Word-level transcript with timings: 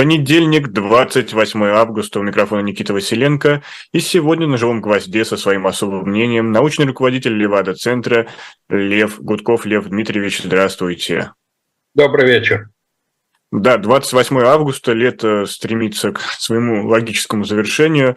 Понедельник, 0.00 0.68
28 0.68 1.62
августа, 1.64 2.20
у 2.20 2.22
микрофона 2.22 2.60
Никита 2.62 2.94
Василенко. 2.94 3.62
И 3.92 4.00
сегодня 4.00 4.46
на 4.46 4.56
«Живом 4.56 4.80
гвозде» 4.80 5.26
со 5.26 5.36
своим 5.36 5.66
особым 5.66 6.08
мнением 6.08 6.52
научный 6.52 6.86
руководитель 6.86 7.36
Левада-центра 7.36 8.26
Лев 8.70 9.20
Гудков. 9.20 9.66
Лев 9.66 9.84
Дмитриевич, 9.84 10.40
здравствуйте. 10.42 11.34
Добрый 11.94 12.26
вечер. 12.26 12.70
Да, 13.52 13.76
28 13.76 14.40
августа, 14.40 14.94
лето 14.94 15.44
стремится 15.44 16.12
к 16.12 16.20
своему 16.20 16.88
логическому 16.88 17.44
завершению. 17.44 18.16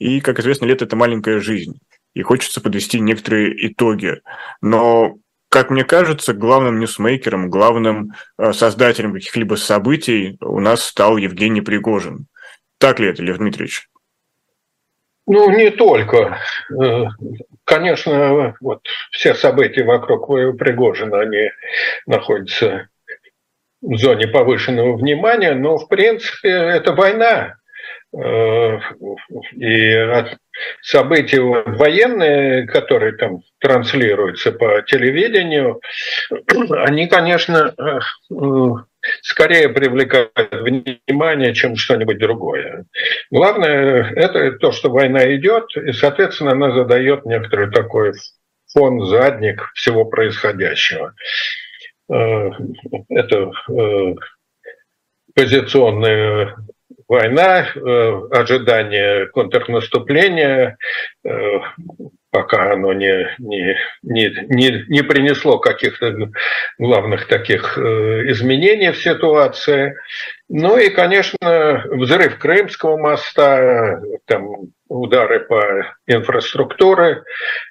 И, 0.00 0.20
как 0.20 0.40
известно, 0.40 0.64
лето– 0.64 0.84
это 0.86 0.96
маленькая 0.96 1.38
жизнь. 1.38 1.78
И 2.12 2.22
хочется 2.22 2.60
подвести 2.60 2.98
некоторые 2.98 3.68
итоги. 3.68 4.20
Но 4.62 5.14
как 5.50 5.68
мне 5.68 5.84
кажется, 5.84 6.32
главным 6.32 6.78
ньюсмейкером, 6.78 7.50
главным 7.50 8.12
э, 8.38 8.52
создателем 8.52 9.12
каких-либо 9.12 9.56
событий 9.56 10.38
у 10.40 10.60
нас 10.60 10.84
стал 10.84 11.16
Евгений 11.16 11.60
Пригожин. 11.60 12.26
Так 12.78 13.00
ли 13.00 13.08
это, 13.08 13.22
Лев 13.22 13.38
Дмитриевич? 13.38 13.88
Ну, 15.26 15.50
не 15.50 15.70
только. 15.70 16.38
Э, 16.80 17.04
конечно, 17.64 18.54
вот 18.60 18.82
все 19.10 19.34
события 19.34 19.82
вокруг 19.82 20.28
Пригожина, 20.56 21.20
они 21.20 21.50
находятся 22.06 22.88
в 23.82 23.96
зоне 23.96 24.28
повышенного 24.28 24.96
внимания, 24.96 25.54
но, 25.54 25.78
в 25.78 25.88
принципе, 25.88 26.48
это 26.48 26.92
война. 26.92 27.56
Э, 28.16 28.78
и 29.56 29.94
события 30.82 31.40
военные, 31.40 32.66
которые 32.66 33.12
там 33.12 33.42
транслируются 33.60 34.52
по 34.52 34.82
телевидению, 34.82 35.80
они, 36.70 37.06
конечно, 37.08 37.74
э, 37.78 38.00
скорее 39.22 39.68
привлекают 39.68 40.32
внимание, 40.52 41.54
чем 41.54 41.76
что-нибудь 41.76 42.18
другое. 42.18 42.86
Главное– 43.30 44.12
это 44.16 44.52
то, 44.52 44.72
что 44.72 44.90
война 44.90 45.34
идет, 45.36 45.76
и, 45.76 45.92
соответственно, 45.92 46.52
она 46.52 46.72
задает 46.72 47.24
некоторый 47.24 47.70
такой 47.70 48.12
фон, 48.72 49.06
задник 49.06 49.70
всего 49.74 50.04
происходящего. 50.04 51.14
Э, 52.12 52.50
это 53.08 53.50
позиционные 55.34 56.56
война, 57.10 57.66
э, 57.66 58.20
ожидание 58.30 59.26
контрнаступления, 59.26 60.78
э, 61.24 61.30
пока 62.30 62.72
оно 62.72 62.92
не, 62.92 63.34
не, 63.38 63.76
не, 64.04 64.46
не, 64.48 64.84
не 64.88 65.02
принесло 65.02 65.58
каких-то 65.58 66.30
главных 66.78 67.26
таких 67.26 67.76
э, 67.76 68.30
изменений 68.30 68.92
в 68.92 69.02
ситуации. 69.02 69.96
Ну 70.48 70.78
и, 70.78 70.88
конечно, 70.88 71.84
взрыв 71.90 72.38
Крымского 72.38 72.96
моста, 72.96 74.00
там 74.26 74.70
удары 74.88 75.40
по 75.40 75.92
инфраструктуре, 76.06 77.24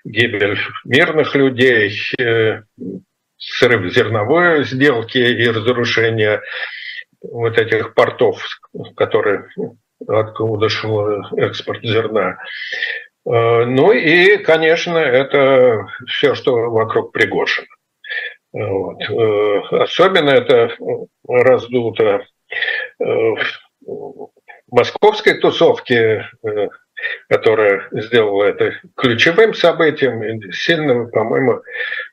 гибель 0.04 0.60
мирных 0.84 1.34
людей, 1.34 1.94
срыв 3.38 3.94
зерновой 3.94 4.66
сделки 4.66 5.18
и 5.18 5.48
разрушение 5.48 6.42
вот 7.22 7.58
этих 7.58 7.94
портов, 7.94 8.44
которые 8.96 9.50
откуда 10.08 10.70
шел 10.70 11.24
экспорт 11.38 11.82
зерна. 11.84 12.38
Э, 13.26 13.66
ну 13.66 13.92
и, 13.92 14.38
конечно, 14.38 14.98
это 14.98 15.88
все, 16.08 16.36
что 16.36 16.70
вокруг 16.70 17.12
Пригожина. 17.12 17.68
Вот. 18.52 19.02
Э, 19.02 19.62
особенно 19.84 20.30
это 20.30 20.76
раздуто 21.28 22.26
э, 23.00 23.06
в 23.86 24.30
московской 24.72 25.40
тусовке, 25.40 26.28
которая 27.28 27.88
сделала 27.92 28.46
это 28.46 28.74
ключевым 28.96 29.54
событием, 29.54 30.52
сильно, 30.52 31.06
по-моему, 31.06 31.62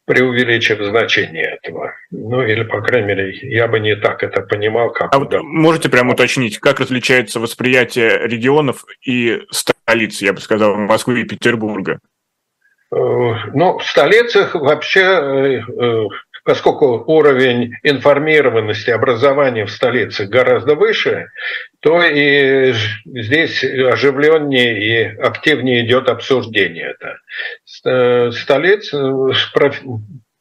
преувеличив 0.04 0.80
значение 0.82 1.58
этого. 1.62 1.94
Ну, 2.10 2.42
или, 2.42 2.62
по 2.62 2.80
крайней 2.82 3.08
мере, 3.08 3.38
я 3.42 3.68
бы 3.68 3.80
не 3.80 3.96
так 3.96 4.22
это 4.22 4.42
понимал, 4.42 4.90
как... 4.92 5.14
А 5.14 5.18
вот 5.18 5.34
можете 5.42 5.88
прямо 5.88 6.12
уточнить, 6.14 6.58
как 6.58 6.80
различается 6.80 7.40
восприятие 7.40 8.26
регионов 8.26 8.84
и 9.04 9.42
столиц, 9.50 10.22
я 10.22 10.32
бы 10.32 10.40
сказал, 10.40 10.76
Москвы 10.76 11.22
и 11.22 11.24
Петербурга? 11.24 11.98
Э, 12.92 12.96
ну, 12.96 13.78
в 13.78 13.84
столицах 13.84 14.54
вообще 14.54 15.00
э, 15.00 16.04
поскольку 16.46 17.02
уровень 17.08 17.74
информированности 17.82 18.90
образования 18.90 19.66
в 19.66 19.70
столице 19.70 20.26
гораздо 20.26 20.76
выше, 20.76 21.26
то 21.86 22.02
и 22.02 22.74
здесь 23.04 23.62
оживленнее 23.62 24.76
и 24.76 25.16
активнее 25.20 25.86
идет 25.86 26.08
обсуждение 26.08 26.96
это. 26.98 28.32
Столица, 28.32 28.98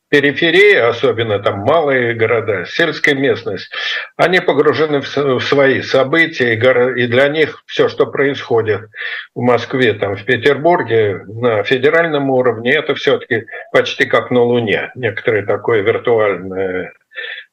периферии, 0.09 0.75
особенно 0.75 1.37
там 1.37 1.59
малые 1.59 2.15
города, 2.15 2.65
сельская 2.65 3.13
местность, 3.13 3.71
они 4.17 4.39
погружены 4.39 5.01
в 5.01 5.39
свои 5.39 5.83
события, 5.83 6.53
и 6.53 7.05
для 7.05 7.27
них 7.27 7.61
все, 7.67 7.89
что 7.89 8.07
происходит 8.07 8.89
в 9.35 9.41
Москве, 9.41 9.93
там, 9.93 10.15
в 10.15 10.25
Петербурге, 10.25 11.25
на 11.27 11.61
федеральном 11.61 12.31
уровне, 12.31 12.71
это 12.71 12.95
все-таки 12.95 13.45
почти 13.71 14.05
как 14.07 14.31
на 14.31 14.41
Луне, 14.41 14.91
некоторый 14.95 15.45
такой 15.45 15.83
виртуальный, 15.83 16.89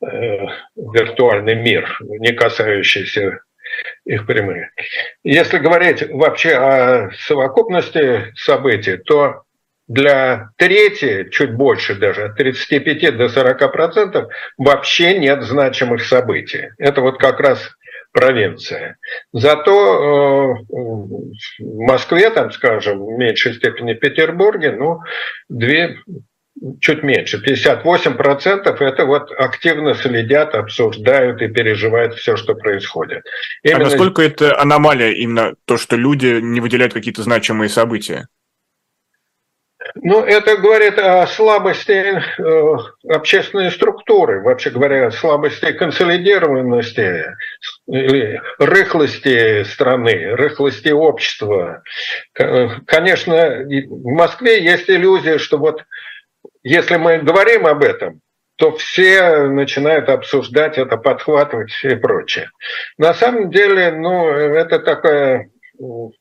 э, 0.03 0.47
виртуальный 0.76 1.56
мир, 1.56 1.98
не 2.00 2.32
касающийся 2.32 3.41
их 4.05 4.27
прямых. 4.27 4.69
Если 5.22 5.59
говорить 5.59 6.03
вообще 6.10 6.55
о 6.56 7.10
совокупности 7.12 8.33
событий, 8.37 8.97
то 8.97 9.43
для 9.88 10.50
трети, 10.56 11.28
чуть 11.31 11.55
больше 11.55 11.94
даже, 11.94 12.25
от 12.25 12.37
35 12.37 13.16
до 13.16 13.28
40 13.28 13.72
процентов, 13.72 14.33
вообще 14.56 15.19
нет 15.19 15.43
значимых 15.43 16.05
событий. 16.05 16.69
Это 16.78 17.00
вот 17.00 17.19
как 17.19 17.41
раз 17.41 17.71
провинция. 18.12 18.97
Зато 19.33 19.72
э, 19.72 20.65
в 20.69 21.87
Москве, 21.87 22.31
там, 22.31 22.53
скажем, 22.53 23.04
в 23.04 23.19
меньшей 23.19 23.54
степени 23.54 23.94
Петербурге, 23.94 24.72
ну, 24.72 25.00
две, 25.49 25.97
чуть 26.81 27.03
меньше, 27.03 27.43
58% 27.45 28.85
это 28.85 29.07
вот 29.07 29.31
активно 29.33 29.95
следят, 29.95 30.55
обсуждают 30.55 31.43
и 31.43 31.49
переживают 31.49 32.15
все, 32.15 32.37
что 32.37 32.55
происходит. 32.55 33.25
А 33.65 33.69
именно... 33.69 33.81
А 33.81 33.85
насколько 33.85 34.23
это 34.23 34.59
аномалия 34.61 35.13
именно 35.13 35.55
то, 35.65 35.77
что 35.79 35.97
люди 35.97 36.41
не 36.41 36.61
выделяют 36.61 36.93
какие-то 36.93 37.23
значимые 37.23 37.69
события? 37.69 38.29
Ну, 39.97 40.23
это 40.25 40.57
говорит 40.57 40.99
о 40.99 41.27
слабости 41.27 41.93
э, 41.93 42.77
общественной 43.09 43.71
структуры, 43.71 44.41
вообще 44.43 44.71
говоря, 44.71 45.11
слабости 45.11 45.73
консолидированности, 45.73 47.27
или 47.89 48.41
рыхлости 48.59 49.65
страны, 49.65 50.34
рыхлости 50.34 50.89
общества. 50.89 51.83
Конечно, 52.33 53.65
в 53.65 54.13
Москве 54.13 54.63
есть 54.65 54.89
иллюзия, 54.89 55.39
что 55.39 55.59
вот 55.59 55.83
если 56.62 56.97
мы 56.97 57.19
говорим 57.19 57.67
об 57.67 57.83
этом, 57.83 58.21
то 58.56 58.77
все 58.77 59.47
начинают 59.49 60.09
обсуждать 60.09 60.78
это, 60.78 60.97
подхватывать 60.97 61.73
и 61.83 61.95
прочее. 61.97 62.50
На 62.99 63.15
самом 63.15 63.50
деле, 63.50 63.93
ну, 63.93 64.28
это 64.28 64.78
такая 64.78 65.49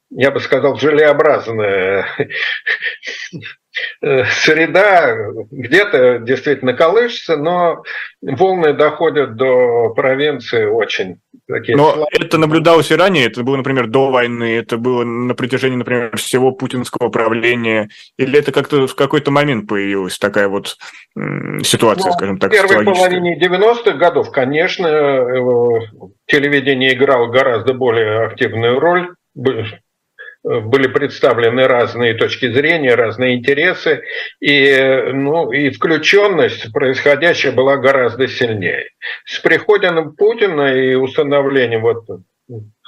я 0.09 0.31
бы 0.31 0.39
сказал, 0.39 0.77
желеобразная 0.77 2.05
Э, 2.17 2.25
среда 4.01 5.15
где-то 5.51 6.19
действительно 6.19 6.73
колышется, 6.73 7.37
но 7.37 7.83
волны 8.21 8.73
доходят 8.73 9.35
до 9.35 9.93
провинции 9.95 10.65
очень 10.65 11.19
такие. 11.47 11.77
Но 11.77 11.91
слабые. 11.91 12.07
это 12.19 12.37
наблюдалось 12.37 12.91
и 12.91 12.95
ранее, 12.95 13.27
это 13.27 13.43
было, 13.43 13.57
например, 13.57 13.87
до 13.87 14.09
войны, 14.09 14.57
это 14.57 14.77
было 14.77 15.03
на 15.03 15.35
протяжении, 15.35 15.77
например, 15.77 16.15
всего 16.17 16.51
путинского 16.51 17.09
правления, 17.09 17.89
или 18.17 18.39
это 18.39 18.51
как-то 18.51 18.87
в 18.87 18.95
какой-то 18.95 19.31
момент 19.31 19.67
появилась 19.67 20.17
такая 20.17 20.47
вот 20.47 20.77
ситуация, 21.63 22.11
ну, 22.11 22.13
скажем 22.13 22.37
так, 22.39 22.51
В 22.51 22.53
первой 22.53 22.85
половине 22.85 23.39
90-х 23.39 23.91
годов, 23.93 24.31
конечно, 24.31 24.87
э, 24.87 26.11
телевидение 26.25 26.93
играло 26.93 27.27
гораздо 27.27 27.73
более 27.73 28.25
активную 28.25 28.79
роль, 28.79 29.13
были 30.43 30.87
представлены 30.87 31.67
разные 31.67 32.13
точки 32.15 32.51
зрения, 32.51 32.95
разные 32.95 33.35
интересы, 33.35 34.03
и, 34.39 35.11
ну, 35.13 35.51
и 35.51 35.69
включенность 35.69 36.71
происходящая 36.73 37.51
была 37.51 37.77
гораздо 37.77 38.27
сильнее. 38.27 38.89
С 39.25 39.39
приходом 39.39 40.15
Путина 40.15 40.75
и 40.75 40.95
установлением 40.95 41.81
вот 41.81 42.05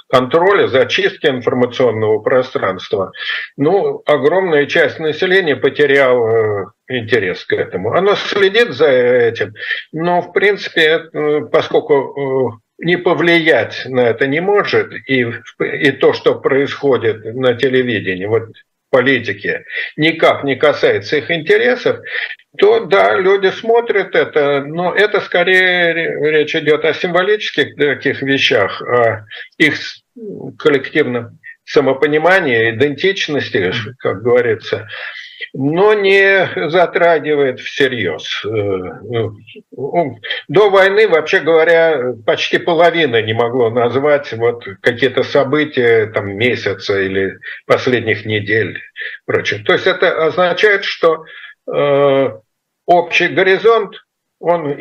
контроля, 0.08 0.68
зачистки 0.68 1.26
информационного 1.26 2.20
пространства, 2.20 3.12
ну, 3.56 4.02
огромная 4.06 4.66
часть 4.66 4.98
населения 4.98 5.56
потеряла 5.56 6.64
э, 6.88 6.98
интерес 6.98 7.44
к 7.44 7.52
этому. 7.52 7.94
Оно 7.94 8.14
следит 8.14 8.72
за 8.72 8.88
этим, 8.90 9.54
но, 9.92 10.22
в 10.22 10.32
принципе, 10.32 11.00
поскольку 11.50 12.54
э, 12.54 12.63
не 12.84 12.96
повлиять 12.96 13.86
на 13.86 14.00
это 14.00 14.26
не 14.26 14.40
может, 14.40 14.92
и, 15.06 15.26
и 15.60 15.92
то, 15.92 16.12
что 16.12 16.34
происходит 16.36 17.24
на 17.34 17.54
телевидении, 17.54 18.26
вот 18.26 18.50
политики, 18.90 19.64
никак 19.96 20.44
не 20.44 20.54
касается 20.54 21.16
их 21.16 21.30
интересов, 21.30 21.98
то 22.58 22.84
да, 22.84 23.18
люди 23.18 23.48
смотрят 23.48 24.14
это, 24.14 24.62
но 24.64 24.94
это 24.94 25.20
скорее 25.20 25.94
речь 26.30 26.54
идет 26.54 26.84
о 26.84 26.94
символических 26.94 27.74
таких 27.74 28.22
вещах, 28.22 28.80
о 28.82 29.26
их 29.58 29.74
коллективном 30.58 31.40
самопонимании, 31.64 32.70
идентичности, 32.70 33.72
как 33.98 34.22
говорится 34.22 34.86
но 35.52 35.94
не 35.94 36.68
затрагивает 36.68 37.60
всерьез. 37.60 38.44
Э, 38.44 38.48
ну, 38.48 40.18
до 40.48 40.70
войны, 40.70 41.08
вообще 41.08 41.40
говоря, 41.40 42.14
почти 42.26 42.58
половина 42.58 43.22
не 43.22 43.32
могло 43.32 43.70
назвать 43.70 44.32
вот 44.32 44.64
какие-то 44.80 45.22
события 45.22 46.06
там, 46.06 46.36
месяца 46.36 47.00
или 47.00 47.38
последних 47.66 48.24
недель. 48.24 48.80
Прочее. 49.26 49.62
То 49.64 49.72
есть 49.72 49.86
это 49.86 50.26
означает, 50.26 50.84
что 50.84 51.24
э, 51.72 52.30
общий 52.86 53.28
горизонт, 53.28 53.94
он 54.40 54.76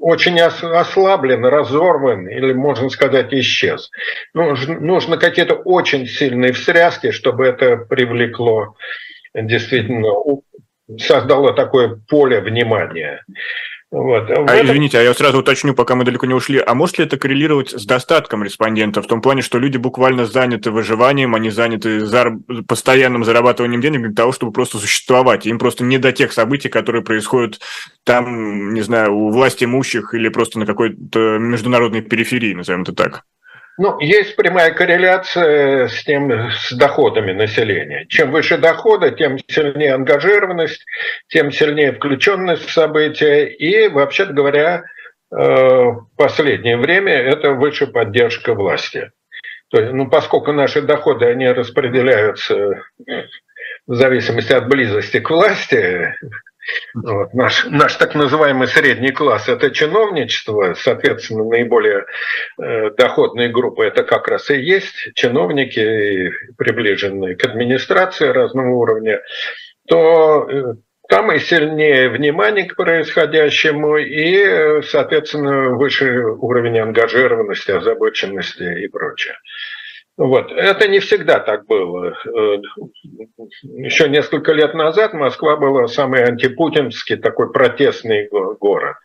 очень 0.00 0.38
ослаблен, 0.40 1.44
разорван 1.44 2.28
или, 2.28 2.52
можно 2.52 2.90
сказать, 2.90 3.32
исчез. 3.32 3.90
Нужно 4.34 5.16
какие-то 5.16 5.54
очень 5.54 6.06
сильные 6.06 6.52
встряски, 6.52 7.12
чтобы 7.12 7.46
это 7.46 7.76
привлекло 7.76 8.74
действительно 9.42 10.12
создало 10.98 11.52
такое 11.52 12.00
поле 12.08 12.40
внимания. 12.40 13.24
Вот. 13.92 14.28
А, 14.30 14.32
этом... 14.32 14.66
извините, 14.66 14.98
а 14.98 15.02
я 15.02 15.14
сразу 15.14 15.38
уточню, 15.38 15.72
пока 15.72 15.94
мы 15.94 16.04
далеко 16.04 16.26
не 16.26 16.34
ушли. 16.34 16.58
А 16.64 16.74
может 16.74 16.98
ли 16.98 17.04
это 17.04 17.16
коррелировать 17.16 17.70
с 17.70 17.86
достатком 17.86 18.42
респондентов? 18.42 19.04
В 19.04 19.08
том 19.08 19.22
плане, 19.22 19.42
что 19.42 19.58
люди 19.58 19.76
буквально 19.76 20.26
заняты 20.26 20.72
выживанием, 20.72 21.34
они 21.34 21.50
заняты 21.50 22.00
зар... 22.00 22.32
постоянным 22.66 23.24
зарабатыванием 23.24 23.80
денег 23.80 24.02
для 24.02 24.12
того, 24.12 24.32
чтобы 24.32 24.52
просто 24.52 24.78
существовать. 24.78 25.46
Им 25.46 25.58
просто 25.58 25.84
не 25.84 25.98
до 25.98 26.12
тех 26.12 26.32
событий, 26.32 26.68
которые 26.68 27.02
происходят 27.04 27.60
там, 28.04 28.74
не 28.74 28.80
знаю, 28.80 29.14
у 29.14 29.30
власти 29.30 29.64
имущих 29.64 30.14
или 30.14 30.28
просто 30.28 30.58
на 30.58 30.66
какой-то 30.66 31.38
международной 31.38 32.02
периферии, 32.02 32.54
назовем 32.54 32.82
это 32.82 32.92
так. 32.92 33.22
Ну, 33.78 34.00
есть 34.00 34.36
прямая 34.36 34.72
корреляция 34.72 35.88
с 35.88 36.02
тем, 36.02 36.50
с 36.50 36.72
доходами 36.72 37.32
населения. 37.32 38.06
Чем 38.08 38.30
выше 38.30 38.56
доходы, 38.56 39.10
тем 39.10 39.38
сильнее 39.48 39.94
ангажированность, 39.94 40.84
тем 41.28 41.52
сильнее 41.52 41.92
включенность 41.92 42.64
в 42.64 42.72
события. 42.72 43.46
И, 43.46 43.88
вообще 43.88 44.24
говоря, 44.26 44.84
э, 45.30 45.36
в 45.36 46.08
последнее 46.16 46.78
время 46.78 47.12
это 47.12 47.52
выше 47.52 47.86
поддержка 47.86 48.54
власти. 48.54 49.10
То 49.68 49.80
есть, 49.80 49.92
ну, 49.92 50.08
поскольку 50.08 50.52
наши 50.52 50.80
доходы, 50.80 51.26
они 51.26 51.48
распределяются 51.48 52.82
в 53.86 53.94
зависимости 53.94 54.52
от 54.52 54.68
близости 54.68 55.20
к 55.20 55.28
власти, 55.28 56.14
вот, 56.94 57.34
наш, 57.34 57.64
наш 57.66 57.94
так 57.96 58.14
называемый 58.14 58.68
средний 58.68 59.12
класс– 59.12 59.48
это 59.48 59.70
чиновничество, 59.70 60.74
соответственно, 60.74 61.44
наиболее 61.44 62.04
э, 62.60 62.90
доходные 62.90 63.48
группы– 63.48 63.84
это 63.86 64.02
как 64.02 64.28
раз 64.28 64.50
и 64.50 64.60
есть 64.60 64.94
чиновники, 65.14 66.32
приближенные 66.56 67.36
к 67.36 67.44
администрации 67.44 68.28
разного 68.28 68.70
уровня, 68.70 69.20
то 69.88 70.48
э, 70.48 70.74
там 71.08 71.30
и 71.32 71.38
сильнее 71.38 72.08
внимание 72.08 72.64
к 72.64 72.74
происходящему, 72.74 73.96
и, 73.98 74.82
соответственно, 74.82 75.76
выше 75.76 76.22
уровень 76.24 76.80
ангажированности, 76.80 77.70
озабоченности 77.70 78.84
и 78.84 78.88
прочее. 78.88 79.34
Вот. 80.16 80.50
Это 80.50 80.88
не 80.88 80.98
всегда 81.00 81.40
так 81.40 81.66
было. 81.66 82.14
Э, 82.26 82.58
еще 83.62 84.08
несколько 84.08 84.52
лет 84.52 84.74
назад 84.74 85.12
Москва 85.12 85.56
была 85.56 85.88
самый 85.88 86.24
антипутинский 86.24 87.16
такой 87.16 87.52
протестный 87.52 88.28
город. 88.30 88.96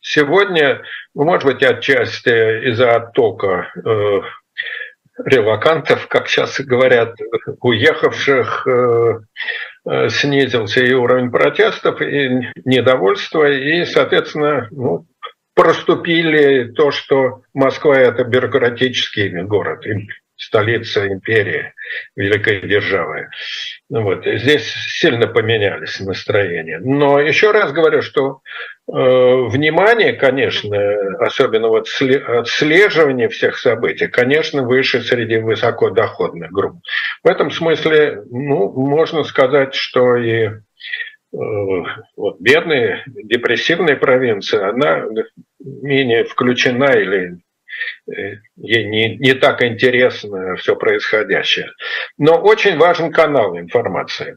Сегодня, 0.00 0.82
ну, 1.14 1.24
может 1.24 1.44
быть, 1.44 1.62
отчасти 1.62 2.68
из-за 2.70 2.94
оттока 2.94 3.72
э, 3.74 4.20
релакантов, 5.24 6.06
как 6.06 6.28
сейчас 6.28 6.60
говорят, 6.60 7.16
уехавших, 7.60 8.66
э, 8.66 10.08
снизился 10.10 10.84
и 10.84 10.92
уровень 10.92 11.32
протестов, 11.32 12.00
и 12.00 12.52
недовольства, 12.64 13.50
и, 13.50 13.84
соответственно, 13.84 14.68
ну, 14.70 15.06
проступили 15.54 16.70
то, 16.72 16.92
что 16.92 17.42
Москва– 17.52 17.98
это 17.98 18.22
бюрократический 18.22 19.42
город, 19.42 19.84
столица 20.42 21.06
империи, 21.06 21.72
великой 22.16 22.66
державы. 22.68 23.28
Ну 23.88 24.02
вот. 24.02 24.24
Здесь 24.26 24.64
сильно 24.88 25.26
поменялись 25.26 26.00
настроения. 26.00 26.78
Но 26.82 27.20
еще 27.20 27.52
раз 27.52 27.72
говорю, 27.72 28.02
что 28.02 28.40
э, 28.88 28.92
внимание, 28.92 30.14
конечно, 30.14 30.76
особенно 31.20 31.68
вот 31.68 31.86
отслеживание 31.88 33.28
всех 33.28 33.56
событий, 33.56 34.08
конечно, 34.08 34.62
выше 34.64 35.00
среди 35.02 35.36
высокодоходных 35.38 36.50
групп. 36.50 36.76
В 37.22 37.28
этом 37.28 37.50
смысле, 37.50 38.22
ну, 38.30 38.72
можно 38.72 39.22
сказать, 39.22 39.74
что 39.74 40.16
и 40.16 40.46
э, 40.46 40.56
вот 42.16 42.40
бедная, 42.40 43.04
депрессивная 43.06 43.96
провинция, 43.96 44.70
она 44.70 45.06
менее 45.60 46.24
включена 46.24 46.92
или 46.92 47.38
ей 48.56 48.84
не, 48.84 49.16
не 49.16 49.34
так 49.34 49.62
интересно 49.62 50.56
все 50.56 50.76
происходящее. 50.76 51.70
Но 52.18 52.36
очень 52.36 52.76
важен 52.78 53.12
канал 53.12 53.56
информации. 53.58 54.36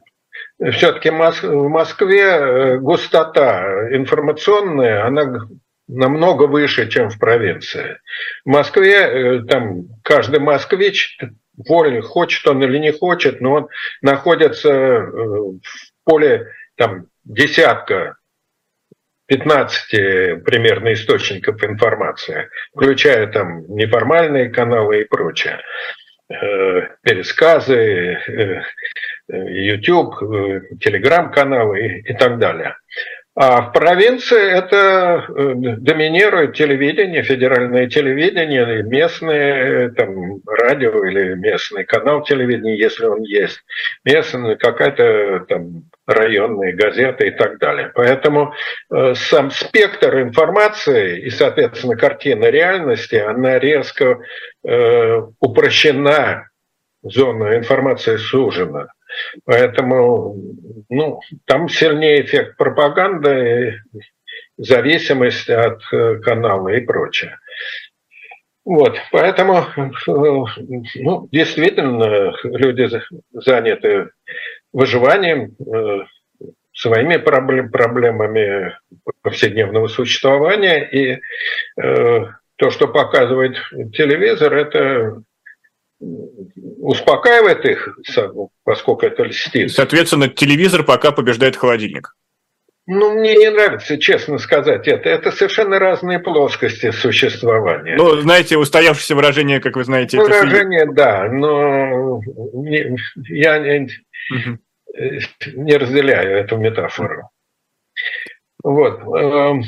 Все-таки 0.71 1.09
в 1.09 1.67
Москве 1.67 2.21
э, 2.21 2.77
густота 2.77 3.89
информационная, 3.91 5.05
она 5.05 5.41
намного 5.87 6.43
выше, 6.43 6.87
чем 6.87 7.09
в 7.09 7.19
провинции. 7.19 7.99
В 8.45 8.49
Москве 8.49 8.93
э, 8.93 9.39
там 9.47 9.87
каждый 10.01 10.39
москвич, 10.39 11.17
воль, 11.57 12.01
хочет 12.01 12.47
он 12.47 12.63
или 12.63 12.77
не 12.77 12.91
хочет, 12.91 13.41
но 13.41 13.53
он 13.53 13.67
находится 14.01 14.71
в 14.71 15.59
поле 16.05 16.47
там, 16.77 17.07
десятка 17.25 18.15
15 19.27 20.43
примерно 20.43 20.93
источников 20.93 21.63
информации, 21.63 22.49
включая 22.75 23.27
там 23.27 23.65
неформальные 23.75 24.49
каналы 24.49 25.01
и 25.01 25.05
прочее 25.05 25.59
э, 26.29 26.87
пересказы, 27.01 28.17
э, 28.27 28.61
YouTube, 29.27 30.21
э, 30.21 30.61
телеграм-каналы 30.79 32.03
и 32.05 32.13
так 32.13 32.39
далее. 32.39 32.77
А 33.37 33.63
в 33.63 33.73
провинции 33.73 34.49
это 34.49 35.25
доминирует 35.27 36.55
телевидение, 36.55 37.21
федеральное 37.21 37.87
телевидение, 37.89 38.81
местное 38.83 39.89
там, 39.89 40.39
радио 40.47 41.03
или 41.03 41.33
местный 41.33 41.83
канал 41.83 42.23
телевидения, 42.23 42.77
если 42.77 43.05
он 43.05 43.23
есть, 43.23 43.61
местная 44.05 44.55
какая-то 44.55 45.45
там 45.49 45.83
районные 46.07 46.73
газеты 46.73 47.27
и 47.27 47.31
так 47.31 47.59
далее. 47.59 47.91
Поэтому 47.93 48.53
э, 48.89 49.15
сам 49.15 49.51
спектр 49.51 50.21
информации 50.21 51.19
и, 51.19 51.29
соответственно, 51.29 51.97
картина 51.97 52.45
реальности, 52.45 53.15
она 53.15 53.59
резко 53.59 54.19
э, 54.65 55.21
упрощена, 55.41 56.47
зона 57.03 57.57
информации 57.57 58.15
сужена. 58.15 58.87
Поэтому 59.45 60.35
ну, 60.89 61.19
там 61.45 61.69
сильнее 61.69 62.23
эффект 62.23 62.57
пропаганды, 62.57 63.81
зависимость 64.57 65.49
от 65.49 65.81
э, 65.91 66.17
канала 66.19 66.69
и 66.69 66.81
прочее. 66.81 67.39
Вот, 68.63 68.97
поэтому, 69.11 69.57
э, 69.57 69.91
ну, 70.07 71.27
действительно, 71.31 72.33
люди 72.43 72.89
заняты 73.33 74.09
выживанием, 74.73 75.55
э, 75.59 76.05
своими 76.73 77.15
проблемами 77.15 78.77
повседневного 79.21 79.87
существования. 79.87 80.83
И 80.83 81.21
то, 81.77 82.69
что 82.69 82.89
показывает 82.89 83.55
телевизор, 83.93 84.53
это 84.53 85.21
успокаивает 86.79 87.65
их, 87.65 87.97
поскольку 88.63 89.05
это 89.05 89.23
льстит. 89.23 89.71
Соответственно, 89.71 90.27
телевизор 90.27 90.83
пока 90.83 91.11
побеждает 91.11 91.55
холодильник. 91.55 92.15
Ну, 92.87 93.15
мне 93.15 93.35
не 93.35 93.49
нравится, 93.49 93.97
честно 93.97 94.37
сказать, 94.37 94.87
это. 94.87 95.09
Это 95.09 95.31
совершенно 95.31 95.79
разные 95.79 96.19
плоскости 96.19 96.91
существования. 96.91 97.95
Ну, 97.95 98.21
знаете, 98.21 98.57
устоявшееся 98.57 99.15
выражение, 99.15 99.59
как 99.59 99.75
вы 99.75 99.83
знаете. 99.85 100.19
Выражение, 100.19 100.83
это... 100.83 100.91
да, 100.93 101.29
но 101.29 102.21
не, 102.53 102.95
я 103.29 103.57
угу. 103.57 104.59
не 105.55 105.77
разделяю 105.77 106.37
эту 106.37 106.57
метафору. 106.57 107.29
Вот. 108.63 108.99
Эм, 108.99 109.63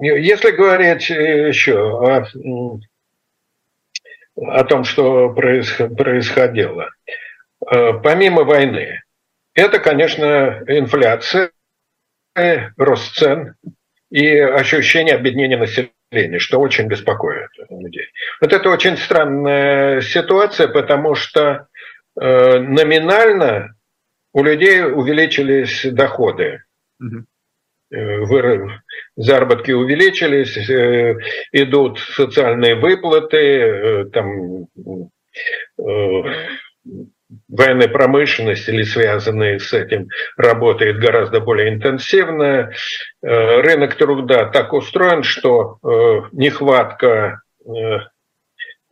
Если 0.00 0.50
говорить 0.52 1.10
еще 1.10 1.78
о, 1.98 2.26
о 4.36 4.64
том, 4.64 4.84
что 4.84 5.30
происходило, 5.30 6.90
э, 7.70 7.92
помимо 8.02 8.44
войны, 8.44 9.02
это, 9.54 9.78
конечно, 9.78 10.62
инфляция, 10.66 11.50
рост 12.76 13.14
цен 13.16 13.54
и 14.10 14.38
ощущение 14.38 15.14
объединения 15.14 15.58
населения, 15.58 16.38
что 16.38 16.60
очень 16.60 16.86
беспокоит 16.86 17.50
людей. 17.70 18.06
Вот 18.40 18.52
это 18.52 18.70
очень 18.70 18.96
странная 18.96 20.00
ситуация, 20.00 20.68
потому 20.68 21.14
что 21.14 21.66
э, 22.20 22.58
номинально 22.58 23.74
у 24.32 24.42
людей 24.42 24.82
увеличились 24.84 25.84
доходы. 25.84 26.62
Угу. 27.00 27.24
Заработки 29.16 29.70
увеличились, 29.70 30.56
э, 30.68 31.16
идут 31.52 31.98
социальные 31.98 32.76
выплаты, 32.76 34.06
там 34.12 34.66
военная 37.48 37.88
промышленность 37.88 38.68
или 38.68 38.82
связанные 38.82 39.58
с 39.58 39.72
этим 39.72 40.08
работает 40.36 40.98
гораздо 40.98 41.40
более 41.40 41.70
интенсивно. 41.70 42.72
Рынок 43.22 43.94
труда 43.94 44.46
так 44.46 44.72
устроен, 44.72 45.22
что 45.22 45.78
нехватка 46.32 47.40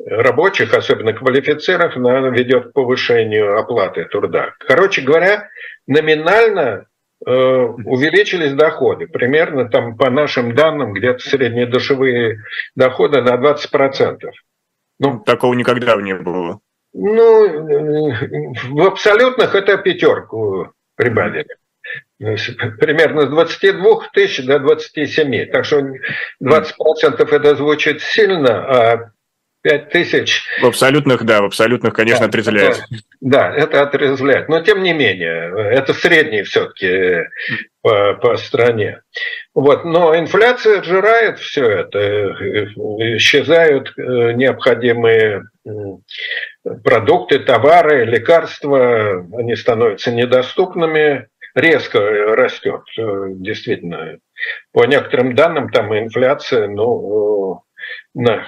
рабочих, 0.06 0.74
особенно 0.74 1.12
квалифицированных, 1.12 2.36
ведет 2.36 2.68
к 2.68 2.72
повышению 2.72 3.58
оплаты 3.58 4.04
труда. 4.04 4.54
Короче 4.58 5.02
говоря, 5.02 5.48
номинально 5.86 6.60
э, 6.60 6.89
увеличились 7.24 8.52
доходы. 8.52 9.06
Примерно 9.06 9.68
там 9.68 9.96
по 9.96 10.10
нашим 10.10 10.54
данным 10.54 10.92
где-то 10.92 11.20
средние 11.20 11.66
душевые 11.66 12.42
доходы 12.74 13.20
на 13.22 13.36
20%. 13.36 14.30
Ну, 14.98 15.20
Такого 15.20 15.54
никогда 15.54 15.96
не 15.96 16.14
было. 16.14 16.60
Ну, 16.92 18.12
в 18.12 18.86
абсолютных 18.86 19.54
это 19.54 19.76
пятерку 19.78 20.72
прибавили. 20.96 21.56
Примерно 22.18 23.22
с 23.22 23.28
22 23.30 24.08
тысяч 24.12 24.44
до 24.44 24.58
27. 24.58 25.46
Так 25.46 25.64
что 25.64 25.80
20% 26.42 27.34
это 27.34 27.56
звучит 27.56 28.02
сильно, 28.02 28.50
а 28.50 29.10
5 29.62 29.90
тысяч. 29.90 30.44
В 30.62 30.66
абсолютных, 30.66 31.24
да, 31.24 31.42
в 31.42 31.46
абсолютных, 31.46 31.92
конечно, 31.92 32.20
да, 32.20 32.26
отрезвляет. 32.26 32.82
Да, 33.20 33.54
это 33.54 33.82
отрезвляет. 33.82 34.48
Но 34.48 34.60
тем 34.60 34.82
не 34.82 34.92
менее, 34.92 35.52
это 35.72 35.92
средний 35.92 36.42
все-таки 36.42 37.28
по, 37.82 38.14
по 38.14 38.36
стране. 38.36 39.02
Вот. 39.54 39.84
Но 39.84 40.16
инфляция 40.18 40.82
сжирает 40.82 41.38
все 41.38 41.68
это. 41.68 41.98
Исчезают 43.16 43.92
э, 43.96 44.32
необходимые 44.32 45.44
продукты, 46.82 47.40
товары, 47.40 48.04
лекарства. 48.04 49.26
Они 49.36 49.56
становятся 49.56 50.10
недоступными. 50.10 51.28
Резко 51.54 51.98
растет, 51.98 52.82
э, 52.96 53.26
действительно. 53.34 54.18
По 54.72 54.86
некоторым 54.86 55.34
данным, 55.34 55.68
там 55.68 55.92
инфляция, 55.98 56.68
ну, 56.68 57.64
на 58.14 58.46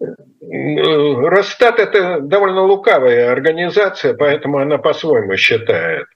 Росстат– 0.00 1.78
это 1.78 2.20
довольно 2.20 2.62
лукавая 2.62 3.30
организация, 3.30 4.14
поэтому 4.14 4.58
она 4.58 4.78
по-своему 4.78 5.36
считает. 5.36 6.06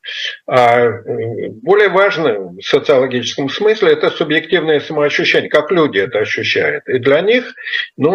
А 0.47 0.89
более 1.63 1.91
важно 1.91 2.55
в 2.57 2.63
социологическом 2.63 3.49
смысле– 3.51 3.93
это 3.93 4.11
субъективное 4.11 4.81
самоощущение, 4.81 5.51
как 5.51 5.71
люди 5.71 5.99
это 5.99 6.21
ощущают. 6.21 6.89
И 6.89 6.99
для 6.99 7.21
них 7.21 7.45
ну, 7.97 8.11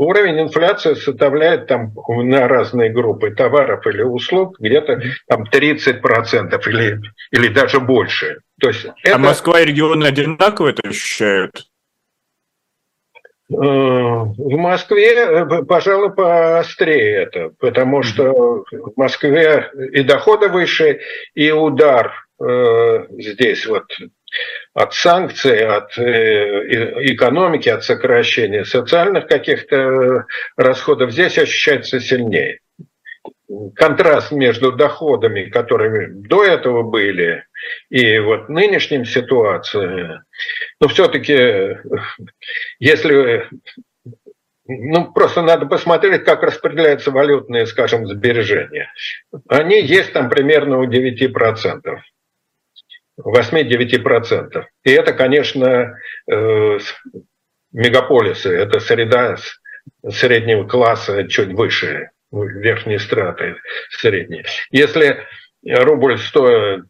уровень 0.00 0.40
инфляции 0.40 0.94
составляет 0.94 1.66
там, 1.66 1.92
на 2.08 2.48
разные 2.48 2.90
группы 2.90 3.30
товаров 3.30 3.86
или 3.86 4.02
услуг 4.02 4.56
где-то 4.58 5.02
там 5.28 5.44
30% 5.44 6.68
или, 6.68 7.00
или 7.30 7.48
даже 7.48 7.78
больше. 7.80 8.38
То 8.60 8.68
есть 8.68 8.86
а 8.86 8.94
это... 9.04 9.16
А 9.16 9.18
Москва 9.18 9.60
и 9.60 9.66
регионы 9.66 10.06
одинаково 10.06 10.70
это 10.70 10.88
ощущают? 10.88 11.66
Э, 13.52 13.54
в 13.54 14.56
Москве, 14.56 15.14
э, 15.14 15.62
пожалуй, 15.64 16.14
поострее 16.14 17.22
это, 17.22 17.50
потому 17.58 18.02
что 18.02 18.64
в 18.70 18.92
Москве 18.96 19.70
и 19.92 20.02
доходы 20.02 20.48
выше, 20.48 21.00
и 21.34 21.50
удар 21.50 22.12
э, 22.40 23.06
здесь 23.10 23.66
вот 23.66 23.84
от 24.72 24.94
санкций, 24.94 25.66
от 25.66 25.98
экономики, 25.98 27.68
от 27.68 27.84
сокращения 27.84 28.64
социальных 28.64 29.26
каких-то 29.26 30.24
расходов 30.56 31.12
здесь 31.12 31.36
ощущается 31.36 32.00
сильнее 32.00 32.60
контраст 33.74 34.32
между 34.32 34.72
доходами, 34.72 35.50
которые 35.50 36.08
до 36.08 36.44
этого 36.44 36.82
были, 36.82 37.44
и 37.90 38.18
вот 38.18 38.48
нынешним 38.48 39.04
ситуацией, 39.04 40.20
но 40.80 40.88
все-таки, 40.88 41.78
если 42.78 43.48
ну, 44.66 45.12
просто 45.12 45.42
надо 45.42 45.66
посмотреть, 45.66 46.24
как 46.24 46.42
распределяются 46.42 47.10
валютные, 47.10 47.66
скажем, 47.66 48.06
сбережения. 48.06 48.92
Они 49.48 49.80
есть 49.80 50.12
там 50.12 50.28
примерно 50.30 50.78
у 50.78 50.86
9%. 50.86 51.80
8-9%. 53.20 54.64
И 54.84 54.90
это, 54.90 55.12
конечно, 55.12 55.96
э, 56.30 56.78
мегаполисы, 57.72 58.50
это 58.50 58.80
среда 58.80 59.36
среднего 60.08 60.64
класса 60.66 61.28
чуть 61.28 61.52
выше 61.52 62.11
верхние 62.32 62.98
страты, 62.98 63.56
средние. 63.90 64.44
Если 64.70 65.24
рубль 65.64 66.18
стоит, 66.18 66.84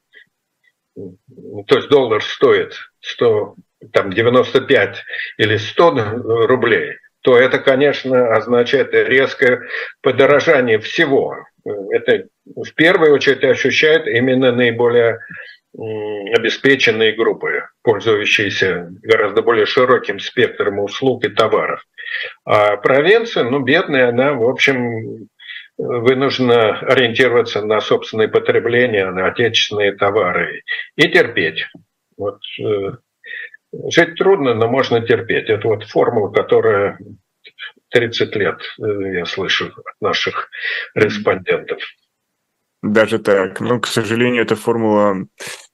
то 0.95 1.77
есть 1.77 1.89
доллар 1.89 2.23
стоит 2.23 2.77
100, 3.01 3.57
там 3.93 4.13
95 4.13 5.05
или 5.39 5.57
100 5.57 6.47
рублей, 6.47 6.97
то 7.23 7.37
это, 7.37 7.59
конечно, 7.59 8.35
означает 8.35 8.93
резкое 8.93 9.63
подорожание 10.01 10.79
всего. 10.79 11.37
Это 11.65 12.27
в 12.45 12.75
первую 12.75 13.15
очередь 13.15 13.45
ощущают 13.45 14.07
именно 14.07 14.53
наиболее 14.53 15.21
обеспеченные 15.75 17.13
группы, 17.13 17.67
пользующиеся 17.83 18.89
гораздо 19.03 19.43
более 19.43 19.65
широким 19.67 20.19
спектром 20.19 20.81
услуг 20.81 21.25
и 21.25 21.31
товаров. 21.31 21.83
А 22.45 22.77
провинция, 22.77 23.45
ну, 23.45 23.61
бедная, 23.61 24.09
она, 24.09 24.35
в 24.35 24.43
общем, 24.47 25.29
вынуждена 25.79 26.79
ориентироваться 26.81 27.63
на 27.65 27.81
собственное 27.81 28.29
потребление, 28.29 29.11
на 29.11 29.27
отечественные 29.27 29.93
товары 29.93 30.63
и 30.97 31.09
терпеть. 31.09 31.67
Вот, 32.17 32.41
э, 32.61 32.93
жить 33.89 34.15
трудно, 34.17 34.55
но 34.55 34.69
можно 34.69 35.01
терпеть. 35.01 35.49
Это 35.49 35.67
вот 35.69 35.85
формула, 35.85 36.31
которая 36.31 36.99
30 37.91 38.37
лет 38.37 38.61
э, 38.79 39.15
я 39.15 39.25
слышу 39.25 39.67
от 39.67 40.01
наших 40.01 40.51
респондентов. 40.95 41.81
Даже 42.83 43.19
так. 43.19 43.61
Ну, 43.61 43.81
к 43.81 43.87
сожалению, 43.87 44.43
эта 44.43 44.57
формула 44.57 45.27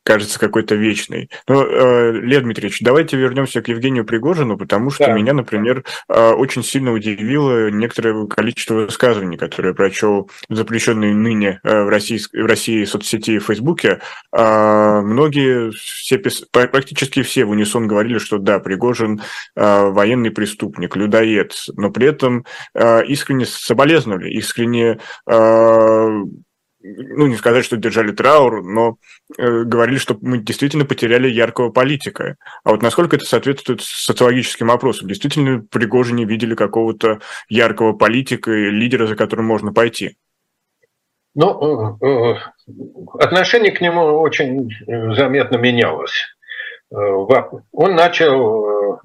кажется 0.09 0.41
какой-то 0.41 0.75
вечной. 0.75 1.29
Но, 1.47 1.62
э, 1.62 2.12
Лев 2.12 2.43
Дмитриевич, 2.43 2.79
давайте 2.81 3.19
вернемся 3.19 3.61
к 3.61 3.69
Евгению 3.69 4.07
Пригожину, 4.07 4.57
потому 4.57 4.88
что 4.88 5.05
да. 5.05 5.12
меня, 5.12 5.35
например, 5.35 5.85
э, 6.09 6.31
очень 6.31 6.65
сильно 6.65 6.93
удивило 6.93 7.71
некоторое 7.71 8.27
количество 8.27 8.75
высказываний, 8.77 9.37
которые 9.37 9.75
прочел 9.75 10.31
в 10.49 10.55
запрещенной 10.55 11.12
ныне 11.12 11.61
э, 11.62 11.85
в, 11.85 11.91
России, 11.91 12.19
в 12.33 12.47
России 12.47 12.87
соцсети 12.87 13.33
и 13.33 13.38
Фейсбуке. 13.38 14.00
Э, 14.35 15.03
многие, 15.03 15.73
все, 15.73 16.19
практически 16.50 17.21
все 17.21 17.45
в 17.45 17.50
унисон 17.50 17.87
говорили, 17.87 18.17
что 18.17 18.38
да, 18.38 18.61
Пригожин 18.61 19.21
э, 19.57 19.91
военный 19.91 20.31
преступник, 20.31 20.97
людоед, 20.97 21.53
но 21.77 21.91
при 21.91 22.07
этом 22.07 22.47
э, 22.73 23.05
искренне 23.05 23.45
соболезновали, 23.45 24.31
искренне 24.31 25.00
э, 25.31 26.23
ну, 26.97 27.26
не 27.26 27.37
сказать, 27.37 27.64
что 27.64 27.76
держали 27.76 28.12
траур, 28.12 28.62
но 28.62 28.97
э, 29.37 29.62
говорили, 29.64 29.99
что 29.99 30.16
мы 30.21 30.38
действительно 30.38 30.85
потеряли 30.85 31.28
яркого 31.28 31.71
политика. 31.71 32.37
А 32.64 32.71
вот 32.71 32.83
насколько 32.83 33.16
это 33.16 33.25
соответствует 33.25 33.83
социологическим 33.83 34.71
опросам? 34.71 35.09
Действительно, 35.09 35.61
Пригожине 35.61 36.25
видели 36.25 36.54
какого-то 36.54 37.21
яркого 37.49 37.92
политика 37.92 38.50
и 38.50 38.71
лидера, 38.71 39.07
за 39.07 39.16
которым 39.16 39.47
можно 39.47 39.73
пойти? 39.73 40.16
Ну, 41.35 41.99
э, 42.00 42.07
э, 42.07 42.35
отношение 43.21 43.73
к 43.73 43.80
нему 43.80 44.18
очень 44.21 44.71
заметно 45.14 45.57
менялось. 45.57 46.26
Э, 46.90 46.97
он 46.97 47.95
начал 47.95 49.00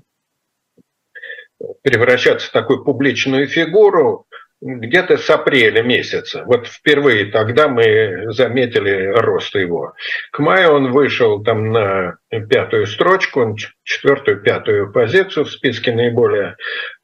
превращаться 1.82 2.48
в 2.48 2.52
такую 2.52 2.84
публичную 2.84 3.48
фигуру, 3.48 4.26
где-то 4.64 5.18
с 5.18 5.30
апреля 5.30 5.84
месяца. 5.84 6.44
Вот 6.46 6.68
впервые 6.68 7.26
тогда 7.26 7.68
мы 7.68 8.32
заметили 8.32 9.12
рост 9.14 9.54
его. 9.56 9.94
К 10.32 10.40
маю 10.40 10.74
он 10.74 10.92
вышел 10.92 11.44
там 11.44 11.72
на 11.72 12.18
пятую 12.30 12.88
строчку, 12.88 13.56
четвертую, 13.84 14.42
пятую 14.42 14.92
позицию 14.92 15.46
в 15.46 15.52
списке 15.52 15.92
наиболее 15.94 16.56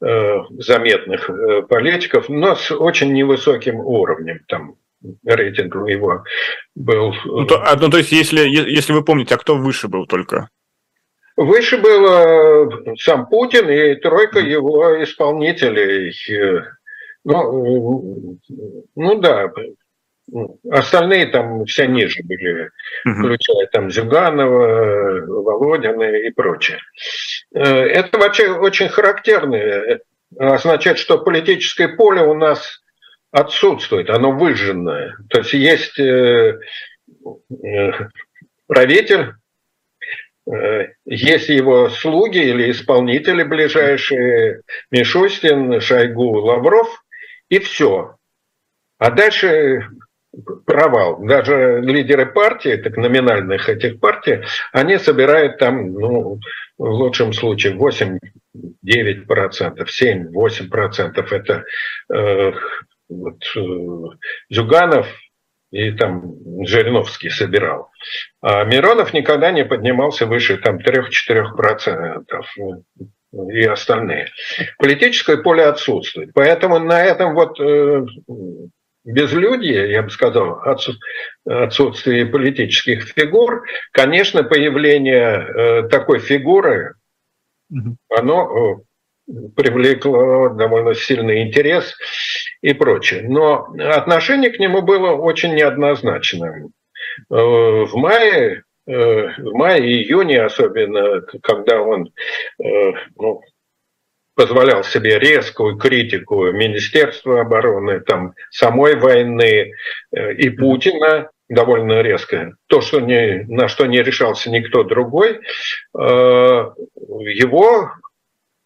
э, 0.02 0.36
заметных 0.58 1.30
э, 1.30 1.64
политиков, 1.64 2.30
но 2.30 2.56
с 2.56 2.72
очень 2.72 3.12
невысоким 3.14 3.80
уровнем. 3.80 4.40
Там 4.48 4.76
рейтинг 5.26 5.76
его 5.76 6.24
был... 6.76 7.14
Ну, 7.26 7.46
то, 7.46 7.62
а, 7.62 7.76
ну, 7.76 7.90
то 7.90 7.98
есть, 7.98 8.12
если, 8.12 8.42
если 8.42 8.94
вы 8.94 9.04
помните, 9.04 9.36
а 9.36 9.38
кто 9.38 9.58
выше 9.58 9.88
был 9.88 10.06
только? 10.06 10.50
Выше 11.36 11.78
был 11.78 12.06
э, 12.06 12.96
сам 12.98 13.28
Путин 13.28 13.70
и 13.70 13.96
тройка 13.96 14.40
его 14.40 15.02
исполнителей 15.02 16.10
э, 16.10 16.64
ну, 17.24 18.38
ну 18.96 19.20
да, 19.20 19.52
остальные 20.72 21.28
там 21.28 21.66
все 21.66 21.88
ниже 21.88 22.22
были, 22.24 22.70
включая 23.04 23.68
там 23.72 23.90
Зюганова, 23.90 25.26
Володина 25.26 26.04
и 26.04 26.30
прочее. 26.32 26.80
Э, 27.54 27.62
это 27.62 28.18
вообще 28.18 28.52
очень 28.52 28.90
характерно. 28.90 29.56
Э, 29.56 30.00
означает, 30.38 30.98
что 31.00 31.20
политическое 31.20 31.88
поле 31.88 32.22
у 32.22 32.34
нас 32.36 32.82
отсутствует, 33.32 34.10
оно 34.10 34.32
выжженное. 34.32 35.16
То 35.30 35.40
есть 35.40 35.54
есть 35.54 36.00
э, 36.00 36.60
правитель, 38.68 39.34
есть 41.06 41.50
его 41.50 41.90
слуги 41.90 42.40
или 42.40 42.72
исполнители 42.72 43.44
ближайшие, 43.44 44.62
Мишустин, 44.90 45.80
Шойгу, 45.80 46.40
Лавров– 46.40 46.88
и 47.50 47.60
все. 47.60 48.16
А 48.98 49.12
дальше 49.12 49.88
провал. 50.66 51.24
Даже 51.24 51.82
лидеры 51.82 52.26
партии, 52.28 52.78
так 52.78 52.96
номинальных 52.98 53.70
этих 53.70 54.00
партий, 54.00 54.44
они 54.72 54.98
собирают 54.98 55.58
там, 55.58 55.94
ну, 55.94 56.40
в 56.78 56.84
лучшем 56.84 57.34
случае 57.34 57.76
8-9%, 57.76 58.20
7-8% 58.86 61.28
это 61.32 61.66
э, 62.14 62.54
вот, 63.10 63.44
э, 63.56 63.60
Зюганов 64.50 65.08
и 65.72 65.92
там 65.92 66.36
Жириновский 66.66 67.30
собирал. 67.30 67.92
А 68.42 68.64
Миронов 68.64 69.14
никогда 69.14 69.52
не 69.52 69.66
поднимался 69.66 70.26
выше 70.26 70.58
там 70.58 70.78
3-4% 70.78 72.24
и 73.32 73.64
остальные. 73.64 74.30
Политическое 74.78 75.38
поле 75.38 75.66
отсутствует. 75.66 76.32
Поэтому 76.34 76.80
на 76.80 77.04
этом 77.04 77.36
вот 77.36 77.60
э, 77.60 78.06
безлюдье, 79.04 79.92
я 79.92 80.02
бы 80.02 80.10
сказал, 80.10 80.62
отсутствие 81.46 82.26
политических 82.26 83.04
фигур, 83.04 83.66
конечно, 83.92 84.44
появление 84.44 85.48
э, 85.84 85.90
такой 85.90 86.20
фигуры, 86.20 86.96
оно 88.10 88.80
э, 89.28 89.32
привлекло 89.56 90.50
довольно 90.50 90.96
сильный 90.96 91.44
интерес 91.44 91.96
и 92.62 92.74
прочее. 92.74 93.28
Но 93.30 93.68
отношение 93.78 94.50
к 94.50 94.60
нему 94.60 94.82
было 94.82 95.12
очень 95.12 95.54
неоднозначным. 95.54 96.72
В 97.30 97.92
мае 97.94 98.64
в 98.90 99.54
мае-июне 99.54 100.42
особенно, 100.42 101.22
когда 101.44 101.82
он 101.82 102.12
э, 102.64 102.94
ну, 103.18 103.42
позволял 104.36 104.84
себе 104.84 105.20
резкую 105.20 105.78
критику 105.78 106.52
Министерства 106.52 107.42
обороны, 107.42 108.00
там, 108.00 108.34
самой 108.50 108.96
войны 108.96 109.74
э, 110.12 110.34
и 110.34 110.50
Путина, 110.50 111.30
довольно 111.50 112.02
резко. 112.02 112.56
То, 112.68 112.82
что 112.82 113.00
не, 113.00 113.44
на 113.48 113.68
что 113.68 113.86
не 113.88 114.02
решался 114.04 114.52
никто 114.52 114.84
другой, 114.84 115.40
его 115.96 117.92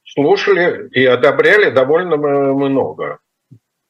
слушали 0.05 0.89
и 0.91 1.05
одобряли 1.05 1.69
довольно 1.69 2.17
много. 2.17 3.19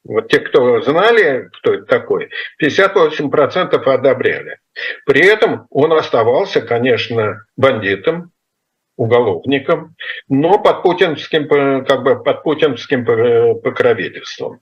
Вот 0.06 0.28
те, 0.28 0.40
кто 0.40 0.82
знали, 0.82 1.50
кто 1.54 1.76
это 1.76 1.86
такой, 1.86 2.30
58% 2.62 3.76
одобряли. 3.76 4.58
При 5.06 5.26
этом 5.26 5.66
он 5.70 5.94
оставался, 5.94 6.62
конечно, 6.62 7.46
бандитом, 7.56 8.32
уголовником, 8.98 9.96
но 10.28 10.60
под 10.60 10.84
путинским, 10.84 11.48
как 11.48 12.04
бы 12.04 12.22
под 12.22 12.44
путинским 12.44 13.06
покровительством. 13.06 14.60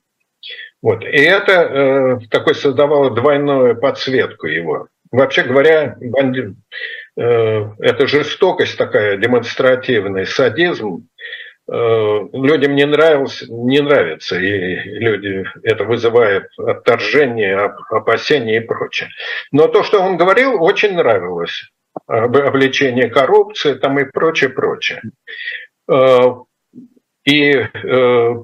Вот. 0.81 1.03
И 1.03 1.21
это 1.21 1.51
э, 1.51 2.19
такой 2.29 2.55
создавало 2.55 3.11
двойную 3.11 3.79
подсветку 3.79 4.47
его. 4.47 4.87
Вообще 5.11 5.43
говоря, 5.43 5.97
бандит, 5.99 6.55
э, 7.17 7.69
это 7.79 8.07
жестокость 8.07 8.77
такая, 8.77 9.17
демонстративный 9.17 10.25
садизм, 10.25 11.07
Э, 11.11 11.50
людям 11.67 12.75
не 12.75 12.85
нравился, 12.85 13.45
не 13.49 13.79
нравится, 13.81 14.37
и 14.37 14.75
люди 14.99 15.45
это 15.63 15.85
вызывает 15.85 16.49
отторжение, 16.57 17.73
опасения 17.89 18.57
и 18.57 18.65
прочее. 18.65 19.09
Но 19.51 19.67
то, 19.67 19.83
что 19.83 20.01
он 20.01 20.17
говорил, 20.17 20.61
очень 20.61 20.95
нравилось. 20.95 21.71
Обличение 22.07 23.09
коррупции 23.09 23.73
там 23.75 23.99
и 23.99 24.05
прочее, 24.05 24.49
прочее. 24.49 25.01
Э, 25.89 26.33
и 27.25 27.51
э, 27.51 27.67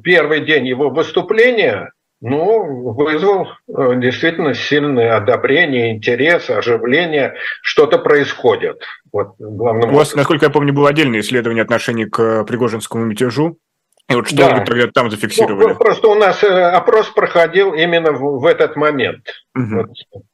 первый 0.03 0.41
день 0.41 0.67
его 0.67 0.89
выступления 0.89 1.91
ну, 2.21 2.93
вызвал 2.93 3.47
э, 3.67 3.93
действительно 3.97 4.53
сильное 4.53 5.15
одобрение, 5.15 5.91
интерес, 5.91 6.49
оживление, 6.49 7.35
что-то 7.61 7.99
происходит. 7.99 8.81
Вот, 9.11 9.35
главным 9.37 9.91
У 9.91 9.95
вас, 9.95 10.15
насколько 10.15 10.45
я 10.45 10.51
помню, 10.51 10.73
было 10.73 10.89
отдельное 10.89 11.19
исследование 11.19 11.63
отношений 11.63 12.05
к 12.05 12.43
Пригожинскому 12.45 13.05
мятежу. 13.05 13.57
И 14.09 14.15
вот 14.15 14.27
что 14.27 14.37
да. 14.37 14.55
вы 14.55 14.65
тогда 14.65 14.87
там 14.87 15.11
зафиксировали? 15.11 15.73
Ну, 15.73 15.75
просто 15.75 16.07
у 16.07 16.15
нас 16.15 16.41
э, 16.43 16.47
опрос 16.47 17.09
проходил 17.09 17.73
именно 17.73 18.13
в, 18.13 18.39
в 18.39 18.45
этот 18.45 18.77
момент. 18.77 19.25
Угу. 19.53 19.87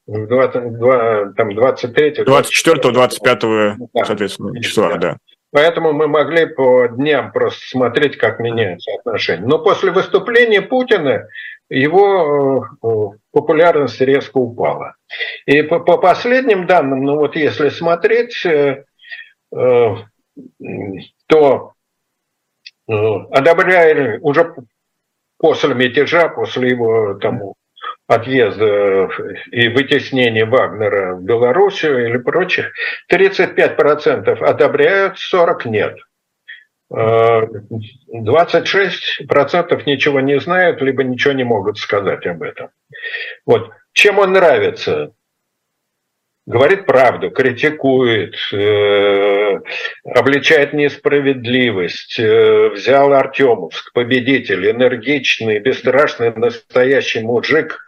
Вот, 0.07 0.53
20, 0.53 1.35
там 1.35 1.55
23 1.55 2.23
24 2.23 2.91
25 2.93 3.39
да. 3.41 4.05
соответственно, 4.05 4.61
числа, 4.61 4.89
да. 4.89 4.97
да. 4.97 5.17
Поэтому 5.53 5.93
мы 5.93 6.07
могли 6.07 6.47
по 6.47 6.87
дням 6.87 7.31
просто 7.31 7.61
смотреть, 7.67 8.17
как 8.17 8.39
меняются 8.39 8.91
отношения. 8.97 9.45
Но 9.45 9.59
после 9.59 9.91
выступления 9.91 10.63
Путина 10.63 11.27
его 11.79 12.65
э, 12.65 13.17
популярность 13.31 13.99
резко 14.01 14.37
упала. 14.37 14.95
И 15.45 15.61
по, 15.63 15.79
по 15.79 15.97
последним 15.97 16.67
данным, 16.67 17.03
ну 17.03 17.17
вот 17.17 17.35
если 17.35 17.69
смотреть, 17.69 18.45
э, 18.45 18.85
э, 19.55 19.95
то 21.27 21.73
одобряли 22.85 24.19
уже 24.19 24.53
после 25.37 25.73
мятежа, 25.73 26.27
после 26.27 26.69
его 26.69 27.13
там, 27.15 27.53
отъезда 28.07 29.09
и 29.51 29.69
вытеснения 29.69 30.45
Вагнера 30.45 31.15
в 31.15 31.23
Белоруссию 31.23 32.09
или 32.09 32.17
прочее, 32.17 32.71
35% 33.11 34.43
одобряют, 34.43 35.17
40% 35.33 35.69
нет. 35.69 35.97
26% 36.93 39.83
ничего 39.85 40.19
не 40.19 40.39
знают, 40.39 40.81
либо 40.81 41.03
ничего 41.03 41.33
не 41.33 41.43
могут 41.43 41.77
сказать 41.77 42.25
об 42.27 42.43
этом. 42.43 42.69
Вот. 43.45 43.71
Чем 43.93 44.19
он 44.19 44.33
нравится? 44.33 45.13
Говорит 46.45 46.85
правду, 46.85 47.31
критикует, 47.31 48.35
э, 48.51 49.61
обличает 50.03 50.73
несправедливость, 50.73 52.19
э, 52.19 52.69
взял 52.69 53.13
Артемовск, 53.13 53.93
победитель, 53.93 54.69
энергичный, 54.69 55.59
бесстрашный, 55.59 56.33
настоящий 56.35 57.21
мужик, 57.21 57.79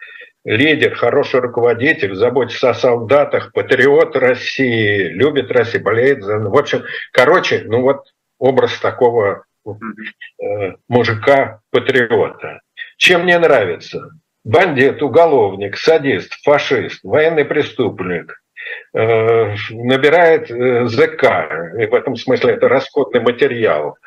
лидер, 0.46 0.96
хороший 0.96 1.42
руководитель, 1.42 2.16
заботится 2.16 2.70
о 2.70 2.76
солдатах, 2.76 3.52
патриот 3.52 4.16
России, 4.16 5.10
любит 5.10 5.52
Россию, 5.52 5.84
болеет 5.84 6.24
за... 6.24 6.40
В 6.40 6.58
общем, 6.58 6.86
короче, 7.12 7.64
ну 7.66 7.82
вот 7.82 8.06
образ 8.40 8.80
такого 8.80 9.46
э, 9.66 9.72
мужика-патриота. 10.88 12.62
Чем 12.98 13.24
мне 13.24 13.38
нравится? 13.40 14.10
Бандит, 14.44 15.02
уголовник, 15.02 15.76
садист, 15.76 16.34
фашист, 16.44 17.04
военный 17.04 17.46
преступник, 17.46 18.40
э, 18.94 19.56
набирает 19.72 20.52
э, 20.52 20.86
ЗК, 20.88 21.24
и 21.80 21.86
в 21.88 21.94
этом 21.94 22.16
смысле 22.16 22.54
это 22.54 22.68
расходный 22.68 23.22
материал, 23.22 23.98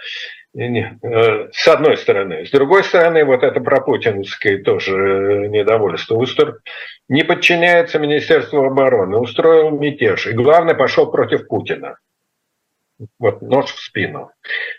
э, 0.57 1.49
с 1.53 1.67
одной 1.67 1.97
стороны. 1.97 2.47
С 2.47 2.51
другой 2.51 2.85
стороны, 2.85 3.25
вот 3.25 3.43
это 3.43 3.61
пропутинское 3.61 4.62
тоже 4.62 4.95
э, 4.97 5.47
недовольство. 5.49 6.14
Устр... 6.14 6.61
Не 7.09 7.25
подчиняется 7.25 7.99
Министерству 7.99 8.62
обороны, 8.62 9.19
устроил 9.19 9.71
мятеж. 9.71 10.29
И 10.29 10.33
главное, 10.33 10.75
пошел 10.75 11.11
против 11.11 11.49
Путина. 11.49 11.97
Вот 13.19 13.43
нож 13.43 13.73
в 13.73 13.81
спину. 13.81 14.31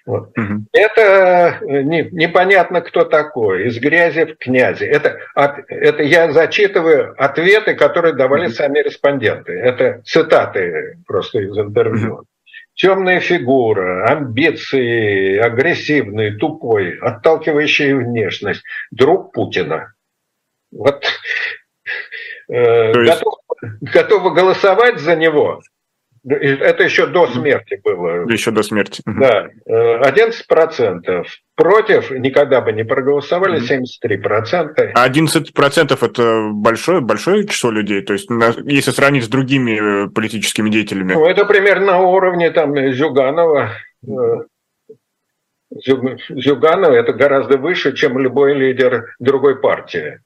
Вот. 0.06 0.38
Угу. 0.38 0.66
Это 0.74 1.60
э, 1.62 1.82
не, 1.84 2.10
непонятно, 2.12 2.82
кто 2.82 3.06
такой, 3.06 3.68
из 3.68 3.80
грязи 3.80 4.26
в 4.26 4.38
князи. 4.38 4.84
Это, 4.84 5.20
это 5.36 6.04
я 6.04 6.32
зачитываю 6.32 7.16
ответы, 7.18 7.76
которые 7.76 8.14
давали 8.14 8.48
угу. 8.48 8.54
сами 8.54 8.80
респонденты. 8.80 9.54
Это 9.54 10.02
цитаты 10.04 10.98
просто 11.08 11.40
из 11.40 11.58
интервью. 11.58 12.14
Угу. 12.16 12.26
Темная 12.76 13.20
фигура, 13.20 14.06
амбиции, 14.06 15.38
агрессивный, 15.38 16.38
тупой, 16.38 16.98
отталкивающая 16.98 17.96
внешность. 17.96 18.64
Друг 18.92 19.34
Путина. 19.34 19.94
Вот 20.72 21.04
э, 22.50 22.94
есть... 23.02 23.22
готов, 23.22 23.34
готовы 23.82 24.34
голосовать 24.34 25.00
за 25.00 25.16
него 25.16 25.62
это 26.26 26.84
еще 26.84 27.08
до 27.08 27.28
смерти 27.28 27.80
было. 27.84 28.30
Еще 28.30 28.52
до 28.52 28.64
смерти. 28.64 29.02
Да. 29.06 29.48
11% 29.68 31.02
э, 31.08 31.24
против 31.56 32.12
никогда 32.12 32.62
бы 32.62 32.72
не 32.72 32.84
проголосовали, 32.84 33.62
73%. 33.62 34.92
А 34.94 35.10
11% 35.10 35.98
это 36.02 36.50
большое, 36.52 37.02
большое 37.02 37.48
число 37.48 37.72
людей? 37.72 38.02
То 38.02 38.14
есть, 38.14 38.30
если 38.66 38.92
сравнить 38.92 39.26
с 39.26 39.28
другими 39.28 40.06
э, 40.06 40.10
политическими 40.10 40.70
деятелями? 40.70 41.14
Ну, 41.14 41.26
это 41.26 41.46
примерно 41.46 41.88
на 41.88 42.00
уровне 42.00 42.52
там 42.52 42.76
Зюганова. 42.94 43.72
Э, 44.08 44.10
Зюганова 45.72 46.94
это 46.94 47.14
гораздо 47.14 47.58
выше, 47.58 47.94
чем 47.94 48.20
любой 48.20 48.56
лидер 48.56 49.16
другой 49.20 49.62
партии. 49.62 50.20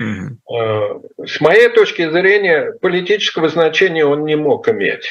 Угу. 0.00 1.26
С 1.26 1.40
моей 1.40 1.68
точки 1.68 2.08
зрения, 2.10 2.72
политического 2.80 3.48
значения 3.48 4.04
он 4.04 4.24
не 4.24 4.34
мог 4.34 4.68
иметь. 4.68 5.06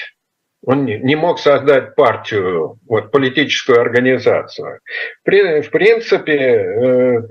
Он 0.62 0.86
не 0.86 1.15
мог 1.15 1.39
создать 1.39 1.95
партию, 1.95 2.78
вот, 2.88 3.12
политическую 3.12 3.80
организацию. 3.80 4.80
В 5.24 5.69
принципе, 5.69 6.34
э, 6.36 7.22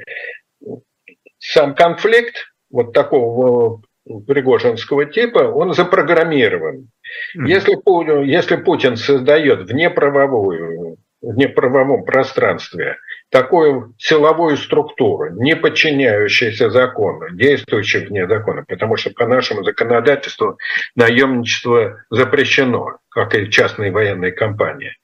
сам 1.38 1.74
конфликт 1.74 2.46
вот 2.70 2.92
такого 2.92 3.82
пригожинского 4.26 5.04
типа, 5.06 5.40
он 5.40 5.74
запрограммирован. 5.74 6.90
Если, 7.34 8.26
если 8.26 8.56
Путин 8.56 8.96
создает 8.96 9.68
внеправовую, 9.70 10.96
в 11.20 11.36
неправовом 11.36 12.04
пространстве 12.04 12.96
такую 13.30 13.94
силовую 13.98 14.56
структуру, 14.56 15.30
не 15.34 15.54
подчиняющуюся 15.54 16.70
закону, 16.70 17.30
действующую 17.30 18.08
вне 18.08 18.26
закона, 18.26 18.64
потому 18.66 18.96
что 18.96 19.10
по 19.10 19.26
нашему 19.26 19.64
законодательству 19.64 20.58
наемничество 20.94 22.04
запрещено, 22.10 22.98
как 23.10 23.34
и 23.34 23.50
частные 23.50 23.92
военные 23.92 24.32
компании, 24.32 24.96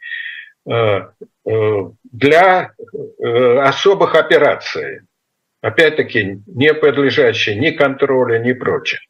э, 0.67 0.73
э, 0.73 1.91
для 2.05 2.73
э, 3.19 3.59
особых 3.59 4.15
операций, 4.15 5.03
опять-таки 5.61 6.43
не 6.47 6.73
подлежащие 6.73 7.57
ни 7.57 7.71
контролю, 7.71 8.43
ни 8.43 8.53
прочее, 8.53 9.01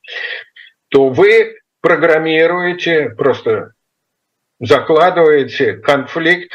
то 0.89 1.09
вы 1.09 1.59
программируете, 1.81 3.11
просто 3.11 3.73
закладываете 4.61 5.75
конфликт 5.75 6.53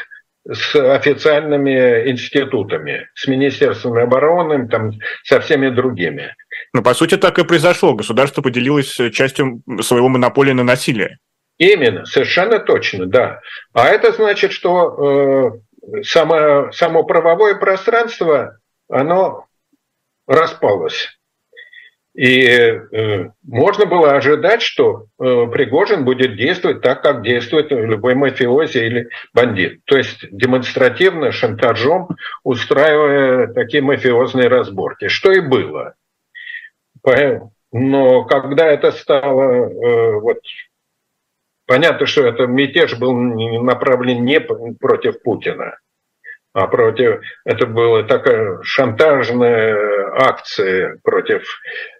с 0.52 0.74
официальными 0.74 2.10
институтами, 2.10 3.08
с 3.14 3.26
Министерством 3.26 3.98
обороны, 3.98 4.68
там, 4.68 4.92
со 5.24 5.40
всеми 5.40 5.68
другими. 5.68 6.34
Ну, 6.72 6.82
по 6.82 6.94
сути, 6.94 7.16
так 7.16 7.38
и 7.38 7.44
произошло. 7.44 7.94
Государство 7.94 8.42
поделилось 8.42 8.96
частью 9.12 9.62
своего 9.80 10.08
монополии 10.08 10.52
на 10.52 10.64
насилие. 10.64 11.18
Именно, 11.58 12.06
совершенно 12.06 12.58
точно, 12.58 13.06
да. 13.06 13.40
А 13.74 13.88
это 13.88 14.12
значит, 14.12 14.52
что 14.52 15.60
э, 15.92 16.02
само, 16.02 16.72
само 16.72 17.04
правовое 17.04 17.56
пространство, 17.56 18.58
оно 18.88 19.46
распалось. 20.26 21.19
И 22.20 22.44
э, 22.44 23.30
можно 23.44 23.86
было 23.86 24.12
ожидать, 24.12 24.60
что 24.60 25.06
э, 25.18 25.46
Пригожин 25.50 26.04
будет 26.04 26.36
действовать 26.36 26.82
так, 26.82 27.02
как 27.02 27.22
действует 27.22 27.70
любой 27.70 28.14
мафиози 28.14 28.76
или 28.76 29.08
бандит. 29.32 29.80
То 29.86 29.96
есть 29.96 30.26
демонстративно, 30.30 31.32
шантажом, 31.32 32.10
устраивая 32.44 33.46
такие 33.46 33.82
мафиозные 33.82 34.48
разборки, 34.48 35.08
что 35.08 35.32
и 35.32 35.40
было. 35.40 35.94
Но 37.72 38.24
когда 38.24 38.66
это 38.66 38.92
стало... 38.92 39.70
Э, 39.70 40.20
вот, 40.20 40.40
понятно, 41.66 42.04
что 42.04 42.26
это 42.26 42.46
мятеж 42.46 42.98
был 42.98 43.14
направлен 43.14 44.26
не 44.26 44.40
против 44.40 45.22
Путина, 45.22 45.78
а 46.52 46.66
против... 46.66 47.22
Это 47.46 47.66
была 47.66 48.02
такая 48.02 48.58
шантажная 48.62 50.10
акция 50.18 50.98
против 51.02 51.46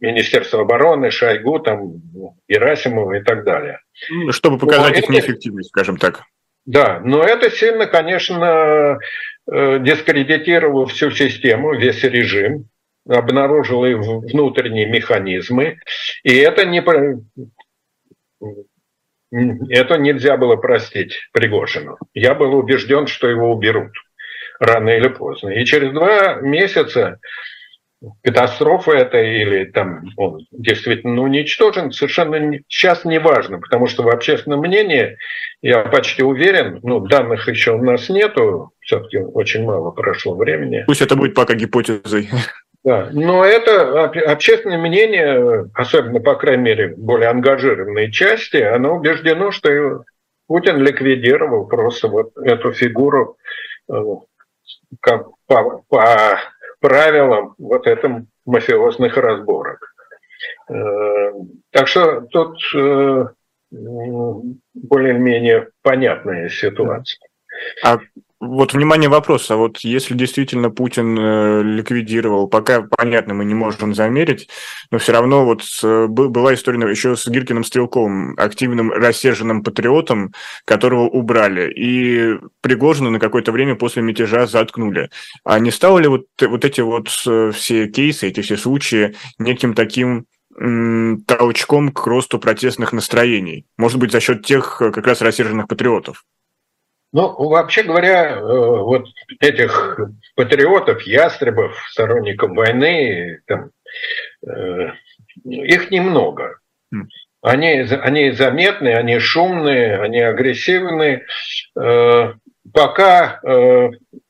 Министерства 0.00 0.62
обороны, 0.62 1.10
Шойгу, 1.10 1.58
там, 1.58 2.02
Герасимова 2.48 3.14
и 3.14 3.22
так 3.22 3.44
далее. 3.44 3.80
Ну, 4.10 4.32
чтобы 4.32 4.58
показать 4.58 4.92
но 4.92 4.98
их 4.98 5.04
это, 5.04 5.12
неэффективность, 5.12 5.68
скажем 5.68 5.96
так. 5.96 6.22
Да, 6.64 7.00
но 7.04 7.22
это 7.22 7.50
сильно, 7.50 7.86
конечно, 7.86 8.98
э, 9.50 9.78
дискредитировало 9.80 10.86
всю 10.86 11.10
систему, 11.10 11.74
весь 11.74 12.02
режим, 12.04 12.66
обнаружило 13.08 13.86
и 13.86 13.94
внутренние 13.94 14.86
механизмы, 14.86 15.78
и 16.22 16.36
это 16.36 16.64
не 16.64 16.80
это 19.32 19.96
нельзя 19.96 20.36
было 20.36 20.56
простить 20.56 21.28
Пригожину. 21.32 21.96
Я 22.12 22.34
был 22.34 22.54
убежден, 22.54 23.06
что 23.06 23.28
его 23.28 23.50
уберут 23.50 23.92
рано 24.60 24.90
или 24.90 25.08
поздно. 25.08 25.48
И 25.50 25.64
через 25.64 25.92
два 25.92 26.34
месяца 26.34 27.18
катастрофа 28.22 28.92
это 28.92 29.18
или 29.18 29.64
там 29.64 30.04
он 30.16 30.46
действительно 30.52 31.22
уничтожен, 31.22 31.92
совершенно 31.92 32.58
сейчас 32.68 33.04
не 33.04 33.18
важно, 33.18 33.58
потому 33.58 33.86
что 33.86 34.02
в 34.02 34.08
общественном 34.08 34.60
мнении, 34.60 35.16
я 35.60 35.80
почти 35.80 36.22
уверен, 36.22 36.80
ну, 36.82 37.00
данных 37.00 37.48
еще 37.48 37.72
у 37.72 37.82
нас 37.82 38.08
нету, 38.08 38.72
все-таки 38.80 39.18
очень 39.18 39.64
мало 39.64 39.90
прошло 39.90 40.34
времени. 40.34 40.84
Пусть 40.86 41.02
это 41.02 41.16
будет 41.16 41.34
пока 41.34 41.54
гипотезой. 41.54 42.28
Да, 42.84 43.10
но 43.12 43.44
это 43.44 44.06
общественное 44.06 44.78
мнение, 44.78 45.70
особенно, 45.72 46.18
по 46.18 46.34
крайней 46.34 46.64
мере, 46.64 46.94
более 46.96 47.28
ангажированной 47.28 48.10
части, 48.10 48.56
оно 48.56 48.96
убеждено, 48.96 49.52
что 49.52 50.04
Путин 50.48 50.78
ликвидировал 50.78 51.66
просто 51.66 52.08
вот 52.08 52.36
эту 52.36 52.72
фигуру 52.72 53.36
э, 53.88 53.94
как 55.00 55.28
по, 55.46 55.82
по 55.88 56.40
правилам 56.82 57.54
вот 57.56 57.86
этом 57.86 58.26
мафиозных 58.44 59.16
разборок. 59.16 59.94
Э, 60.68 61.32
так 61.70 61.88
что 61.88 62.22
тут 62.22 62.58
э, 62.74 63.26
более-менее 63.70 65.68
понятная 65.82 66.48
ситуация. 66.50 67.20
А 67.84 68.00
вот, 68.44 68.74
внимание, 68.74 69.08
вопрос. 69.08 69.48
А 69.52 69.56
вот 69.56 69.78
если 69.84 70.14
действительно 70.14 70.68
Путин 70.68 71.16
э, 71.16 71.62
ликвидировал, 71.62 72.48
пока, 72.48 72.82
понятно, 72.82 73.34
мы 73.34 73.44
не 73.44 73.54
можем 73.54 73.94
замерить, 73.94 74.48
но 74.90 74.98
все 74.98 75.12
равно 75.12 75.44
вот 75.44 75.62
с, 75.62 76.08
была 76.08 76.52
история 76.52 76.90
еще 76.90 77.14
с 77.14 77.24
Гиркиным 77.28 77.62
Стрелковым, 77.62 78.34
активным 78.36 78.90
рассерженным 78.90 79.62
патриотом, 79.62 80.34
которого 80.64 81.02
убрали. 81.02 81.72
И 81.72 82.36
Пригожина 82.62 83.10
на 83.10 83.20
какое-то 83.20 83.52
время 83.52 83.76
после 83.76 84.02
мятежа 84.02 84.48
заткнули. 84.48 85.10
А 85.44 85.60
не 85.60 85.70
стало 85.70 86.00
ли 86.00 86.08
вот, 86.08 86.26
вот 86.40 86.64
эти 86.64 86.80
вот 86.80 87.10
э, 87.24 87.52
все 87.54 87.86
кейсы, 87.86 88.26
эти 88.26 88.40
все 88.40 88.56
случаи 88.56 89.14
неким 89.38 89.72
таким 89.74 90.26
толчком 91.26 91.92
к 91.92 92.04
росту 92.08 92.40
протестных 92.40 92.92
настроений? 92.92 93.66
Может 93.78 94.00
быть, 94.00 94.10
за 94.10 94.18
счет 94.18 94.44
тех 94.44 94.82
э, 94.82 94.90
как 94.90 95.06
раз 95.06 95.20
рассерженных 95.20 95.68
патриотов? 95.68 96.24
Ну, 97.12 97.34
вообще 97.48 97.82
говоря, 97.82 98.38
э, 98.38 98.40
вот 98.40 99.06
этих 99.40 100.00
патриотов, 100.34 101.02
ястребов, 101.02 101.76
сторонников 101.90 102.52
войны, 102.52 103.40
там, 103.46 103.70
э, 104.46 104.92
их 105.44 105.90
немного. 105.90 106.58
Они, 107.42 107.80
они 107.80 108.30
заметны, 108.30 108.94
они 108.94 109.18
шумные, 109.18 110.00
они 110.00 110.20
агрессивные. 110.20 111.26
Э, 111.78 112.34
пока 112.72 113.40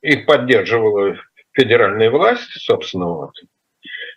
их 0.00 0.26
поддерживала 0.26 1.16
федеральная 1.52 2.10
власть, 2.10 2.50
собственно, 2.64 3.06
вот, 3.06 3.34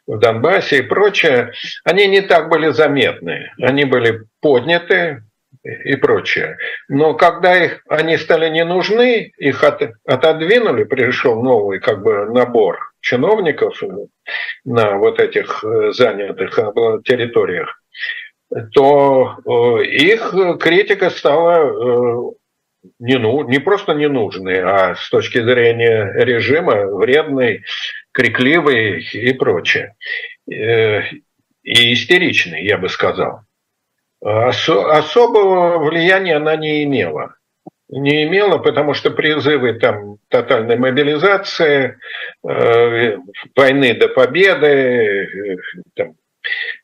в 0.08 0.18
Донбассе 0.20 0.80
и 0.80 0.82
прочее, 0.82 1.52
они 1.84 2.08
не 2.08 2.22
так 2.22 2.50
были 2.50 2.70
заметны. 2.70 3.52
Они 3.60 3.86
были 3.86 4.24
подняты, 4.40 5.24
и 5.66 5.96
прочее. 5.96 6.58
Но 6.88 7.16
когда 7.16 7.64
их, 7.64 7.82
они 7.90 8.18
стали 8.18 8.50
не 8.50 8.64
нужны, 8.64 9.32
их 9.38 9.64
от, 9.64 9.82
отодвинули, 10.06 10.84
пришел 10.84 11.42
новый 11.42 11.80
как 11.80 12.04
бы 12.04 12.26
набор 12.26 12.92
чиновников 13.02 13.82
на 14.64 14.98
вот 14.98 15.20
этих 15.20 15.64
э, 15.64 15.92
занятых 15.92 16.58
э, 16.60 16.64
территориях, 17.04 17.82
то 18.74 19.38
э, 19.46 19.86
их 19.86 20.34
критика 20.60 21.10
стала 21.10 22.34
не, 23.00 23.18
ну, 23.18 23.48
не 23.50 23.58
просто 23.58 23.94
ненужный, 23.94 24.62
а 24.62 24.96
с 24.96 25.10
точки 25.10 25.42
зрения 25.42 26.14
режима 26.16 26.86
вредный, 26.86 27.64
крикливый 28.12 29.02
и 29.02 29.34
прочее. 29.34 29.96
И 30.48 31.94
истеричный, 31.94 32.64
я 32.64 32.78
бы 32.78 32.90
сказал. 32.90 33.42
Осо- 34.26 34.90
особого 34.90 35.78
влияния 35.78 36.38
она 36.38 36.56
не 36.56 36.84
имела. 36.84 37.36
Не 37.90 38.24
имела, 38.24 38.58
потому 38.58 38.96
что 38.96 39.12
призывы 39.12 39.74
там 39.74 40.18
тотальной 40.30 40.78
мобилизации, 40.78 42.00
э, 42.44 43.18
войны 43.56 43.94
до 43.94 44.08
победы, 44.08 44.68
э, 44.68 45.58
там, 45.94 46.16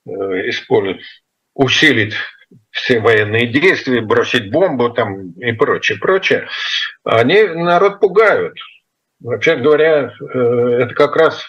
э, 0.05 0.49
использовать, 0.49 1.01
усилить 1.55 2.13
все 2.69 2.99
военные 2.99 3.47
действия, 3.47 4.01
бросить 4.01 4.51
бомбу 4.51 4.91
там 4.91 5.31
и 5.31 5.51
прочее, 5.53 5.97
прочее, 5.97 6.47
они 7.03 7.41
народ 7.43 7.99
пугают. 7.99 8.55
Вообще 9.19 9.55
говоря, 9.55 10.13
э, 10.19 10.39
это 10.83 10.93
как 10.93 11.15
раз 11.15 11.43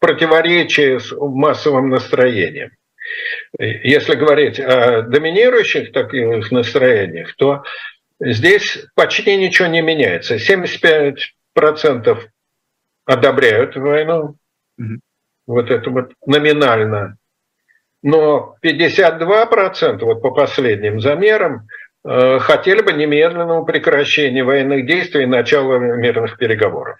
противоречие 0.00 0.98
с 0.98 1.12
массовым 1.12 1.88
настроением. 1.90 2.72
Если 3.58 4.14
говорить 4.14 4.60
о 4.60 5.02
доминирующих 5.02 5.92
таких 5.92 6.50
настроениях, 6.50 7.34
то 7.36 7.62
здесь 8.20 8.86
почти 8.94 9.36
ничего 9.36 9.68
не 9.68 9.82
меняется. 9.82 10.36
75% 10.36 12.18
одобряют 13.04 13.76
войну, 13.76 14.36
mm-hmm. 14.80 14.98
вот 15.46 15.70
это 15.70 15.90
вот 15.90 16.12
номинально 16.26 17.16
но 18.02 18.56
52%, 18.62 19.98
вот 20.04 20.22
по 20.22 20.30
последним 20.30 21.00
замерам, 21.00 21.66
э, 22.04 22.38
хотели 22.38 22.82
бы 22.82 22.92
немедленного 22.92 23.64
прекращения 23.64 24.42
военных 24.42 24.86
действий 24.86 25.24
и 25.24 25.26
начала 25.26 25.78
мирных 25.78 26.38
переговоров. 26.38 26.98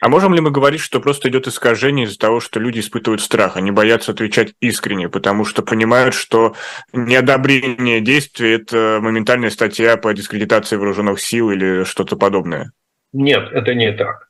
А 0.00 0.08
можем 0.08 0.34
ли 0.34 0.40
мы 0.40 0.50
говорить, 0.50 0.80
что 0.80 1.00
просто 1.00 1.28
идет 1.28 1.46
искажение 1.46 2.06
из-за 2.06 2.18
того, 2.18 2.40
что 2.40 2.60
люди 2.60 2.80
испытывают 2.80 3.20
страх, 3.20 3.56
они 3.56 3.70
боятся 3.70 4.12
отвечать 4.12 4.54
искренне, 4.60 5.08
потому 5.08 5.44
что 5.44 5.62
понимают, 5.62 6.14
что 6.14 6.54
неодобрение 6.92 8.00
действий– 8.00 8.52
это 8.54 8.98
моментальная 9.00 9.50
статья 9.50 9.96
по 9.96 10.12
дискредитации 10.12 10.76
вооруженных 10.76 11.20
сил 11.20 11.50
или 11.50 11.84
что-то 11.84 12.16
подобное? 12.16 12.72
Нет, 13.12 13.48
это 13.52 13.74
не 13.74 13.92
так. 13.92 14.28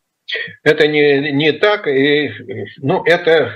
Это 0.62 0.88
не, 0.88 1.33
не 1.33 1.52
так, 1.52 1.87
и 1.87 2.33
ну, 2.79 3.05
это 3.05 3.52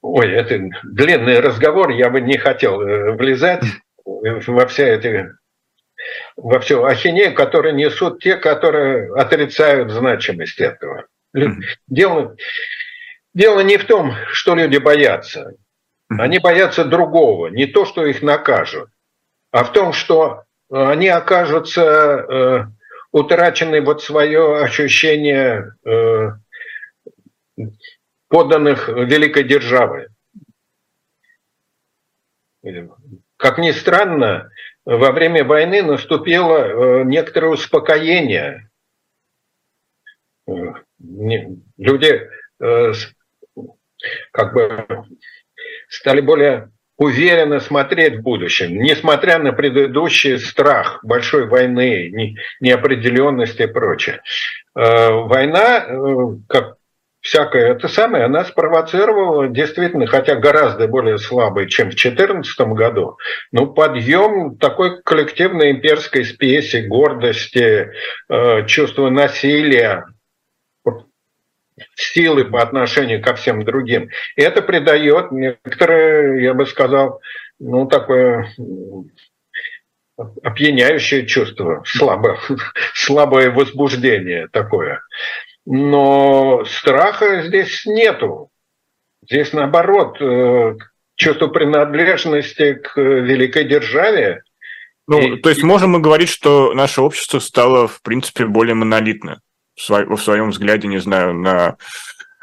Ой, 0.00 0.32
это 0.32 0.58
длинный 0.82 1.40
разговор, 1.40 1.90
я 1.90 2.08
бы 2.10 2.20
не 2.20 2.38
хотел 2.38 2.80
э, 2.80 3.12
влезать 3.12 3.62
во 4.04 4.66
все 4.66 4.94
эти 4.94 5.30
во 6.36 6.60
всю 6.60 6.84
ахинею, 6.84 7.34
которую 7.34 7.74
несут 7.74 8.22
те, 8.22 8.36
которые 8.36 9.14
отрицают 9.14 9.90
значимость 9.90 10.60
этого. 10.60 11.06
Дело, 11.86 12.36
дело 13.34 13.60
не 13.60 13.76
в 13.76 13.86
том, 13.86 14.12
что 14.32 14.54
люди 14.54 14.78
боятся. 14.78 15.54
Они 16.08 16.38
боятся 16.38 16.84
другого, 16.84 17.48
не 17.48 17.66
то, 17.66 17.86
что 17.86 18.04
их 18.04 18.22
накажут, 18.22 18.90
а 19.50 19.64
в 19.64 19.72
том, 19.72 19.92
что 19.92 20.44
они 20.70 21.08
окажутся 21.08 21.82
э, 21.82 22.64
утрачены 23.12 23.80
вот 23.80 24.02
свое 24.02 24.62
ощущение 24.62 25.74
э, 25.84 26.30
подданных 28.28 28.88
великой 28.88 29.44
державы. 29.44 30.08
Как 33.36 33.58
ни 33.58 33.70
странно, 33.72 34.50
во 34.84 35.12
время 35.12 35.44
войны 35.44 35.82
наступило 35.82 36.58
э, 36.58 37.04
некоторое 37.04 37.52
успокоение. 37.52 38.68
Э, 40.48 40.52
люди 41.78 42.28
э, 42.60 42.92
как 44.32 44.52
бы 44.54 44.86
стали 45.88 46.20
более 46.20 46.70
уверенно 46.96 47.60
смотреть 47.60 48.18
в 48.18 48.22
будущем, 48.22 48.76
несмотря 48.82 49.38
на 49.38 49.52
предыдущий 49.52 50.38
страх 50.38 51.00
большой 51.04 51.46
войны, 51.48 52.36
неопределенности 52.60 53.62
и 53.62 53.66
прочее. 53.66 54.22
Война, 54.74 55.86
как 56.48 56.76
всякое 57.22 57.72
это 57.72 57.88
самое, 57.88 58.24
она 58.24 58.44
спровоцировала 58.44 59.48
действительно, 59.48 60.06
хотя 60.06 60.34
гораздо 60.34 60.88
более 60.88 61.18
слабый, 61.18 61.68
чем 61.68 61.86
в 61.86 61.94
2014 61.94 62.60
году, 62.74 63.16
ну, 63.52 63.72
подъем 63.72 64.58
такой 64.58 65.00
коллективной 65.02 65.70
имперской 65.70 66.24
спеси, 66.24 66.82
гордости, 66.82 67.90
э, 68.28 68.66
чувства 68.66 69.08
насилия, 69.08 70.04
силы 71.94 72.44
по 72.44 72.60
отношению 72.60 73.22
ко 73.22 73.34
всем 73.34 73.64
другим. 73.64 74.10
И 74.36 74.42
это 74.42 74.60
придает 74.60 75.32
некоторое, 75.32 76.42
я 76.42 76.54
бы 76.54 76.66
сказал, 76.66 77.20
ну, 77.58 77.86
такое 77.86 78.52
опьяняющее 80.42 81.26
чувство, 81.26 81.82
слабое, 81.86 82.38
слабое 82.94 83.50
возбуждение 83.50 84.48
такое. 84.48 85.00
Но 85.64 86.64
страха 86.64 87.42
здесь 87.42 87.84
нету. 87.86 88.50
Здесь 89.22 89.52
наоборот, 89.52 90.20
э, 90.20 90.76
чувство 91.16 91.48
принадлежности 91.48 92.74
к 92.74 92.96
великой 93.00 93.64
державе. 93.64 94.42
Ну, 95.06 95.20
и, 95.20 95.40
то 95.40 95.50
есть 95.50 95.62
можем 95.62 95.90
мы 95.90 96.00
говорить, 96.00 96.28
что 96.28 96.74
наше 96.74 97.00
общество 97.00 97.38
стало, 97.38 97.86
в 97.86 98.02
принципе, 98.02 98.46
более 98.46 98.74
монолитно 98.74 99.40
в, 99.76 99.88
в 99.88 100.18
своем 100.18 100.50
взгляде, 100.50 100.88
не 100.88 100.98
знаю, 100.98 101.34
на 101.34 101.76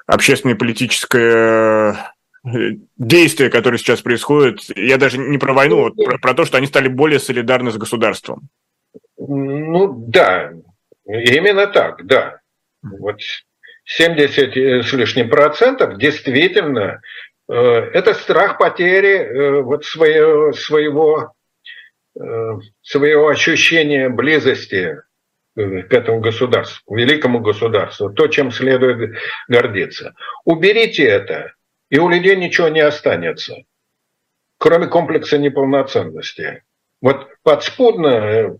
общественное 0.07 0.55
политическое 0.55 2.13
э, 2.45 2.49
действие, 2.97 3.49
которое 3.49 3.77
сейчас 3.77 4.01
происходит. 4.01 4.59
Я 4.75 4.97
даже 4.97 5.17
не 5.17 5.37
про 5.37 5.53
войну, 5.53 5.81
вот 5.83 5.95
про, 5.95 6.17
про 6.17 6.33
то, 6.33 6.45
что 6.45 6.57
они 6.57 6.67
стали 6.67 6.87
более 6.87 7.19
солидарны 7.19 7.71
с 7.71 7.77
государством. 7.77 8.49
Ну 9.17 9.93
да, 10.07 10.51
именно 11.05 11.67
так, 11.67 12.05
да. 12.05 12.38
Вот 12.81 13.19
70 13.85 14.85
с 14.85 14.93
лишним 14.93 15.29
процентов 15.29 15.97
действительно 15.97 17.01
э, 17.49 17.53
это 17.53 18.13
страх 18.13 18.59
потери 18.59 19.17
э, 19.17 19.61
вот 19.61 19.83
своего, 19.83 20.53
своего, 20.53 21.33
э, 22.15 22.21
своего 22.81 23.27
ощущения 23.27 24.09
близости 24.09 25.01
к 25.55 25.93
этому 25.93 26.21
государству, 26.21 26.95
великому 26.95 27.39
государству, 27.39 28.11
то, 28.11 28.27
чем 28.27 28.51
следует 28.51 29.17
гордиться. 29.49 30.13
Уберите 30.45 31.03
это, 31.03 31.53
и 31.89 31.97
у 31.97 32.07
людей 32.07 32.37
ничего 32.37 32.69
не 32.69 32.79
останется, 32.79 33.55
кроме 34.57 34.87
комплекса 34.87 35.37
неполноценности. 35.37 36.63
Вот 37.01 37.27
подспудно 37.43 38.59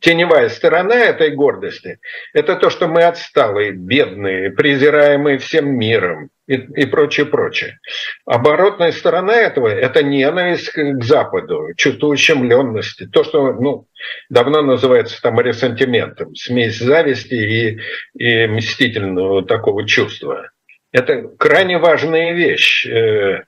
теневая 0.00 0.48
сторона 0.48 0.94
этой 0.94 1.30
гордости– 1.30 1.98
это 2.32 2.56
то, 2.56 2.70
что 2.70 2.88
мы 2.88 3.02
отсталые, 3.02 3.72
бедные, 3.72 4.50
презираемые 4.50 5.38
всем 5.38 5.76
миром 5.76 6.30
и, 6.46 6.54
и 6.54 6.86
прочее, 6.86 7.26
прочее. 7.26 7.78
Оборотная 8.24 8.92
сторона 8.92 9.34
этого– 9.34 9.68
это 9.68 10.02
ненависть 10.02 10.70
к 10.70 11.02
Западу, 11.02 11.68
чувство 11.76 12.08
ущемленности, 12.08 13.06
то, 13.06 13.24
что 13.24 13.52
ну, 13.52 13.86
давно 14.28 14.62
называется 14.62 15.20
там 15.20 15.40
ресентиментом, 15.40 16.34
смесь 16.34 16.78
зависти 16.78 17.34
и, 17.34 17.80
и 18.14 18.46
мстительного 18.46 19.44
такого 19.44 19.86
чувства. 19.86 20.50
Это 20.92 21.22
крайне 21.38 21.78
важная 21.78 22.34
вещь 22.34 22.86
э, 22.86 23.44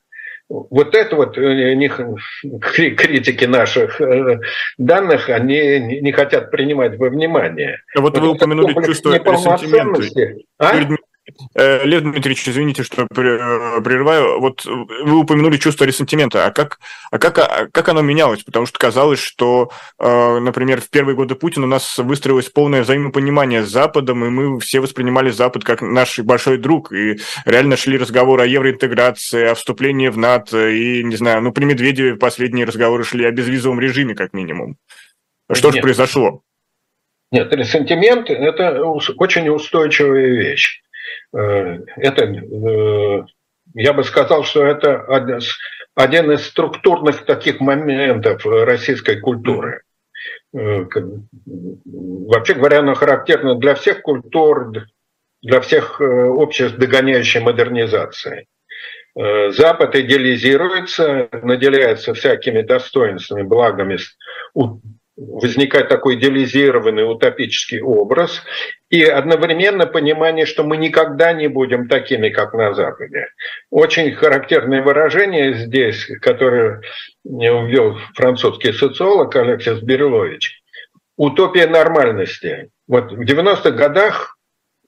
вот 0.49 0.95
это 0.95 1.17
вот 1.17 1.39
э, 1.39 1.75
них, 1.75 2.01
критики 2.61 3.45
наших 3.45 4.01
э, 4.01 4.41
данных, 4.79 5.29
они 5.29 6.01
не 6.01 6.13
хотят 6.13 6.51
принимать 6.51 6.99
во 6.99 7.09
внимание. 7.09 7.83
А 7.97 8.01
вот, 8.01 8.15
вот 8.15 8.23
вы 8.23 8.31
упомянули 8.31 8.75
чувство 8.85 9.15
ресентимента. 9.15 10.37
А? 10.59 10.73
Э, 11.55 11.85
Лев 11.85 12.03
Дмитриевич, 12.03 12.49
извините, 12.49 12.83
что 12.83 13.03
э, 13.03 13.07
прерываю. 13.07 14.41
Вот 14.41 14.65
вы 14.65 15.19
упомянули 15.19 15.57
чувство 15.57 15.85
ресентимента. 15.85 16.47
А 16.47 16.51
как, 16.51 16.79
а 17.11 17.19
как, 17.19 17.39
а 17.39 17.69
как 17.73 17.89
оно 17.89 18.03
менялось? 18.03 18.43
Потому 18.45 18.67
что 18.67 18.79
казалось, 18.79 19.21
что, 19.21 19.71
э, 19.99 20.39
например, 20.39 20.81
в 20.81 20.91
первые 20.91 21.17
годы 21.17 21.35
Путина 21.35 21.65
у 21.65 21.69
нас 21.69 21.97
выстроилось 21.99 22.51
полное 22.51 22.83
взаимопонимание 22.83 23.65
с 23.65 23.71
Западом, 23.71 24.25
и 24.25 24.29
мы 24.29 24.61
все 24.61 24.81
воспринимали 24.81 25.31
Запад 25.31 25.65
как 25.65 25.81
наш 25.81 26.19
большой 26.19 26.59
друг. 26.59 26.93
И 26.93 27.19
реально 27.47 27.77
шли 27.77 27.97
разговоры 27.97 28.43
о 28.43 28.47
евроинтеграции, 28.47 29.45
о 29.45 29.55
вступлении 29.55 30.09
в 30.09 30.19
НАТО. 30.19 30.69
И, 30.69 31.03
не 31.03 31.17
знаю, 31.17 31.41
ну, 31.41 31.53
при 31.53 31.65
Медведеве 31.65 32.17
последние 32.17 32.67
разговоры 32.67 33.05
шли 33.05 33.25
о 33.25 33.31
безвизовом 33.31 33.81
режиме, 33.81 34.15
как 34.15 34.35
минимум. 34.35 34.77
Что 35.51 35.73
же 35.73 35.81
произошло? 35.81 36.43
Нет, 37.33 37.53
ресентимент– 37.53 38.29
это 38.31 38.85
очень 38.85 39.49
устойчивая 39.49 40.29
вещь. 40.29 40.84
Э, 41.35 41.79
это, 41.97 42.25
э, 42.25 43.25
я 43.75 43.93
бы 43.93 44.05
сказал, 44.05 44.45
что 44.45 44.65
это 44.65 45.05
один 45.95 46.31
из 46.31 46.47
структурных 46.47 47.25
таких 47.25 47.61
моментов 47.61 48.47
российской 48.47 49.21
культуры. 49.21 49.83
вообще 50.53 52.55
говоря, 52.55 52.79
оно 52.79 52.95
характерно 52.95 53.57
для 53.57 53.75
всех 53.75 54.03
культур, 54.03 54.73
для 55.43 55.61
всех 55.61 56.01
обществ, 56.01 56.79
догоняющей 56.79 57.41
модернизации. 57.41 58.47
Запад 59.17 59.97
идеализируется, 59.97 61.29
наделяется 61.43 62.15
всякими 62.15 62.63
достоинствами, 62.63 63.43
благами, 63.43 63.99
возникает 65.17 65.89
такой 65.89 66.17
идеализированный 66.17 67.09
утопический 67.11 67.81
образ 67.81 68.43
и 68.91 69.05
одновременно 69.05 69.87
понимание, 69.87 70.45
что 70.45 70.65
мы 70.65 70.77
никогда 70.77 71.33
не 71.33 71.49
будем 71.49 71.89
такими, 71.89 72.31
как 72.31 72.53
на 72.53 72.75
Западе. 72.75 73.29
Очень 73.71 74.13
характерное 74.13 74.83
выражение 74.83 75.55
здесь, 75.55 76.07
которое 76.21 76.81
ввел 77.25 77.97
французский 78.15 78.73
социолог 78.73 79.35
Алексис 79.37 79.81
Берлович. 79.81 80.61
Утопия 81.17 81.69
нормальности. 81.69 82.71
Вот 82.89 83.13
в 83.13 83.21
90-х 83.21 83.71
годах 83.71 84.37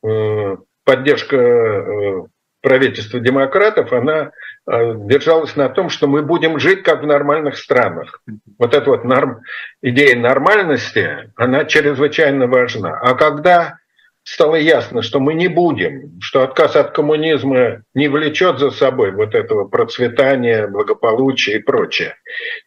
э, 0.04 0.56
поддержка 0.84 1.36
э, 1.36 2.22
правительства 2.62 3.20
демократов, 3.20 3.92
она 3.92 4.32
держалась 4.66 5.54
на 5.56 5.68
том, 5.68 5.88
что 5.88 6.06
мы 6.08 6.22
будем 6.22 6.58
жить 6.58 6.82
как 6.82 7.02
в 7.02 7.06
нормальных 7.06 7.56
странах. 7.56 8.20
Вот 8.58 8.74
эта 8.74 8.90
вот 8.90 9.04
норм, 9.04 9.42
идея 9.82 10.16
нормальности, 10.18 11.30
она 11.36 11.64
чрезвычайно 11.64 12.46
важна. 12.46 12.98
А 12.98 13.14
когда 13.14 13.78
стало 14.24 14.56
ясно, 14.56 15.02
что 15.02 15.20
мы 15.20 15.34
не 15.34 15.46
будем, 15.46 16.20
что 16.20 16.42
отказ 16.42 16.74
от 16.74 16.90
коммунизма 16.90 17.82
не 17.94 18.08
влечет 18.08 18.58
за 18.58 18.72
собой 18.72 19.12
вот 19.12 19.36
этого 19.36 19.68
процветания, 19.68 20.66
благополучия 20.66 21.58
и 21.58 21.62
прочее, 21.62 22.16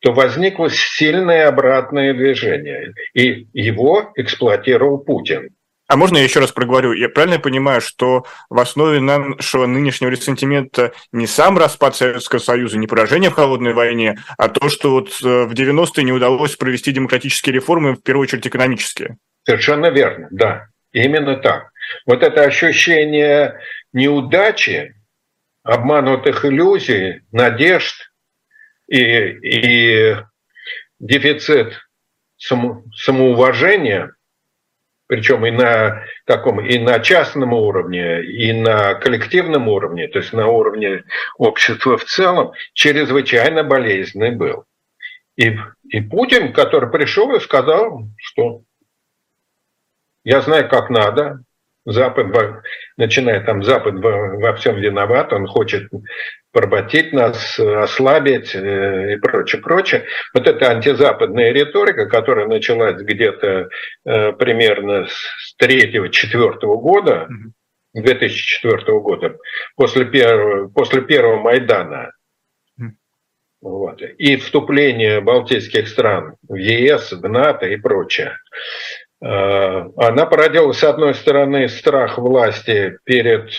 то 0.01 0.13
возникло 0.13 0.69
сильное 0.69 1.49
обратное 1.49 2.13
движение. 2.13 2.93
И 3.13 3.47
его 3.51 4.11
эксплуатировал 4.15 4.99
Путин. 4.99 5.49
А 5.89 5.97
можно 5.97 6.17
я 6.17 6.23
еще 6.23 6.39
раз 6.39 6.51
проговорю? 6.51 6.93
Я 6.93 7.09
правильно 7.09 7.39
понимаю, 7.39 7.81
что 7.81 8.23
в 8.51 8.59
основе 8.59 8.99
нашего 8.99 9.65
нынешнего 9.65 10.11
ресентимента 10.11 10.93
не 11.11 11.25
сам 11.25 11.57
распад 11.57 11.95
Советского 11.95 12.37
Союза, 12.37 12.77
не 12.77 12.85
поражение 12.85 13.31
в 13.31 13.33
холодной 13.33 13.73
войне, 13.73 14.19
а 14.37 14.49
то, 14.49 14.69
что 14.69 14.91
вот 14.91 15.09
э, 15.23 15.45
в 15.45 15.51
90-е 15.51 16.03
не 16.03 16.11
удалось 16.11 16.55
провести 16.55 16.91
демократические 16.91 17.55
реформы, 17.55 17.95
в 17.95 18.03
первую 18.03 18.25
очередь 18.25 18.45
экономические? 18.45 19.17
Совершенно 19.47 19.87
верно, 19.87 20.27
да. 20.29 20.67
Именно 20.91 21.37
так. 21.37 21.71
Вот 22.05 22.21
это 22.21 22.43
ощущение 22.43 23.59
неудачи, 23.91 24.93
обманутых 25.63 26.45
иллюзий, 26.45 27.21
надежд 27.31 27.95
и, 28.87 28.99
и 28.99 30.17
дефицит 30.99 31.73
само, 32.37 32.83
самоуважения– 32.95 34.13
причем 35.09 35.43
и 35.43 35.49
на 35.49 36.03
таком, 36.25 36.63
и 36.63 36.77
на 36.77 36.99
частном 36.99 37.51
уровне, 37.51 38.21
и 38.21 38.53
на 38.53 38.93
коллективном 38.93 39.67
уровне, 39.67 40.07
то 40.07 40.19
есть 40.19 40.33
на 40.33 40.45
уровне 40.47 41.03
общества 41.35 41.97
в 41.97 42.05
целом, 42.05 42.51
чрезвычайно 42.73 43.63
болезненный 43.63 44.35
был. 44.35 44.65
И, 45.35 45.57
и 45.89 46.01
Путин, 46.01 46.53
который 46.53 46.91
пришел 46.91 47.33
и 47.33 47.39
сказал, 47.39 48.03
что 48.17 48.61
я 50.23 50.41
знаю, 50.41 50.69
как 50.69 50.91
надо, 50.91 51.43
Запад, 51.85 52.61
начиная 52.97 53.41
там 53.41 53.63
Запад 53.63 53.95
во, 53.95 54.53
всем 54.55 54.75
виноват, 54.75 55.33
он 55.33 55.47
хочет 55.47 55.89
поработить 56.51 57.13
нас, 57.13 57.59
ослабить 57.59 58.53
э, 58.55 59.13
и 59.13 59.15
прочее, 59.17 59.61
прочее. 59.61 60.05
Вот 60.33 60.47
эта 60.47 60.71
антизападная 60.71 61.51
риторика, 61.51 62.07
которая 62.07 62.47
началась 62.47 63.01
где-то 63.01 63.69
э, 64.05 64.31
примерно 64.33 65.07
с 65.07 65.55
третьего-четвертого 65.57 66.77
года, 66.77 67.27
2004 67.93 68.99
года, 68.99 69.37
после 69.75 70.05
первого, 70.05 70.67
после 70.69 71.01
первого 71.01 71.39
Майдана, 71.41 72.11
вот, 73.61 74.01
и 74.01 74.37
вступление 74.37 75.19
балтийских 75.19 75.89
стран 75.89 76.35
в 76.47 76.55
ЕС, 76.55 77.11
в 77.11 77.27
НАТО 77.27 77.65
и 77.65 77.75
прочее, 77.75 78.37
она 79.21 80.25
породила, 80.25 80.71
с 80.71 80.83
одной 80.83 81.13
стороны, 81.13 81.67
страх 81.67 82.17
власти 82.17 82.97
перед 83.03 83.51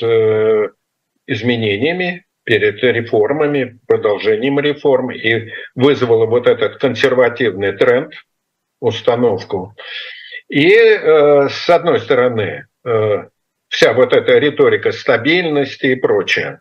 изменениями, 1.26 2.24
перед 2.44 2.82
реформами, 2.82 3.78
продолжением 3.86 4.58
реформ, 4.58 5.10
и 5.10 5.50
вызвало 5.74 6.26
вот 6.26 6.46
этот 6.46 6.78
консервативный 6.78 7.72
тренд, 7.72 8.14
установку. 8.80 9.74
И 10.48 10.72
э, 10.72 11.48
с 11.48 11.70
одной 11.70 12.00
стороны, 12.00 12.66
э, 12.84 13.24
вся 13.68 13.92
вот 13.92 14.12
эта 14.12 14.38
риторика 14.38 14.90
стабильности 14.90 15.86
и 15.86 15.94
прочее, 15.94 16.60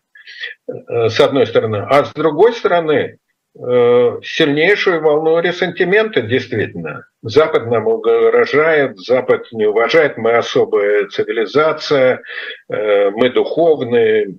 э, 0.68 1.10
с 1.10 1.20
одной 1.20 1.48
стороны, 1.48 1.78
а 1.90 2.04
с 2.04 2.14
другой 2.14 2.54
стороны, 2.54 3.18
э, 3.58 4.20
сильнейшую 4.24 5.02
волну 5.02 5.40
ресентимента 5.40 6.22
действительно. 6.22 7.06
Запад 7.22 7.68
нам 7.68 7.88
угрожает, 7.88 8.98
Запад 9.00 9.48
не 9.52 9.66
уважает, 9.66 10.18
мы 10.18 10.32
особая 10.34 11.08
цивилизация, 11.08 12.22
э, 12.70 13.10
мы 13.12 13.30
духовные, 13.32 14.38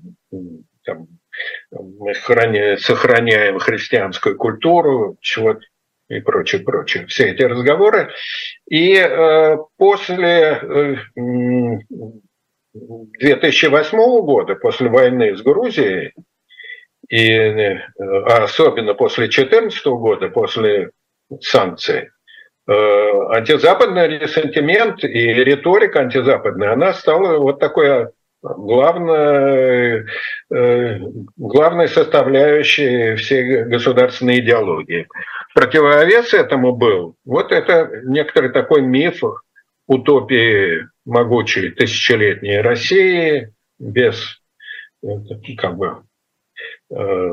там, 0.84 1.06
мы 1.70 2.14
сохраняем 2.14 3.58
христианскую 3.58 4.36
культуру, 4.36 5.16
чего 5.20 5.58
и 6.08 6.20
прочее, 6.20 6.62
прочее. 6.62 7.06
Все 7.06 7.30
эти 7.30 7.42
разговоры. 7.42 8.10
И 8.68 8.94
э, 8.96 9.56
после 9.76 10.60
э, 10.60 10.96
2008 12.74 13.98
года, 14.22 14.56
после 14.56 14.88
войны 14.88 15.36
с 15.36 15.42
Грузией, 15.42 16.12
и 17.08 17.28
э, 17.28 17.78
особенно 17.96 18.94
после 18.94 19.26
2014 19.26 19.86
года, 19.86 20.28
после 20.28 20.90
санкций, 21.40 22.10
антизападный 22.70 24.18
ресентимент 24.18 25.02
и 25.04 25.34
риторика 25.34 26.00
антизападная, 26.00 26.72
она 26.72 26.92
стала 26.92 27.38
вот 27.38 27.58
такой 27.58 28.08
главной, 28.42 30.06
э, 30.50 30.98
главной 31.36 31.88
составляющей 31.88 33.16
всей 33.16 33.64
государственной 33.64 34.40
идеологии. 34.40 35.08
Противовес 35.54 36.32
этому 36.32 36.74
был 36.74 37.16
вот 37.24 37.52
это 37.52 37.90
некоторый 38.04 38.50
такой 38.50 38.82
миф 38.82 39.22
утопии 39.86 40.86
могучей 41.04 41.70
тысячелетней 41.70 42.60
России 42.60 43.52
без 43.78 44.40
как 45.58 45.76
бы 45.76 46.02
э, 46.94 47.32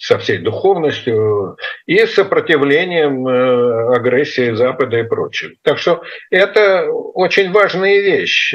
со 0.00 0.18
всей 0.18 0.38
духовностью 0.38 1.56
и 1.86 2.06
сопротивлением 2.06 3.28
э, 3.28 3.96
агрессии 3.96 4.52
Запада 4.54 4.98
и 4.98 5.02
прочего. 5.02 5.52
Так 5.62 5.78
что 5.78 6.02
это 6.30 6.90
очень 6.90 7.52
важная 7.52 8.00
вещь 8.00 8.54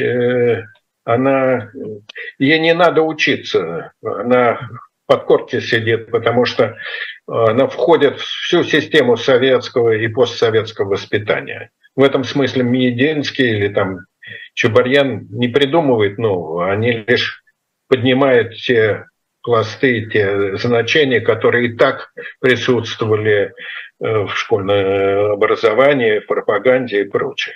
она, 1.06 1.70
ей 2.40 2.60
не 2.60 2.74
надо 2.74 3.04
учиться, 3.04 3.94
она 4.04 4.60
под 5.06 5.24
корте 5.26 5.62
сидит, 5.62 6.10
потому 6.10 6.46
что 6.46 6.78
она 7.28 7.68
входит 7.68 8.20
в 8.20 8.24
всю 8.24 8.64
систему 8.64 9.16
советского 9.16 9.92
и 9.92 10.08
постсоветского 10.08 10.90
воспитания. 10.90 11.70
В 11.96 12.04
этом 12.04 12.24
смысле 12.24 12.64
Мединский 12.64 13.50
или 13.50 13.68
там 13.70 14.00
Чубарьян 14.56 15.28
не 15.30 15.48
придумывает 15.48 16.18
нового, 16.18 16.72
они 16.72 17.04
лишь 17.08 17.44
поднимают 17.88 18.56
те 18.56 19.06
пласты, 19.46 20.08
те 20.12 20.58
значения, 20.58 21.22
которые 21.22 21.68
и 21.68 21.78
так 21.78 22.12
присутствовали 22.42 23.54
э, 23.54 23.54
в 24.00 24.36
школьном 24.36 25.34
образовании, 25.34 26.20
в 26.20 26.26
пропаганде 26.26 27.02
и 27.02 27.10
прочее. 27.10 27.56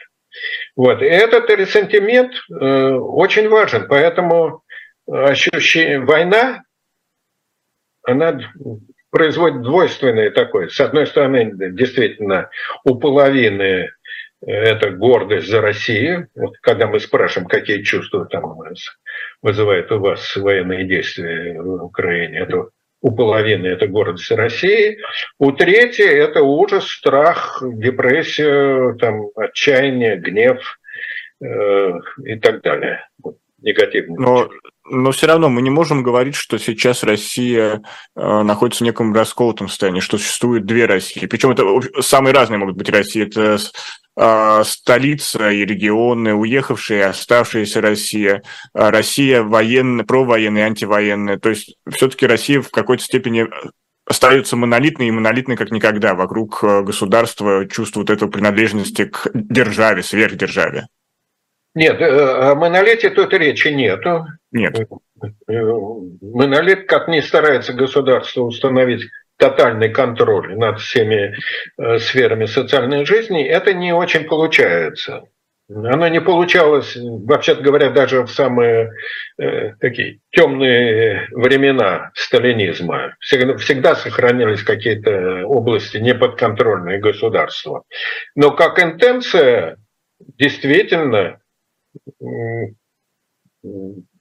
Вот. 0.75 1.01
И 1.01 1.05
этот 1.05 1.49
ресентимент 1.49 2.33
э, 2.49 2.91
очень 2.91 3.49
важен, 3.49 3.87
поэтому 3.89 4.61
ощущение 5.07 5.99
война, 5.99 6.61
она 8.03 8.39
производит 9.09 9.63
двойственное 9.63 10.29
такое. 10.29 10.69
С 10.69 10.79
одной 10.79 11.07
стороны, 11.07 11.51
действительно, 11.71 12.51
у 12.83 12.99
половины 12.99 13.89
это 14.41 14.91
гордость 14.91 15.47
за 15.47 15.61
Россию. 15.61 16.27
Вот 16.35 16.57
когда 16.61 16.87
мы 16.87 16.99
спрашиваем, 16.99 17.47
какие 17.47 17.81
чувства 17.83 18.25
там 18.25 18.57
вызывают 19.41 19.91
у 19.91 19.99
вас 19.99 20.35
военные 20.35 20.85
действия 20.85 21.59
в 21.61 21.83
Украине, 21.83 22.39
это 22.39 22.69
у 23.01 23.15
половины 23.15 23.67
это 23.67 23.87
гордость 23.87 24.31
России, 24.31 24.99
у 25.37 25.51
третьей 25.51 26.09
это 26.09 26.43
ужас, 26.43 26.85
страх, 26.85 27.61
депрессия, 27.61 28.93
там, 28.99 29.29
отчаяние, 29.35 30.17
гнев 30.17 30.79
э, 31.41 31.91
и 32.25 32.35
так 32.39 32.61
далее. 32.61 33.07
Негативный. 33.61 34.17
Но, 34.17 34.49
Но 34.91 35.11
все 35.11 35.27
равно 35.27 35.49
мы 35.49 35.61
не 35.61 35.69
можем 35.69 36.01
говорить, 36.01 36.35
что 36.35 36.57
сейчас 36.57 37.03
Россия 37.03 37.81
э, 38.15 38.41
находится 38.41 38.83
в 38.83 38.87
неком 38.87 39.13
расколотом 39.13 39.69
состоянии, 39.69 39.99
что 39.99 40.17
существует 40.17 40.65
две 40.65 40.85
России. 40.85 41.27
Причем 41.27 41.51
это 41.51 41.63
самые 42.01 42.33
разные 42.33 42.57
могут 42.57 42.75
быть 42.75 42.89
России. 42.89 43.23
Это 43.27 43.59
э, 44.17 44.63
столица 44.65 45.51
и 45.51 45.63
регионы, 45.63 46.33
уехавшие, 46.33 47.05
оставшаяся 47.05 47.81
Россия, 47.81 48.41
э, 48.73 48.89
Россия 48.89 49.43
военная, 49.43 50.05
провоенная, 50.05 50.65
антивоенная. 50.65 51.37
То 51.37 51.49
есть 51.49 51.75
все-таки 51.87 52.25
Россия 52.25 52.61
в 52.61 52.71
какой-то 52.71 53.03
степени 53.03 53.47
остается 54.09 54.55
монолитной 54.55 55.09
и 55.09 55.11
монолитной 55.11 55.55
как 55.55 55.69
никогда. 55.69 56.15
Вокруг 56.15 56.63
э, 56.63 56.81
государства 56.81 57.67
чувствуют 57.67 58.09
эту 58.09 58.27
принадлежности 58.27 59.05
к 59.05 59.29
державе, 59.33 60.01
сверхдержаве. 60.01 60.87
Нет, 61.79 62.01
э, 62.01 62.05
о 62.05 62.55
монолите 62.55 63.09
тут 63.09 63.33
речи 63.33 63.69
нету. 63.69 64.25
Нет. 64.51 64.77
Монолит, 65.47 66.89
как 66.89 67.07
ни 67.07 67.21
старается 67.21 67.71
государство 67.71 68.41
установить 68.41 69.03
тотальный 69.37 69.87
контроль 69.87 70.57
над 70.57 70.81
всеми 70.81 71.37
э, 71.77 71.99
сферами 71.99 72.47
социальной 72.47 73.05
жизни, 73.05 73.45
это 73.45 73.73
не 73.73 73.93
очень 73.93 74.25
получается. 74.25 75.23
Оно 75.69 76.09
не 76.09 76.19
получалось, 76.19 76.97
вообще 76.97 77.55
говоря, 77.55 77.91
даже 77.91 78.23
в 78.23 78.29
самые 78.29 78.91
э, 79.37 79.75
такие 79.79 80.19
темные 80.31 81.29
времена 81.31 82.11
сталинизма. 82.13 83.15
Всегда, 83.21 83.55
всегда 83.55 83.95
сохранились 83.95 84.63
какие-то 84.63 85.45
области 85.45 85.95
неподконтрольные 85.95 86.99
государства. 86.99 87.83
Но 88.35 88.51
как 88.51 88.83
интенция, 88.83 89.77
действительно, 90.37 91.38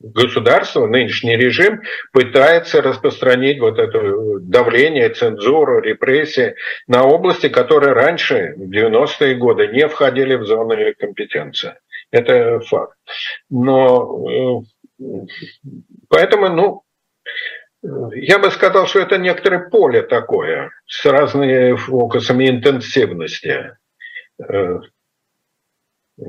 государство, 0.00 0.86
нынешний 0.86 1.36
режим 1.36 1.82
пытается 2.12 2.82
распространить 2.82 3.60
вот 3.60 3.78
это 3.78 4.40
давление, 4.40 5.10
цензуру, 5.10 5.80
репрессии 5.80 6.54
на 6.86 7.04
области, 7.04 7.48
которые 7.48 7.92
раньше, 7.92 8.54
в 8.56 8.70
90-е 8.70 9.36
годы, 9.36 9.68
не 9.68 9.86
входили 9.88 10.34
в 10.34 10.44
зону 10.44 10.74
компетенции. 10.98 11.74
Это 12.10 12.60
факт. 12.60 12.96
Но 13.48 14.64
э, 14.98 15.04
поэтому, 16.08 16.48
ну, 16.48 16.82
я 18.14 18.38
бы 18.38 18.50
сказал, 18.50 18.86
что 18.86 18.98
это 19.00 19.18
некоторое 19.18 19.68
поле 19.68 20.02
такое, 20.02 20.70
с 20.86 21.04
разными 21.04 21.76
фокусами 21.76 22.48
интенсивности. 22.48 23.76
Э, 26.18 26.24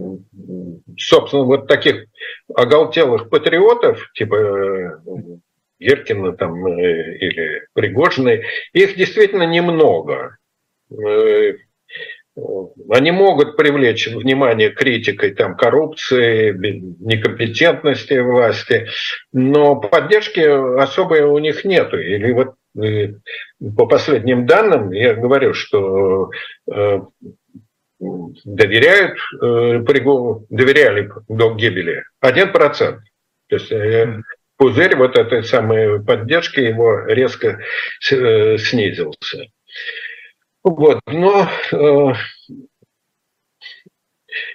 собственно, 0.97 1.43
вот 1.43 1.67
таких 1.67 2.05
оголтелых 2.53 3.29
патриотов, 3.29 4.09
типа 4.13 4.35
э, 4.35 4.99
Геркина 5.79 6.33
там 6.33 6.65
э, 6.67 7.17
или 7.17 7.67
Пригожиной, 7.73 8.45
их 8.73 8.95
действительно 8.95 9.43
немного. 9.43 10.37
Э, 10.91 11.53
они 12.89 13.11
могут 13.11 13.57
привлечь 13.57 14.07
внимание 14.07 14.69
критикой 14.69 15.31
там, 15.31 15.57
коррупции, 15.57 16.53
некомпетентности 16.53 18.19
власти, 18.19 18.87
но 19.33 19.75
поддержки 19.75 20.39
особой 20.79 21.23
у 21.23 21.37
них 21.39 21.65
нету. 21.65 21.99
Или 21.99 22.31
вот 22.31 22.55
по 23.75 23.87
последним 23.87 24.45
данным 24.45 24.91
я 24.91 25.15
говорю, 25.15 25.53
что 25.53 26.29
доверяют 27.99 29.17
э, 29.33 29.83
Пригожину, 29.85 30.45
доверяли 30.49 31.11
до 31.27 31.53
гибели. 31.55 32.03
Один 32.19 32.51
процент. 32.51 33.01
То 33.47 33.55
есть 33.55 33.71
э, 33.71 34.21
пузырь 34.57 34.95
вот 34.95 35.17
этой 35.17 35.43
самой 35.43 36.03
поддержки 36.03 36.59
его 36.59 37.05
резко 37.05 37.59
э, 38.11 38.57
снизился. 38.57 39.47
Вот, 40.63 40.99
но 41.07 41.49
э, 41.71 42.13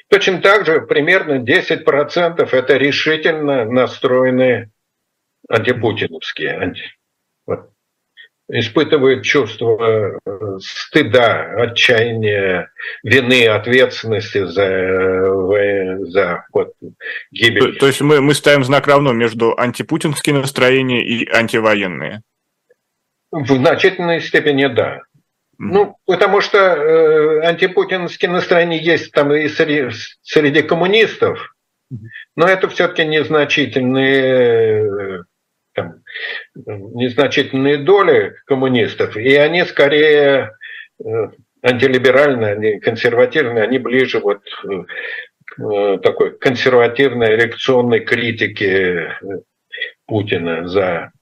точно 0.09 0.41
так 0.41 0.67
же 0.67 0.83
примерно 0.83 1.43
10% 1.43 2.49
это 2.53 2.77
решительно 2.77 3.65
настроенные 3.65 4.71
антипутиновские, 5.49 6.59
анти, 6.59 6.83
испытывают 8.49 9.25
чувство 9.25 10.19
э, 10.25 10.59
стыда, 10.61 11.55
отчаяния, 11.57 12.71
вины, 13.03 13.49
ответственности 13.49 14.45
за, 14.45 16.07
за 16.11 16.45
вот, 16.53 16.75
гибель. 17.31 17.73
То, 17.75 17.81
то 17.81 17.87
есть 17.87 18.01
мы, 18.03 18.21
мы 18.21 18.35
ставим 18.35 18.65
знак 18.65 18.87
равно 18.87 19.13
между 19.13 19.59
антипутинские 19.59 20.37
настроения 20.37 21.05
и 21.05 21.29
антивоенные? 21.29 22.23
В 23.31 23.47
значительной 23.47 24.21
степени 24.21 24.67
да. 24.67 25.01
Ну, 25.57 25.97
потому 26.05 26.41
что 26.41 26.59
э, 26.59 27.47
антипутинские 27.47 28.31
настроения 28.31 28.79
есть 28.79 29.13
там 29.13 29.33
и 29.33 29.49
среди, 29.49 29.95
среди 30.23 30.63
коммунистов, 30.63 31.55
но 32.37 32.47
это 32.47 32.69
все-таки 32.69 33.05
незначительные 33.05 35.25
там, 35.75 36.03
незначительные 36.55 37.79
доли 37.79 38.37
коммунистов, 38.47 39.17
и 39.17 39.35
они 39.35 39.65
скорее 39.65 40.53
э, 41.05 41.05
антилиберальные, 41.63 42.53
они 42.53 42.81
консервативные, 42.81 43.65
они 43.65 43.79
ближе 43.79 44.21
вот 44.21 44.43
к 45.45 45.63
э, 45.63 45.99
такой 45.99 46.39
консервативной 46.39 47.37
реакционной 47.37 48.01
критике 48.01 49.19
Путина 50.07 50.67
за, 50.69 51.13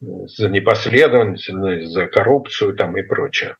за 0.00 0.48
непоследовательность, 0.48 1.92
за 1.92 2.06
коррупцию 2.06 2.76
там 2.76 2.96
и 2.96 3.02
прочее. 3.02 3.56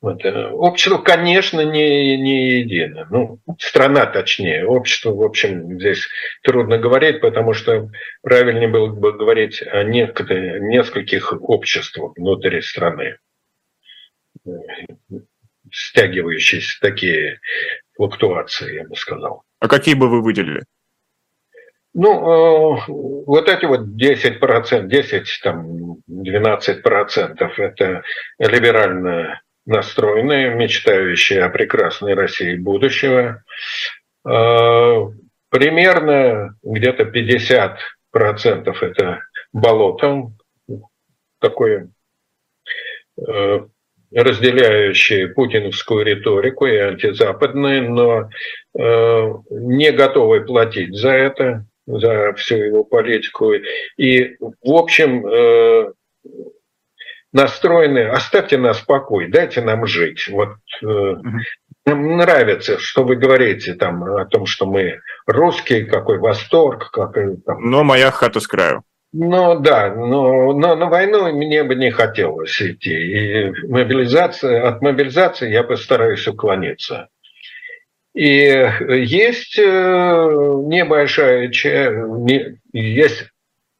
Вот. 0.00 0.24
Э, 0.24 0.48
общество, 0.50 0.98
конечно, 0.98 1.60
не, 1.60 2.16
не 2.16 2.60
едино. 2.60 3.06
Ну, 3.10 3.38
страна 3.58 4.06
точнее. 4.06 4.66
Общество, 4.66 5.10
в 5.14 5.22
общем, 5.22 5.78
здесь 5.78 6.08
трудно 6.42 6.78
говорить, 6.78 7.20
потому 7.20 7.52
что 7.52 7.90
правильнее 8.22 8.68
было 8.68 8.88
бы 8.88 9.12
говорить 9.12 9.62
о 9.62 9.84
нескольких 9.84 11.32
обществах 11.40 12.12
внутри 12.16 12.60
страны, 12.62 13.18
стягивающиеся 15.70 16.80
такие 16.80 17.40
флуктуации, 17.94 18.74
я 18.74 18.84
бы 18.84 18.96
сказал. 18.96 19.44
А 19.60 19.68
какие 19.68 19.94
бы 19.94 20.08
вы 20.08 20.22
выделили? 20.22 20.64
Ну, 21.94 22.08
э, 22.08 22.84
вот 22.88 23.48
эти 23.48 23.66
вот 23.66 23.80
10%, 23.96 24.86
10, 24.86 25.40
там, 25.42 25.98
12% 26.08 27.58
это 27.58 28.02
либеральная 28.38 29.42
настроенные, 29.66 30.54
мечтающие 30.54 31.42
о 31.44 31.48
прекрасной 31.48 32.14
России 32.14 32.56
будущего. 32.56 33.44
А, 34.24 35.08
примерно 35.50 36.56
где-то 36.62 37.04
50% 37.04 37.76
это 38.80 39.20
болото, 39.52 40.32
такое 41.38 41.90
э, 43.18 43.60
разделяющие 44.14 45.28
путиновскую 45.28 46.04
риторику 46.04 46.66
и 46.66 46.76
антизападные, 46.76 47.82
но 47.82 48.30
э, 48.78 49.32
не 49.50 49.90
готовы 49.92 50.42
платить 50.44 50.94
за 50.94 51.10
это, 51.10 51.66
за 51.86 52.32
всю 52.34 52.56
его 52.56 52.84
политику. 52.84 53.52
И, 53.96 54.36
в 54.40 54.72
общем, 54.72 55.26
э, 55.26 55.92
настроены, 57.32 58.08
оставьте 58.08 58.58
нас 58.58 58.78
в 58.78 58.86
покое, 58.86 59.28
дайте 59.28 59.62
нам 59.62 59.86
жить. 59.86 60.28
Вот 60.28 60.56
э, 60.82 61.14
нам 61.86 62.16
нравится, 62.16 62.78
что 62.78 63.04
вы 63.04 63.16
говорите 63.16 63.74
там 63.74 64.04
о 64.04 64.24
том, 64.26 64.46
что 64.46 64.66
мы 64.66 65.00
русские, 65.26 65.86
какой 65.86 66.18
восторг, 66.18 66.90
как 66.90 67.14
там. 67.44 67.70
Но 67.70 67.84
моя 67.84 68.10
хата 68.10 68.40
с 68.40 68.46
краю. 68.46 68.84
Ну 69.14 69.60
да, 69.60 69.94
но, 69.94 70.52
но 70.52 70.74
на 70.74 70.86
войну 70.86 71.30
мне 71.32 71.64
бы 71.64 71.74
не 71.74 71.90
хотелось 71.90 72.60
идти. 72.62 72.94
И 72.94 73.52
мобилизация, 73.66 74.66
от 74.66 74.80
мобилизации 74.80 75.50
я 75.50 75.64
постараюсь 75.64 76.26
уклониться. 76.26 77.08
И 78.14 78.24
есть 78.24 79.58
э, 79.58 79.62
небольшая, 79.62 81.50
есть 82.72 83.24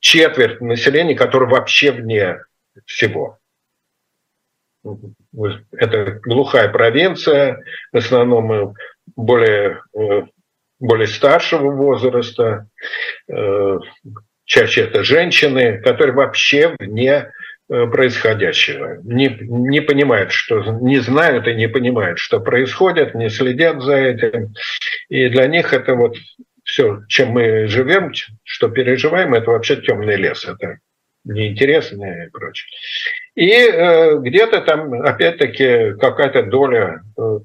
четверть 0.00 0.60
населения, 0.60 1.14
которое 1.14 1.50
вообще 1.50 1.92
вне 1.92 2.38
всего 2.86 3.38
это 5.72 6.20
глухая 6.22 6.68
провинция, 6.68 7.62
в 7.92 7.96
основном 7.96 8.52
э, 8.52 8.74
более, 9.16 9.82
э, 9.96 10.22
более 10.80 11.06
старшего 11.06 11.70
возраста, 11.70 12.66
э, 13.28 13.78
чаще 14.44 14.82
это 14.82 15.04
женщины, 15.04 15.78
которые 15.78 16.14
вообще 16.14 16.74
вне 16.78 17.30
происходящего, 17.68 18.98
не, 19.02 19.28
не 19.40 19.80
понимают, 19.80 20.32
что 20.32 20.60
не 20.82 20.98
знают 20.98 21.46
и 21.46 21.54
не 21.54 21.68
понимают, 21.68 22.18
что 22.18 22.38
происходит, 22.38 23.14
не 23.14 23.30
следят 23.30 23.80
за 23.80 23.96
этим. 23.96 24.52
И 25.08 25.28
для 25.30 25.46
них 25.46 25.72
это 25.72 25.94
вот 25.94 26.16
все, 26.64 27.00
чем 27.08 27.30
мы 27.30 27.68
живем, 27.68 28.12
что 28.42 28.68
переживаем, 28.68 29.32
это 29.32 29.52
вообще 29.52 29.76
темный 29.76 30.16
лес. 30.16 30.44
Это 30.44 30.80
неинтересно 31.24 32.24
и 32.24 32.30
прочее. 32.30 32.68
И 33.34 33.50
э, 33.50 34.18
где-то 34.18 34.60
там, 34.62 34.92
опять-таки, 34.94 35.94
какая-то 35.98 36.44
доля 36.44 37.02
э, 37.18 37.38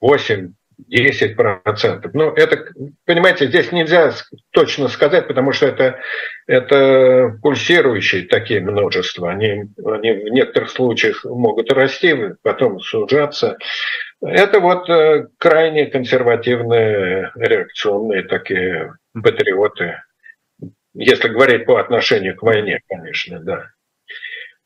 8 0.00 0.52
10%. 0.88 2.10
Ну, 2.14 2.32
это, 2.32 2.64
понимаете, 3.04 3.48
здесь 3.48 3.72
нельзя 3.72 4.12
точно 4.50 4.88
сказать, 4.88 5.26
потому 5.26 5.52
что 5.52 5.66
это, 5.66 5.98
это 6.46 7.38
пульсирующие 7.42 8.26
такие 8.26 8.60
множества. 8.60 9.30
Они, 9.30 9.64
они 9.84 10.12
в 10.12 10.32
некоторых 10.32 10.70
случаях 10.70 11.24
могут 11.24 11.72
расти, 11.72 12.16
потом 12.42 12.80
сужаться. 12.80 13.58
Это 14.22 14.60
вот 14.60 14.88
э, 14.88 15.28
крайне 15.38 15.86
консервативные, 15.86 17.32
реакционные 17.34 18.22
такие 18.22 18.94
патриоты. 19.12 19.96
Если 21.02 21.28
говорить 21.28 21.64
по 21.64 21.80
отношению 21.80 22.36
к 22.36 22.42
войне, 22.42 22.82
конечно, 22.86 23.40
да. 23.40 23.70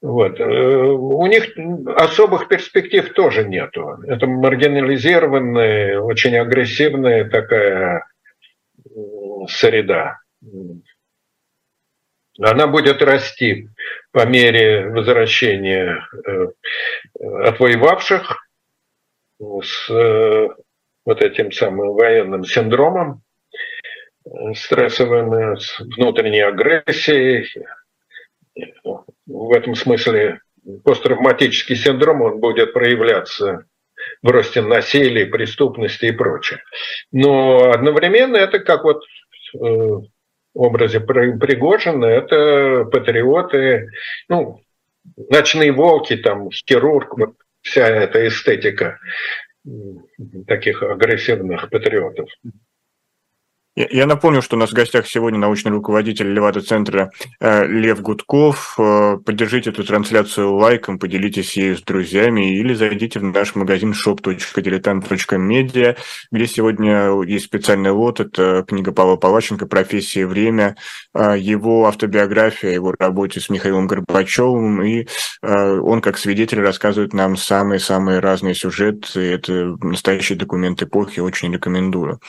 Вот. 0.02 0.40
Э, 0.40 0.44
у 0.44 1.24
них 1.26 1.56
особых 1.96 2.48
перспектив 2.48 3.12
тоже 3.12 3.44
нету. 3.44 3.98
Это 4.08 4.26
маргинализированная, 4.26 6.00
очень 6.00 6.36
агрессивная 6.36 7.30
такая 7.30 8.04
среда. 9.46 10.18
Она 12.40 12.66
будет 12.66 13.00
расти 13.00 13.68
по 14.10 14.26
мере 14.26 14.88
возвращения 14.88 16.04
э, 16.26 16.46
отвоевавших 17.44 18.48
с 19.62 19.88
э, 19.88 20.48
вот 21.04 21.22
этим 21.22 21.52
самым 21.52 21.90
военным 21.94 22.42
синдромом, 22.42 23.22
стрессовым, 24.54 25.56
с 25.58 25.78
внутренней 25.80 26.40
агрессией, 26.40 27.46
в 29.26 29.52
этом 29.52 29.74
смысле 29.74 30.40
посттравматический 30.84 31.76
синдром, 31.76 32.22
он 32.22 32.40
будет 32.40 32.72
проявляться 32.72 33.66
в 34.22 34.30
росте 34.30 34.62
насилия, 34.62 35.26
преступности 35.26 36.06
и 36.06 36.12
прочее. 36.12 36.60
Но 37.12 37.70
одновременно 37.70 38.36
это 38.36 38.58
как 38.60 38.84
вот 38.84 39.02
в 39.52 39.64
э, 39.64 40.00
образе 40.54 41.00
Пригожина, 41.00 42.06
это 42.06 42.84
патриоты, 42.84 43.90
ну, 44.28 44.60
ночные 45.16 45.72
волки, 45.72 46.16
там, 46.16 46.50
хирург, 46.50 47.18
вот 47.18 47.34
вся 47.62 47.86
эта 47.86 48.26
эстетика 48.26 48.98
таких 50.46 50.82
агрессивных 50.82 51.70
патриотов. 51.70 52.28
Я 53.76 54.06
напомню, 54.06 54.40
что 54.40 54.54
у 54.54 54.58
нас 54.58 54.70
в 54.70 54.74
гостях 54.74 55.08
сегодня 55.08 55.40
научный 55.40 55.72
руководитель 55.72 56.32
Левада-центра 56.32 57.10
э, 57.40 57.66
Лев 57.66 58.00
Гудков. 58.02 58.76
Э, 58.78 59.16
поддержите 59.16 59.70
эту 59.70 59.82
трансляцию 59.82 60.54
лайком, 60.54 61.00
поделитесь 61.00 61.56
ею 61.56 61.76
с 61.76 61.82
друзьями 61.82 62.56
или 62.56 62.72
зайдите 62.72 63.18
в 63.18 63.24
наш 63.24 63.56
магазин 63.56 63.92
shop.diletant.media, 63.92 65.96
где 66.30 66.46
сегодня 66.46 67.20
есть 67.22 67.46
специальный 67.46 67.90
лот. 67.90 68.20
Это 68.20 68.64
книга 68.64 68.92
Павла 68.92 69.16
Палаченко 69.16 69.66
«Профессия 69.66 70.20
и 70.20 70.24
время», 70.24 70.76
э, 71.12 71.34
его 71.36 71.88
автобиография, 71.88 72.70
его 72.70 72.94
работе 72.96 73.40
с 73.40 73.50
Михаилом 73.50 73.88
Горбачевым, 73.88 74.84
и 74.84 75.08
он 75.42 76.00
как 76.00 76.18
свидетель 76.18 76.60
рассказывает 76.60 77.12
нам 77.12 77.36
самые-самые 77.36 78.20
разные 78.20 78.54
сюжеты. 78.54 79.20
Это 79.20 79.76
настоящий 79.82 80.36
документ 80.36 80.80
эпохи, 80.80 81.18
очень 81.18 81.52
рекомендую. 81.52 82.20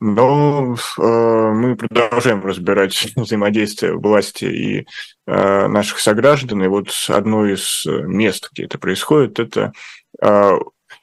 Но 0.00 0.76
э, 0.98 1.02
мы 1.02 1.76
продолжаем 1.76 2.44
разбирать 2.44 3.12
взаимодействие 3.16 3.94
власти 3.94 4.44
и 4.44 4.86
э, 5.26 5.66
наших 5.66 5.98
сограждан. 5.98 6.62
И 6.62 6.68
вот 6.68 6.90
одно 7.08 7.46
из 7.46 7.84
мест, 7.86 8.48
где 8.52 8.64
это 8.64 8.78
происходит, 8.78 9.40
это 9.40 9.72
э, 10.22 10.58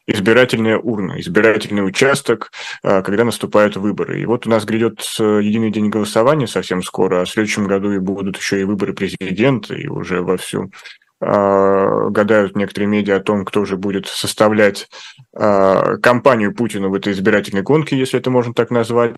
избирательная 0.08 0.78
урна, 0.78 1.20
избирательный 1.20 1.86
участок, 1.86 2.52
э, 2.84 3.02
когда 3.02 3.24
наступают 3.24 3.76
выборы. 3.76 4.22
И 4.22 4.26
вот 4.26 4.46
у 4.46 4.50
нас 4.50 4.66
грядет 4.66 5.02
э, 5.20 5.40
единый 5.42 5.72
день 5.72 5.90
голосования 5.90 6.48
совсем 6.48 6.84
скоро, 6.84 7.22
а 7.22 7.26
в 7.26 7.30
следующем 7.30 7.68
году 7.68 7.92
и 7.92 8.00
будут 8.00 8.38
еще 8.38 8.62
и 8.62 8.66
выборы 8.66 8.94
президента, 8.94 9.74
и 9.74 9.88
уже 9.88 10.22
вовсю 10.22 10.64
а, 10.64 11.05
гадают 11.26 12.56
некоторые 12.56 12.88
медиа 12.88 13.18
о 13.18 13.20
том, 13.22 13.46
кто 13.46 13.66
же 13.66 13.78
будет 13.78 14.06
составлять 14.08 14.88
э, 15.36 15.98
кампанию 16.02 16.54
Путина 16.54 16.90
в 16.90 16.94
этой 16.94 17.14
избирательной 17.14 17.64
гонке, 17.64 17.98
если 17.98 18.20
это 18.20 18.30
можно 18.30 18.54
так 18.54 18.70
назвать. 18.70 19.16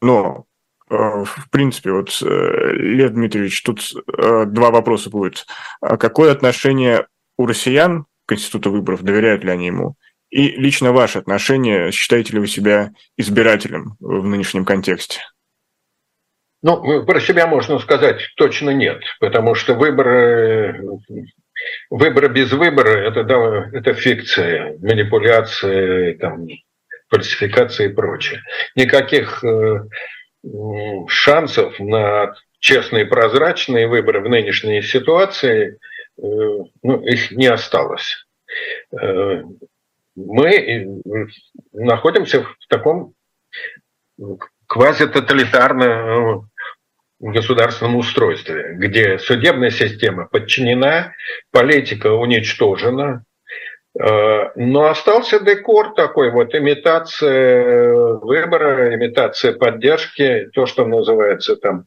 Но, 0.00 0.44
э, 0.88 0.94
в 0.94 1.50
принципе, 1.50 1.92
вот, 1.92 2.16
э, 2.22 2.72
Лев 2.74 3.10
Дмитриевич, 3.12 3.62
тут 3.62 3.80
э, 4.16 4.44
два 4.46 4.70
вопроса 4.70 5.10
будет. 5.10 5.46
А 5.80 5.96
какое 5.96 6.32
отношение 6.32 7.06
у 7.36 7.46
россиян 7.46 8.06
к 8.26 8.32
институту 8.34 8.70
выборов, 8.70 9.02
доверяют 9.02 9.42
ли 9.42 9.50
они 9.50 9.66
ему? 9.66 9.96
И 10.30 10.48
лично 10.52 10.92
ваше 10.92 11.18
отношение, 11.18 11.90
считаете 11.90 12.34
ли 12.34 12.38
вы 12.38 12.46
себя 12.46 12.92
избирателем 13.16 13.96
в 13.98 14.24
нынешнем 14.24 14.64
контексте? 14.64 15.18
Ну, 16.62 17.04
про 17.04 17.20
себя 17.20 17.46
можно 17.46 17.78
сказать 17.78 18.20
точно 18.36 18.70
нет, 18.70 19.02
потому 19.18 19.54
что 19.54 19.74
выборы, 19.74 20.84
выборы 21.88 22.28
без 22.28 22.52
выбора 22.52 22.98
это, 22.98 23.24
да, 23.24 23.70
это 23.72 23.94
фикция, 23.94 24.76
манипуляция, 24.78 26.18
там, 26.18 26.46
фальсификация 27.08 27.88
и 27.88 27.92
прочее. 27.92 28.42
Никаких 28.76 29.42
э, 29.42 29.84
шансов 31.08 31.80
на 31.80 32.34
честные 32.58 33.06
прозрачные 33.06 33.88
выборы 33.88 34.20
в 34.20 34.28
нынешней 34.28 34.82
ситуации 34.82 35.78
э, 36.18 36.22
ну, 36.22 37.00
их 37.06 37.30
не 37.30 37.46
осталось. 37.46 38.26
Э, 38.92 39.42
мы 40.14 41.00
находимся 41.72 42.42
в 42.42 42.56
таком 42.68 43.14
квазитоталитарном 44.66 46.49
государственном 47.20 47.96
устройстве, 47.96 48.74
где 48.76 49.18
судебная 49.18 49.70
система 49.70 50.26
подчинена, 50.26 51.12
политика 51.52 52.12
уничтожена, 52.12 53.24
э, 53.98 54.50
но 54.56 54.86
остался 54.86 55.38
декор 55.38 55.94
такой, 55.94 56.30
вот 56.30 56.54
имитация 56.54 57.94
выбора, 57.94 58.94
имитация 58.94 59.52
поддержки, 59.52 60.48
то, 60.54 60.64
что 60.64 60.86
называется 60.86 61.56
там 61.56 61.84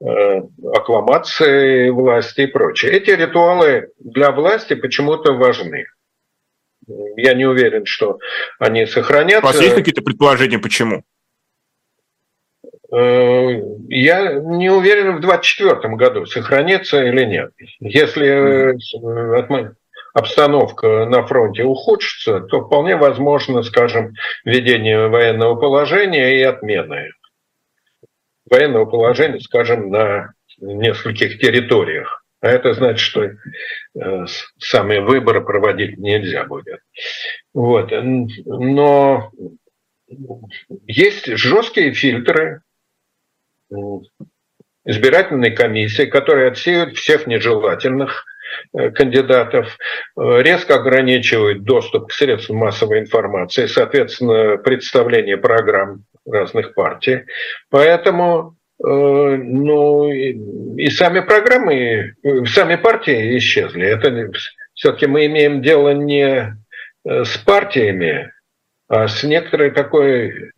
э, 0.00 0.42
аккламацией 0.72 1.90
власти 1.90 2.42
и 2.42 2.46
прочее. 2.46 2.92
Эти 2.92 3.10
ритуалы 3.10 3.88
для 3.98 4.30
власти 4.30 4.74
почему-то 4.74 5.32
важны. 5.32 5.86
Я 7.16 7.34
не 7.34 7.44
уверен, 7.44 7.84
что 7.84 8.18
они 8.58 8.86
сохранятся. 8.86 9.44
У 9.44 9.52
вас 9.52 9.60
есть 9.60 9.74
какие-то 9.74 10.02
предположения, 10.02 10.58
почему? 10.58 11.02
Э, 12.90 13.60
я 13.88 14.34
не 14.34 14.70
уверен 14.70 15.16
в 15.16 15.20
2024 15.20 15.94
году, 15.96 16.26
сохранится 16.26 17.04
или 17.04 17.24
нет. 17.24 17.52
Если 17.80 18.74
э, 18.74 19.74
обстановка 20.14 21.06
на 21.06 21.26
фронте 21.26 21.64
ухудшится, 21.64 22.40
то 22.40 22.62
вполне 22.62 22.96
возможно, 22.96 23.62
скажем, 23.62 24.14
введение 24.44 25.08
военного 25.08 25.56
положения 25.56 26.38
и 26.38 26.42
отмены 26.42 27.10
военного 28.50 28.86
положения, 28.86 29.40
скажем, 29.40 29.90
на 29.90 30.32
нескольких 30.58 31.38
территориях. 31.38 32.24
А 32.40 32.48
это 32.48 32.72
значит, 32.72 33.00
что 33.00 33.24
э, 33.24 34.26
самые 34.58 35.00
выборы 35.00 35.44
проводить 35.44 35.98
нельзя 35.98 36.44
будет. 36.44 36.80
Вот. 37.52 37.90
Но 37.90 39.30
есть 40.86 41.26
жесткие 41.26 41.92
фильтры, 41.92 42.62
избирательной 44.88 45.50
комиссии, 45.50 46.06
которая 46.06 46.50
отсеивает 46.50 46.96
всех 46.96 47.26
нежелательных 47.26 48.24
э, 48.72 48.90
кандидатов, 48.90 49.76
э, 50.16 50.42
резко 50.42 50.76
ограничивает 50.76 51.62
доступ 51.62 52.08
к 52.08 52.12
средствам 52.12 52.58
массовой 52.58 53.00
информации, 53.00 53.66
соответственно, 53.66 54.56
представление 54.56 55.36
программ 55.36 56.04
разных 56.26 56.72
партий. 56.74 57.24
Поэтому 57.68 58.56
э, 58.82 58.86
ну, 58.86 60.10
и 60.10 60.88
сами 60.88 61.20
программы, 61.20 62.14
сами 62.46 62.76
партии 62.76 63.36
исчезли. 63.36 63.86
Это 63.86 64.30
все-таки 64.72 65.06
мы 65.06 65.26
имеем 65.26 65.60
дело 65.60 65.90
не 65.90 66.56
с 67.04 67.36
партиями, 67.38 68.32
а 68.88 69.06
с 69.06 69.22
некоторой 69.22 69.70
такой 69.70 70.50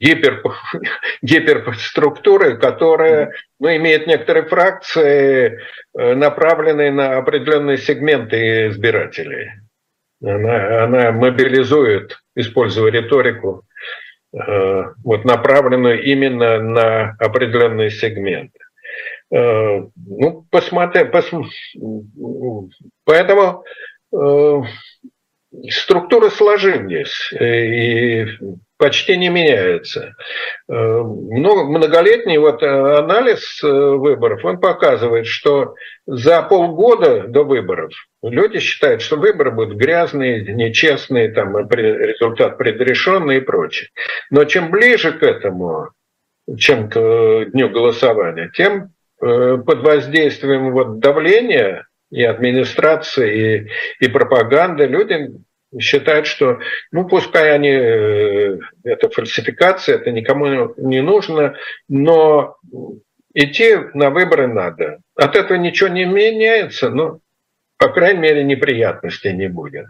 гипер, 0.00 0.42
гиперструктуры, 1.22 2.56
которая 2.56 3.32
ну, 3.58 3.68
имеет 3.76 4.06
некоторые 4.06 4.46
фракции, 4.46 5.58
э, 5.96 6.14
направленные 6.14 6.90
на 6.90 7.18
определенные 7.18 7.78
сегменты 7.78 8.68
избирателей. 8.68 9.50
Она, 10.22 10.84
она 10.84 11.12
мобилизует, 11.12 12.18
используя 12.34 12.90
риторику, 12.90 13.64
э, 14.32 14.84
вот 15.04 15.24
направленную 15.24 16.02
именно 16.02 16.58
на 16.60 17.16
определенные 17.18 17.90
сегменты. 17.90 18.58
Э, 19.32 19.82
ну, 19.94 20.46
посмотри, 20.50 21.04
пос... 21.04 21.30
поэтому 23.04 23.64
э, 24.12 24.62
структуры 25.68 26.30
сложились 26.30 27.32
и 27.32 28.26
почти 28.78 29.16
не 29.16 29.28
меняются. 29.28 30.14
Многолетний 30.68 32.38
вот 32.38 32.62
анализ 32.62 33.62
выборов, 33.62 34.44
он 34.44 34.58
показывает, 34.58 35.26
что 35.26 35.74
за 36.06 36.42
полгода 36.42 37.24
до 37.28 37.44
выборов 37.44 37.92
люди 38.22 38.58
считают, 38.60 39.02
что 39.02 39.16
выборы 39.16 39.50
будут 39.50 39.76
грязные, 39.76 40.42
нечестные, 40.54 41.32
там 41.32 41.56
результат 41.68 42.58
предрешенный 42.58 43.38
и 43.38 43.40
прочее. 43.40 43.90
Но 44.30 44.44
чем 44.44 44.70
ближе 44.70 45.12
к 45.12 45.22
этому, 45.22 45.90
чем 46.56 46.88
к 46.88 47.46
дню 47.52 47.68
голосования, 47.68 48.50
тем 48.54 48.92
Э, 49.22 49.58
под 49.58 49.82
воздействием 49.82 50.72
вот 50.72 50.98
давления 50.98 51.86
и 52.10 52.22
администрации, 52.24 53.68
и, 54.00 54.04
и 54.04 54.08
пропаганды 54.08 54.86
люди 54.86 55.30
считают, 55.78 56.26
что 56.26 56.58
ну 56.90 57.06
пускай 57.06 57.54
они, 57.54 57.70
э, 57.70 58.58
это 58.84 59.08
фальсификация, 59.08 59.96
это 59.96 60.10
никому 60.10 60.74
не 60.76 61.00
нужно, 61.00 61.54
но 61.88 62.56
идти 63.34 63.76
на 63.94 64.10
выборы 64.10 64.48
надо. 64.48 65.00
От 65.14 65.36
этого 65.36 65.58
ничего 65.58 65.88
не 65.88 66.04
меняется, 66.04 66.90
но, 66.90 67.20
по 67.76 67.88
крайней 67.88 68.20
мере, 68.20 68.44
неприятностей 68.44 69.32
не 69.32 69.48
будет. 69.48 69.86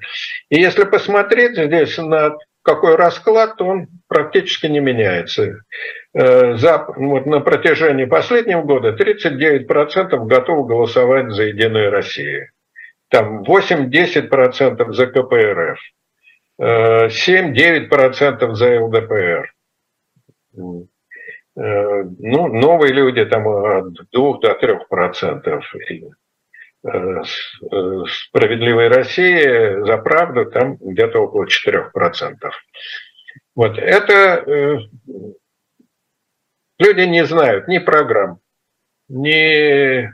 И 0.50 0.60
если 0.60 0.84
посмотреть 0.84 1.56
здесь 1.56 1.96
на 1.96 2.36
какой 2.74 2.94
расклад, 2.94 3.60
он 3.60 3.88
практически 4.06 4.66
не 4.66 4.80
меняется. 4.80 5.62
Э, 6.14 6.56
за, 6.56 6.86
вот 6.96 7.26
на 7.26 7.40
протяжении 7.40 8.04
последнего 8.04 8.62
года 8.62 8.94
39% 8.94 10.26
готовы 10.26 10.68
голосовать 10.68 11.32
за 11.32 11.44
«Единую 11.44 11.90
Россию». 11.90 12.48
Там 13.08 13.42
8-10% 13.42 14.92
за 14.92 15.06
КПРФ, 15.08 15.78
7-9% 16.60 18.50
э, 18.50 18.54
за 18.54 18.80
ЛДПР. 18.84 19.52
Э, 21.56 22.02
ну, 22.18 22.46
новые 22.46 22.92
люди 22.92 23.24
там 23.24 23.48
от 23.48 23.94
2 24.12 24.38
до 24.38 24.54
3 24.54 24.78
процентов. 26.82 27.28
Справедливая 28.28 28.88
Россия 28.88 29.84
за 29.84 29.98
правду 29.98 30.46
там 30.46 30.76
где-то 30.76 31.20
около 31.20 31.48
4 31.48 31.90
процентов. 31.92 32.54
Вот 33.54 33.78
это 33.78 34.88
Люди 36.80 37.02
не 37.02 37.26
знают 37.26 37.68
ни 37.68 37.78
программ, 37.78 38.38
ни, 39.08 40.10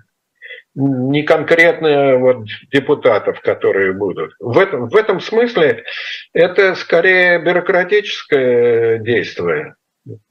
ни 0.74 1.22
конкретно 1.22 2.16
вот 2.16 2.48
депутатов, 2.72 3.40
которые 3.40 3.92
будут. 3.92 4.34
В 4.40 4.58
этом, 4.58 4.88
в 4.88 4.96
этом 4.96 5.20
смысле 5.20 5.84
это 6.32 6.74
скорее 6.74 7.38
бюрократическое 7.38 8.98
действие. 8.98 9.76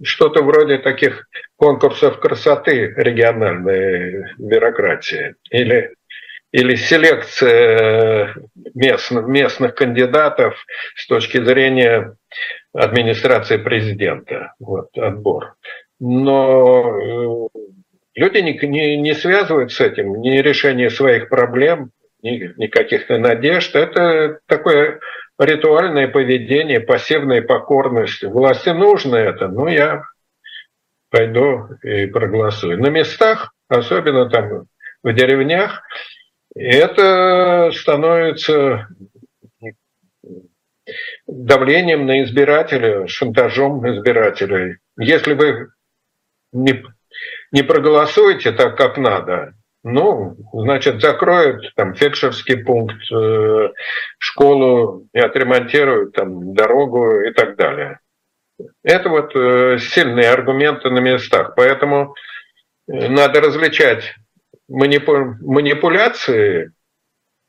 Что-то 0.04 0.44
вроде 0.44 0.78
таких 0.80 1.26
конкурсов 1.56 2.20
красоты 2.20 2.94
региональной 2.98 4.34
бюрократии. 4.38 5.36
Или 5.52 5.96
или 6.56 6.76
селекция 6.76 8.36
местных, 8.74 9.28
местных 9.28 9.76
кандидатов 9.76 10.56
с 10.96 11.08
точки 11.08 11.44
зрения 11.44 12.16
администрации 12.74 13.58
президента, 13.58 14.54
вот, 14.60 14.90
отбор 14.98 15.56
но 16.00 17.00
э, 17.00 17.60
люди 18.16 18.38
не, 18.40 18.58
не, 18.68 18.98
не 18.98 19.14
связывают 19.14 19.72
с 19.72 19.80
этим 19.80 20.22
ни 20.22 20.38
решение 20.40 20.90
своих 20.90 21.30
проблем, 21.30 21.92
ни, 22.22 22.54
ни 22.58 22.68
каких-то 22.68 23.18
надежд. 23.18 23.76
Это 23.76 24.40
такое 24.48 25.00
ритуальное 25.40 26.08
поведение, 26.08 26.80
пассивная 26.80 27.42
покорность. 27.42 28.24
Власти 28.24 28.70
нужно 28.70 29.16
это, 29.16 29.48
ну 29.48 29.68
я 29.68 30.04
пойду 31.10 31.70
и 31.84 32.08
проголосую. 32.08 32.80
На 32.80 32.88
местах, 32.90 33.54
особенно 33.70 34.30
там 34.30 34.66
в 35.04 35.14
деревнях, 35.14 35.84
это 36.56 37.72
становится 37.74 38.88
давлением 41.28 42.06
на 42.06 42.24
избирателя, 42.24 43.08
шантажом 43.08 43.88
избирателей. 43.90 44.78
Если 44.98 45.34
вы 45.34 45.70
не, 46.54 46.84
не 47.52 47.64
проголосуете 47.64 48.52
так, 48.52 48.78
как 48.78 48.98
надо, 48.98 49.54
ну, 49.84 50.36
значит, 50.54 51.02
закроют 51.02 51.72
там 51.76 51.94
фельдшерский 51.94 52.64
пункт, 52.64 52.96
э, 53.12 53.70
школу 54.18 55.08
и 55.14 55.20
отремонтируют 55.20 56.14
там 56.14 56.54
дорогу 56.56 57.22
и 57.22 57.32
так 57.32 57.56
далее. 57.56 58.00
Это 58.84 59.10
вот 59.10 59.36
э, 59.36 59.78
сильные 59.80 60.30
аргументы 60.30 60.90
на 60.90 61.00
местах. 61.00 61.54
Поэтому 61.56 62.16
э, 62.88 63.10
надо 63.10 63.42
различать 63.42 64.16
манипу... 64.68 65.36
манипуляции 65.42 66.72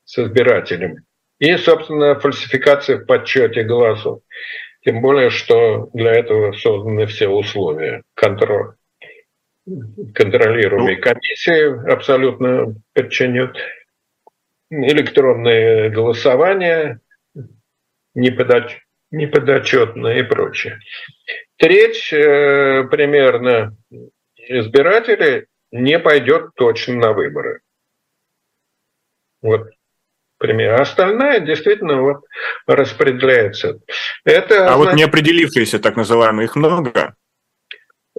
с 0.05 0.19
избирателем 0.19 1.05
и, 1.39 1.57
собственно, 1.57 2.19
фальсификации 2.19 2.97
в 2.97 3.07
подсчете 3.07 3.63
голосов. 3.63 4.21
Тем 4.85 5.01
более, 5.03 5.31
что 5.31 5.91
для 5.93 6.13
этого 6.13 6.53
созданы 6.53 7.07
все 7.07 7.29
условия. 7.29 8.03
Контроль, 8.15 8.75
контролируемой 10.15 10.97
ну, 10.97 11.03
комиссии 11.03 11.91
абсолютно 11.91 12.75
подчинят. 12.95 13.57
Электронное 14.71 15.91
голосование, 15.91 17.01
неподоч... 18.15 18.79
неподотчетное 19.11 20.19
и 20.19 20.23
прочее. 20.23 20.79
Треть 21.57 22.13
э, 22.13 22.85
примерно 22.91 23.77
избирателей 24.37 25.47
не 25.73 25.99
пойдет 25.99 26.51
точно 26.55 26.95
на 26.97 27.13
выборы. 27.13 27.61
Вот 29.43 29.69
пример. 30.39 30.75
А 30.75 30.83
остальная 30.83 31.41
действительно 31.41 32.03
вот 32.03 32.25
распределяется. 32.67 33.81
Это, 34.25 34.65
а 34.65 34.75
значит... 34.75 34.79
вот 34.79 34.95
не 34.95 35.03
определившиеся, 35.03 35.79
так 35.79 35.97
называемые, 35.97 36.47
их 36.47 36.57
много? 36.57 37.15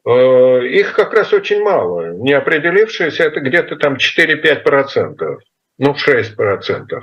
Э, 0.06 0.66
их 0.66 0.94
как 0.94 1.14
раз 1.14 1.34
очень 1.34 1.62
мало. 1.62 2.14
Не 2.14 2.34
определившиеся 2.34 3.24
это 3.24 3.40
где-то 3.40 3.76
там 3.76 3.96
4-5%, 3.96 5.38
ну 5.78 5.96
6%. 5.96 7.02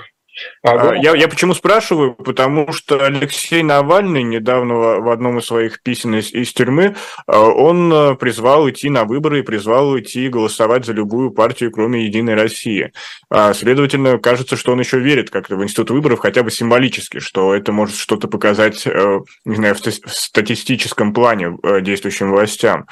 А, 0.62 0.90
а 0.90 0.96
я, 0.96 1.14
я 1.14 1.28
почему 1.28 1.54
спрашиваю? 1.54 2.14
Потому 2.14 2.72
что 2.72 3.04
Алексей 3.04 3.62
Навальный 3.62 4.22
недавно 4.22 4.74
в 4.74 5.08
одном 5.10 5.38
из 5.38 5.46
своих 5.46 5.82
писем 5.82 6.14
из, 6.16 6.32
из 6.32 6.52
тюрьмы, 6.52 6.96
э, 7.26 7.36
он 7.36 7.92
э, 7.92 8.14
призвал 8.16 8.68
идти 8.68 8.90
на 8.90 9.04
выборы 9.04 9.40
и 9.40 9.42
призвал 9.42 9.98
идти 9.98 10.28
голосовать 10.28 10.84
за 10.84 10.92
любую 10.92 11.30
партию, 11.30 11.70
кроме 11.70 12.04
«Единой 12.04 12.34
России». 12.34 12.92
А, 13.30 13.54
следовательно, 13.54 14.18
кажется, 14.18 14.56
что 14.56 14.72
он 14.72 14.80
еще 14.80 14.98
верит 14.98 15.30
как-то 15.30 15.56
в 15.56 15.62
институт 15.62 15.90
выборов 15.90 16.20
хотя 16.20 16.42
бы 16.42 16.50
символически, 16.50 17.20
что 17.20 17.54
это 17.54 17.72
может 17.72 17.96
что-то 17.96 18.28
показать, 18.28 18.86
э, 18.86 19.20
не 19.44 19.56
знаю, 19.56 19.74
в 19.74 19.78
статистическом 19.78 21.12
плане 21.12 21.56
действующим 21.80 22.30
властям. 22.30 22.86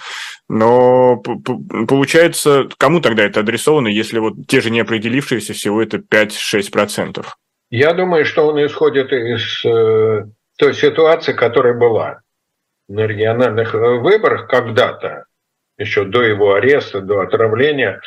Но 0.54 1.16
получается, 1.88 2.68
кому 2.76 3.00
тогда 3.00 3.24
это 3.24 3.40
адресовано, 3.40 3.88
если 3.88 4.18
вот 4.18 4.34
те 4.46 4.60
же 4.60 4.68
неопределившиеся 4.68 5.54
всего 5.54 5.82
это 5.82 5.96
5-6%? 5.96 7.24
Я 7.70 7.94
думаю, 7.94 8.26
что 8.26 8.46
он 8.46 8.62
исходит 8.62 9.14
из 9.14 9.64
э, 9.64 10.26
той 10.58 10.74
ситуации, 10.74 11.32
которая 11.32 11.72
была 11.72 12.20
на 12.86 13.06
региональных 13.06 13.74
э, 13.74 13.78
выборах 13.78 14.46
когда-то, 14.46 15.24
еще 15.78 16.04
до 16.04 16.20
его 16.22 16.52
ареста, 16.52 17.00
до 17.00 17.22
отравления. 17.22 18.02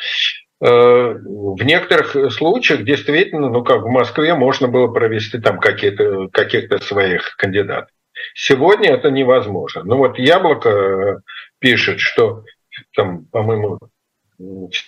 Э, 0.64 0.68
в 0.68 1.60
некоторых 1.64 2.32
случаях 2.32 2.84
действительно, 2.84 3.50
ну 3.50 3.64
как 3.64 3.82
в 3.82 3.88
Москве, 3.88 4.34
можно 4.36 4.68
было 4.68 4.86
провести 4.86 5.40
там 5.40 5.58
какие-то, 5.58 6.28
каких-то 6.28 6.78
своих 6.78 7.34
кандидатов. 7.38 7.90
Сегодня 8.34 8.90
это 8.90 9.10
невозможно. 9.10 9.82
Ну 9.82 9.96
вот 9.96 10.16
Яблоко 10.16 11.22
пишет, 11.58 12.00
что 12.00 12.44
там, 12.94 13.24
по-моему, 13.26 13.78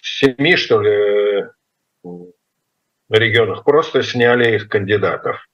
семи, 0.03 0.57
что 0.57 0.81
ли, 0.81 1.47
регионах 3.11 3.65
просто 3.65 4.03
сняли 4.03 4.57
их 4.57 4.69
кандидатов. 4.69 5.47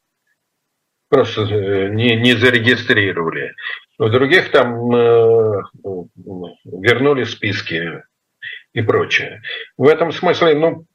Просто 1.08 1.42
э, 1.42 1.88
не, 1.90 2.16
не 2.16 2.32
зарегистрировали. 2.32 3.54
В 3.98 4.10
других 4.10 4.50
там 4.50 4.94
э, 4.94 5.62
вернули 6.64 7.24
списки 7.24 8.02
и 8.72 8.82
прочее. 8.82 9.42
В 9.76 9.86
этом 9.86 10.10
смысле, 10.12 10.54
ну, 10.54 10.86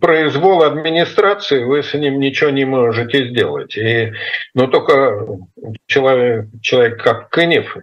произвол 0.00 0.62
администрации, 0.64 1.62
вы 1.62 1.82
с 1.82 1.94
ним 1.94 2.18
ничего 2.18 2.50
не 2.50 2.64
можете 2.64 3.28
сделать. 3.28 3.76
И, 3.76 4.12
но 4.54 4.66
только 4.66 5.38
человек, 5.86 6.46
человек 6.62 7.02
как 7.02 7.30
Кынев, 7.30 7.76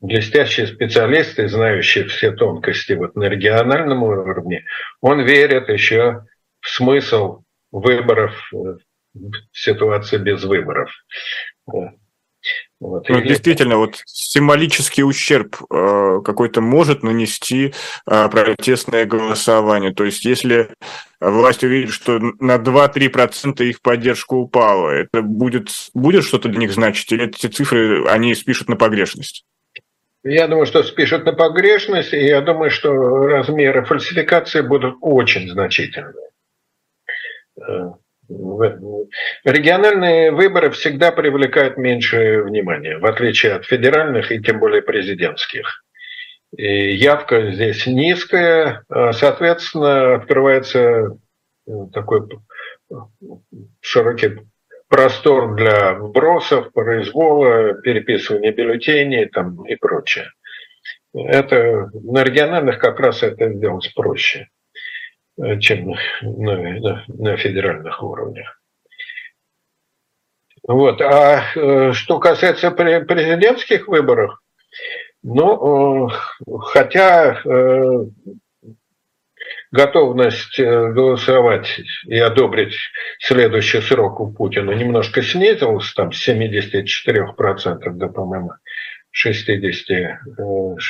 блестящий 0.00 0.66
специалист 0.66 1.38
и 1.38 1.46
знающий 1.46 2.04
все 2.04 2.32
тонкости 2.32 2.92
вот 2.92 3.16
на 3.16 3.24
региональном 3.24 4.02
уровне, 4.02 4.64
он 5.00 5.20
верит 5.20 5.68
еще 5.68 6.24
в 6.60 6.68
смысл 6.68 7.42
выборов 7.72 8.32
в 8.52 8.78
ситуации 9.52 10.18
без 10.18 10.44
выборов. 10.44 10.90
Вот. 11.66 13.08
Ну, 13.08 13.20
действительно, 13.22 13.78
вот 13.78 14.02
символический 14.04 15.02
ущерб 15.02 15.56
э, 15.70 16.20
какой-то 16.22 16.60
может 16.60 17.02
нанести 17.02 17.72
э, 18.06 18.28
протестное 18.28 19.06
голосование. 19.06 19.94
То 19.94 20.04
есть, 20.04 20.26
если 20.26 20.68
власть 21.20 21.64
увидит, 21.64 21.90
что 21.90 22.18
на 22.18 22.56
2-3% 22.56 23.64
их 23.64 23.80
поддержка 23.80 24.34
упала, 24.34 24.90
это 24.90 25.22
будет, 25.22 25.70
будет 25.94 26.24
что-то 26.24 26.50
для 26.50 26.60
них 26.60 26.72
значить? 26.72 27.10
Или 27.12 27.28
эти 27.28 27.46
цифры, 27.46 28.06
они 28.08 28.34
спишут 28.34 28.68
на 28.68 28.76
погрешность? 28.76 29.46
Я 30.24 30.48
думаю, 30.48 30.64
что 30.64 30.82
спишут 30.82 31.26
на 31.26 31.34
погрешность, 31.34 32.14
и 32.14 32.26
я 32.26 32.40
думаю, 32.40 32.70
что 32.70 32.92
размеры 33.26 33.84
фальсификации 33.84 34.62
будут 34.62 34.96
очень 35.02 35.48
значительные. 35.50 36.30
Э, 37.60 37.92
Региональные 39.44 40.32
выборы 40.32 40.70
всегда 40.70 41.12
привлекают 41.12 41.76
меньше 41.76 42.42
внимания, 42.42 42.96
в 42.96 43.04
отличие 43.04 43.52
от 43.52 43.66
федеральных 43.66 44.32
и 44.32 44.40
тем 44.40 44.60
более 44.60 44.80
президентских. 44.80 45.84
И 46.56 46.94
явка 46.94 47.50
здесь 47.52 47.86
низкая, 47.86 48.84
а, 48.88 49.12
соответственно, 49.12 50.14
открывается 50.14 51.18
э, 51.66 51.70
такой 51.92 52.22
широкий 53.80 54.38
простор 54.88 55.54
для 55.54 55.94
вбросов, 55.94 56.72
произвола, 56.72 57.74
переписывания 57.74 58.52
бюллетеней 58.52 59.26
там, 59.26 59.64
и 59.66 59.76
прочее. 59.76 60.30
Это 61.14 61.90
на 61.92 62.24
региональных 62.24 62.78
как 62.78 62.98
раз 63.00 63.22
это 63.22 63.52
сделать 63.52 63.92
проще. 63.94 64.48
Э, 65.36 65.58
чем 65.58 65.94
на, 66.22 66.56
на, 66.56 67.04
на 67.08 67.36
федеральных 67.36 68.02
уровнях. 68.02 68.60
Вот. 70.66 71.00
А 71.00 71.42
э, 71.56 71.92
что 71.92 72.20
касается 72.20 72.70
президентских 72.70 73.88
выборов, 73.88 74.38
ну, 75.22 76.08
э, 76.08 76.10
хотя 76.66 77.40
готовность 79.74 80.58
голосовать 80.58 81.80
и 82.06 82.16
одобрить 82.16 82.76
следующий 83.18 83.80
срок 83.80 84.20
у 84.20 84.32
Путина 84.32 84.70
немножко 84.70 85.20
снизилась, 85.22 85.92
там 85.94 86.12
с 86.12 86.28
74% 86.28 87.90
до, 87.90 88.08
по-моему, 88.08 88.52
65, 89.10 90.80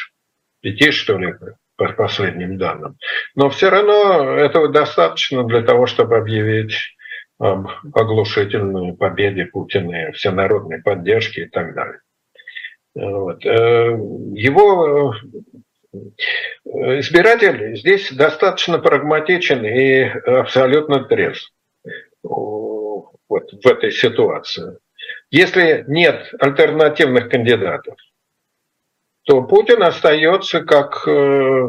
что 0.92 1.18
ли, 1.18 1.34
по 1.76 1.92
последним 1.92 2.58
данным. 2.58 2.96
Но 3.34 3.50
все 3.50 3.70
равно 3.70 4.36
этого 4.36 4.68
достаточно 4.68 5.44
для 5.44 5.62
того, 5.62 5.86
чтобы 5.86 6.16
объявить 6.16 6.76
об 7.38 7.68
оглушительной 7.92 8.94
победе 8.96 9.46
Путина, 9.46 10.12
всенародной 10.12 10.82
поддержке 10.82 11.42
и 11.42 11.48
так 11.48 11.74
далее. 11.74 12.00
Вот. 12.94 13.44
Э, 13.44 13.88
его 14.34 15.12
э, 15.14 15.58
избиратель 16.64 17.76
здесь 17.76 18.12
достаточно 18.12 18.78
прагматичен 18.78 19.64
и 19.64 20.02
абсолютно 20.26 21.04
трезв 21.04 21.52
вот 22.22 23.50
в 23.52 23.66
этой 23.66 23.90
ситуации. 23.90 24.78
Если 25.30 25.84
нет 25.88 26.32
альтернативных 26.38 27.28
кандидатов, 27.28 27.96
то 29.24 29.42
Путин 29.42 29.82
остается 29.82 30.60
как, 30.60 31.06
э, 31.08 31.68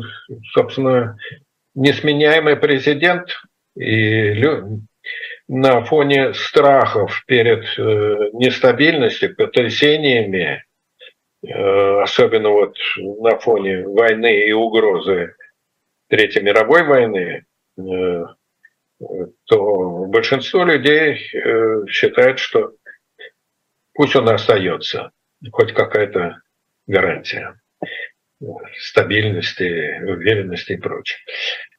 собственно, 0.54 1.18
несменяемый 1.74 2.58
президент. 2.58 3.30
И 3.78 4.44
на 5.48 5.84
фоне 5.84 6.34
страхов 6.34 7.24
перед 7.28 7.66
э, 7.78 8.30
нестабильностью, 8.34 9.36
потрясениями, 9.36 10.64
особенно 11.52 12.50
вот 12.50 12.78
на 12.96 13.38
фоне 13.40 13.88
войны 13.88 14.48
и 14.48 14.52
угрозы 14.52 15.36
Третьей 16.08 16.44
мировой 16.44 16.84
войны, 16.84 17.46
то 19.46 20.06
большинство 20.08 20.64
людей 20.64 21.18
считает, 21.90 22.40
что 22.40 22.74
пусть 23.94 24.16
он 24.16 24.30
остается, 24.30 25.12
хоть 25.52 25.74
какая-то 25.74 26.42
гарантия 26.88 27.60
стабильности, 28.78 30.00
уверенности 30.04 30.74
и 30.74 30.78
прочее. 30.78 31.20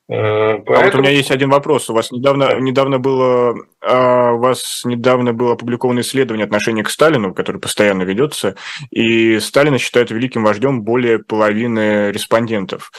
Поэтому... 0.09 0.77
А 0.77 0.85
вот 0.85 0.95
у 0.95 0.99
меня 0.99 1.11
есть 1.11 1.33
один 1.33 1.51
вопрос. 1.51 1.91
У 1.91 1.95
вас 1.95 2.13
недавно, 2.13 2.61
недавно 2.61 3.01
было, 3.01 3.57
а, 3.81 4.33
у 4.33 4.39
вас 4.39 4.83
недавно 4.85 5.33
было 5.33 5.55
опубликовано 5.55 6.01
исследование 6.01 6.45
отношения 6.45 6.85
к 6.85 6.91
Сталину, 6.91 7.35
которое 7.35 7.59
постоянно 7.59 8.03
ведется, 8.03 8.55
и 8.91 9.41
Сталина 9.41 9.79
считают 9.79 10.13
великим 10.13 10.45
вождем 10.45 10.83
более 10.83 11.19
половины 11.19 12.13
респондентов. 12.13 12.93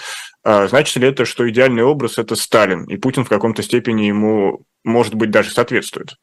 А, 0.44 0.68
значит 0.68 0.98
ли 0.98 1.08
это, 1.08 1.24
что 1.24 1.50
идеальный 1.50 1.84
образ– 1.84 2.18
это 2.18 2.36
Сталин, 2.36 2.84
и 2.86 2.98
Путин 2.98 3.24
в 3.24 3.30
каком-то 3.30 3.64
степени 3.64 4.04
ему, 4.04 4.66
может 4.84 5.16
быть, 5.16 5.32
даже 5.32 5.52
соответствует? 5.52 6.16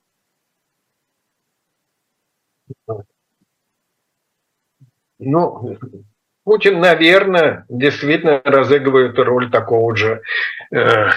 Ну, 5.18 5.78
Путин, 6.45 6.78
наверное, 6.80 7.64
действительно 7.68 8.40
разыгрывает 8.45 9.18
роль 9.18 9.51
такого 9.51 9.97
же 9.97 10.20
э, 10.70 11.09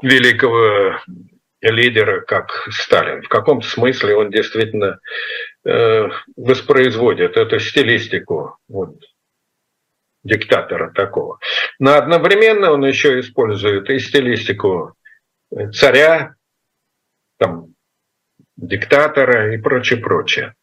великого 0.00 1.00
лидера, 1.60 2.20
как 2.20 2.68
Сталин. 2.70 3.22
В 3.22 3.28
каком 3.28 3.62
смысле 3.62 4.16
он 4.16 4.30
действительно 4.30 5.00
э, 5.64 6.08
воспроизводит 6.36 7.36
эту 7.36 7.58
стилистику 7.58 8.58
вот, 8.68 8.94
диктатора 10.22 10.92
такого. 10.92 11.38
Но 11.80 11.94
одновременно 11.94 12.70
он 12.70 12.84
еще 12.86 13.18
использует 13.18 13.90
и 13.90 13.98
стилистику 13.98 14.94
царя, 15.72 16.34
там, 17.38 17.74
диктатора 18.58 19.54
и 19.54 19.58
прочее, 19.58 20.00
прочее. 20.00 20.54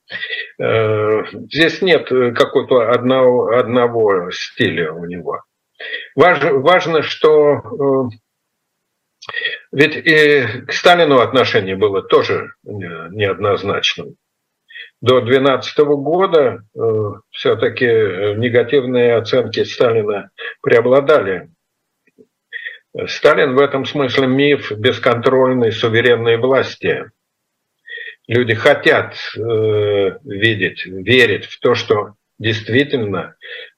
Э, 0.61 1.23
здесь 1.31 1.81
нет 1.81 2.09
какого-то 2.09 2.91
одного, 2.91 3.57
одного 3.57 4.31
стиля 4.31 4.91
у 4.91 5.05
него. 5.05 5.43
Важно, 6.15 6.53
важно 6.53 7.01
что 7.01 8.09
э, 8.11 8.15
ведь 9.71 9.95
и 9.95 10.45
к 10.67 10.73
Сталину 10.73 11.19
отношение 11.19 11.75
было 11.75 12.03
тоже 12.03 12.51
неоднозначным. 12.63 14.15
До 15.01 15.21
2012 15.21 15.77
года 15.79 16.63
э, 16.75 16.79
все-таки 17.31 17.85
негативные 17.85 19.15
оценки 19.15 19.63
Сталина 19.63 20.29
преобладали. 20.61 21.49
Сталин 23.07 23.55
в 23.55 23.59
этом 23.59 23.85
смысле 23.85 24.27
миф 24.27 24.71
бесконтрольной 24.71 25.71
суверенной 25.71 26.37
власти– 26.37 27.09
люди 28.27 28.53
хотят 28.53 29.15
э, 29.37 29.39
видеть, 30.23 30.85
верить 30.85 31.45
в 31.45 31.59
то, 31.59 31.75
что 31.75 32.15
действительно 32.39 33.35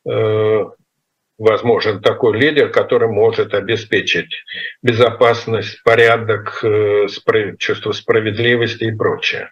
э, 0.10 0.66
возможен 1.38 2.02
такой 2.02 2.38
лидер, 2.40 2.70
который 2.70 3.10
может 3.10 3.54
обеспечить 3.54 4.32
безопасность, 4.82 5.82
порядок, 5.84 6.64
э, 6.64 7.08
чувство 7.60 7.92
справедливости 7.92 8.86
и 8.86 8.96
прочее. 8.96 9.52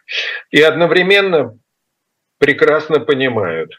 И 0.49 0.61
одновременно 0.61 1.57
прекрасно 2.39 2.99
понимают, 2.99 3.71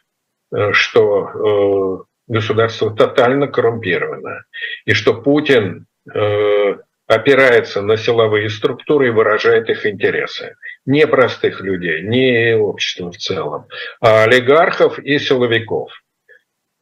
э, 0.55 0.73
что 0.73 2.05
э, 2.29 2.33
государство 2.33 2.95
тотально 2.95 3.49
коррумпировано, 3.49 4.45
и 4.85 4.93
что 4.93 5.14
Путин 5.14 5.87
э, 6.12 6.77
опирается 7.07 7.82
на 7.82 7.96
силовые 7.96 8.50
структуры 8.50 9.09
и 9.09 9.11
выражает 9.11 9.70
их 9.70 9.86
интересы. 9.86 10.57
Не 10.84 11.07
простых 11.07 11.61
людей, 11.61 12.02
не 12.02 12.57
общества 12.57 13.11
в 13.11 13.16
целом, 13.16 13.66
а 14.00 14.24
олигархов 14.24 14.98
и 14.98 15.18
силовиков. 15.18 15.90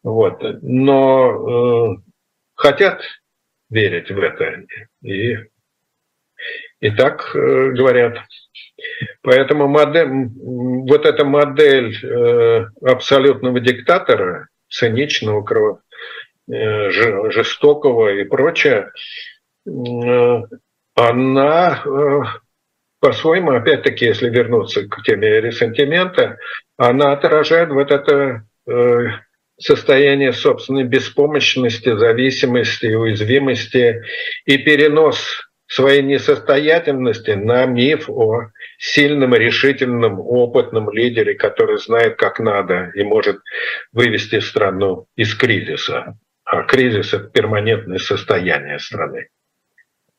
Вот. 0.02 0.40
Но 0.62 1.96
э, 1.96 2.02
хотят 2.54 3.02
верить 3.70 4.10
в 4.10 4.18
это. 4.18 4.64
И, 5.02 5.36
и 6.80 6.90
так 6.90 7.34
э, 7.34 7.70
говорят. 7.70 8.18
Поэтому 9.22 9.68
модель, 9.68 10.08
вот 10.08 11.06
эта 11.06 11.24
модель 11.24 11.96
э, 12.04 12.66
абсолютного 12.82 13.60
диктатора, 13.60 14.48
циничного, 14.68 15.80
э, 16.50 16.90
жестокого 16.90 18.08
и 18.14 18.24
прочее, 18.24 18.90
она 20.94 21.82
э, 21.84 22.20
по-своему, 23.00 23.52
опять-таки, 23.52 24.06
если 24.06 24.30
вернуться 24.30 24.88
к 24.88 25.02
теме 25.02 25.40
ресентимента, 25.40 26.38
она 26.76 27.12
отражает 27.12 27.70
вот 27.70 27.90
это 27.90 28.46
э, 28.66 29.06
состояние 29.58 30.32
собственной 30.32 30.84
беспомощности, 30.84 31.96
зависимости, 31.96 32.86
уязвимости 32.86 34.02
и 34.46 34.58
перенос 34.58 35.50
своей 35.66 36.02
несостоятельности 36.02 37.32
на 37.32 37.66
миф 37.66 38.08
о 38.08 38.50
сильном, 38.78 39.34
решительном, 39.34 40.20
опытном 40.20 40.90
лидере, 40.90 41.34
который 41.34 41.78
знает, 41.78 42.16
как 42.16 42.38
надо 42.38 42.90
и 42.94 43.02
может 43.02 43.40
вывести 43.92 44.40
страну 44.40 45.06
из 45.16 45.34
кризиса. 45.34 46.16
А 46.44 46.62
кризис– 46.62 47.12
это 47.14 47.24
перманентное 47.28 47.98
состояние 47.98 48.78
страны. 48.78 49.28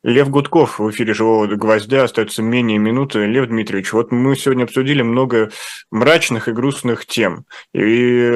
Лев 0.05 0.29
Гудков 0.29 0.77
в 0.77 0.91
эфире 0.91 1.15
«Живого 1.15 1.47
гвоздя». 1.47 2.03
Остается 2.03 2.43
менее 2.43 2.77
минуты. 2.77 3.25
Лев 3.25 3.47
Дмитриевич, 3.47 3.91
вот 3.91 4.11
мы 4.11 4.35
сегодня 4.35 4.65
обсудили 4.65 5.01
много 5.01 5.49
мрачных 5.89 6.47
и 6.47 6.51
грустных 6.51 7.07
тем. 7.07 7.45
И 7.73 8.31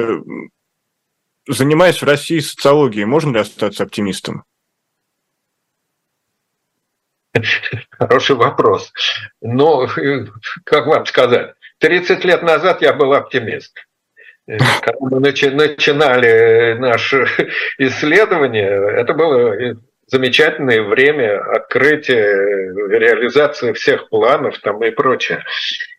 занимаясь 1.46 2.02
в 2.02 2.04
России 2.04 2.40
социологией, 2.40 3.04
можно 3.04 3.34
ли 3.34 3.38
остаться 3.38 3.84
оптимистом? 3.84 4.42
Хороший 7.90 8.34
вопрос. 8.34 8.92
Но, 9.40 9.86
как 10.64 10.88
вам 10.88 11.06
сказать, 11.06 11.54
30 11.78 12.24
лет 12.24 12.42
назад 12.42 12.82
я 12.82 12.94
был 12.94 13.12
оптимист. 13.12 13.78
Когда 14.48 14.94
мы 14.98 15.20
начинали 15.20 16.72
наше 16.80 17.28
исследование, 17.78 19.00
это 19.00 19.14
было 19.14 19.54
замечательное 20.10 20.82
время 20.82 21.40
открытия, 21.40 22.24
реализации 22.98 23.72
всех 23.72 24.08
планов 24.08 24.58
там 24.58 24.82
и 24.84 24.90
прочее. 24.90 25.44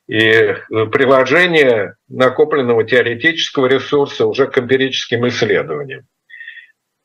И 0.08 0.56
приложение 0.92 1.96
накопленного 2.10 2.84
теоретического 2.84 3.68
ресурса 3.68 4.26
уже 4.28 4.48
к 4.48 4.58
эмпирическим 4.58 5.28
исследованиям. 5.28 6.06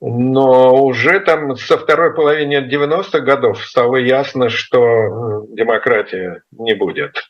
Но 0.00 0.84
уже 0.84 1.20
там 1.20 1.56
со 1.56 1.78
второй 1.78 2.14
половины 2.14 2.68
90-х 2.68 3.20
годов 3.20 3.64
стало 3.64 3.96
ясно, 3.96 4.50
что 4.50 5.46
демократия 5.48 6.42
не 6.50 6.74
будет. 6.74 7.22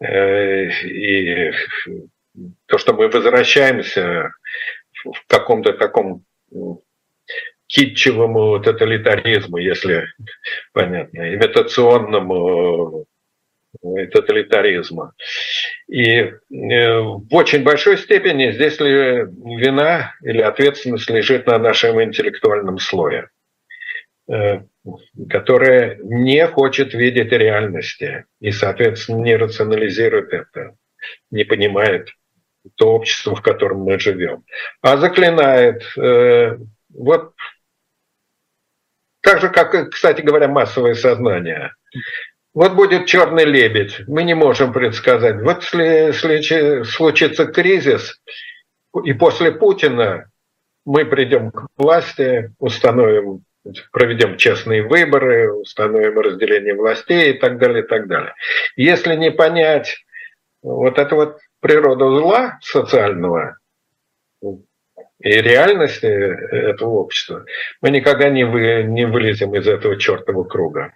Э, 0.00 0.66
и 0.66 1.52
то, 2.66 2.78
что 2.78 2.92
мы 2.92 3.08
возвращаемся 3.08 4.30
в 5.04 5.26
каком-то 5.26 5.72
таком 5.72 6.24
китчевому 7.72 8.60
тоталитаризму, 8.60 9.56
если 9.56 10.06
понятно, 10.74 11.34
имитационному 11.34 13.06
э, 13.82 14.06
тоталитаризма. 14.08 15.14
И 15.88 16.04
э, 16.10 16.32
в 16.50 17.34
очень 17.34 17.62
большой 17.62 17.96
степени 17.96 18.52
здесь 18.52 18.78
ли 18.78 19.24
вина 19.56 20.14
или 20.22 20.42
ответственность 20.42 21.08
лежит 21.08 21.46
на 21.46 21.58
нашем 21.58 22.02
интеллектуальном 22.02 22.78
слое, 22.78 23.30
э, 24.30 24.60
которое 25.30 25.98
не 26.02 26.46
хочет 26.46 26.92
видеть 26.92 27.32
реальности 27.32 28.26
и, 28.40 28.50
соответственно, 28.50 29.22
не 29.22 29.34
рационализирует 29.34 30.34
это, 30.34 30.76
не 31.30 31.44
понимает 31.44 32.10
то 32.76 32.92
общество, 32.92 33.34
в 33.34 33.40
котором 33.40 33.78
мы 33.78 33.98
живем, 33.98 34.44
а 34.82 34.98
заклинает. 34.98 35.82
Вот 36.94 37.32
так 39.32 39.40
же, 39.40 39.48
как, 39.48 39.90
кстати 39.90 40.20
говоря, 40.20 40.46
массовое 40.48 40.94
сознание. 40.94 41.72
Вот 42.52 42.74
будет 42.74 43.06
черный 43.06 43.46
лебедь, 43.46 44.02
мы 44.06 44.24
не 44.24 44.34
можем 44.34 44.74
предсказать. 44.74 45.40
Вот 45.40 45.64
если 45.72 46.82
случится 46.82 47.46
кризис, 47.46 48.20
и 49.04 49.14
после 49.14 49.52
Путина 49.52 50.26
мы 50.84 51.06
придем 51.06 51.50
к 51.50 51.66
власти, 51.78 52.52
установим, 52.58 53.44
проведем 53.90 54.36
честные 54.36 54.82
выборы, 54.82 55.50
установим 55.50 56.18
разделение 56.18 56.74
властей 56.74 57.32
и 57.32 57.38
так 57.38 57.58
далее, 57.58 57.84
и 57.84 57.86
так 57.86 58.08
далее. 58.08 58.34
Если 58.76 59.14
не 59.14 59.30
понять 59.30 59.96
вот 60.60 60.98
эту 60.98 61.16
вот 61.16 61.38
природу 61.60 62.18
зла 62.18 62.58
социального, 62.60 63.56
и 65.22 65.40
реальности 65.40 66.06
этого 66.06 66.90
общества, 66.90 67.44
мы 67.80 67.90
никогда 67.90 68.28
не, 68.28 68.44
вы, 68.44 68.84
не 68.84 69.06
вылезем 69.06 69.54
из 69.54 69.66
этого 69.66 69.96
чертового 69.96 70.44
круга. 70.44 70.92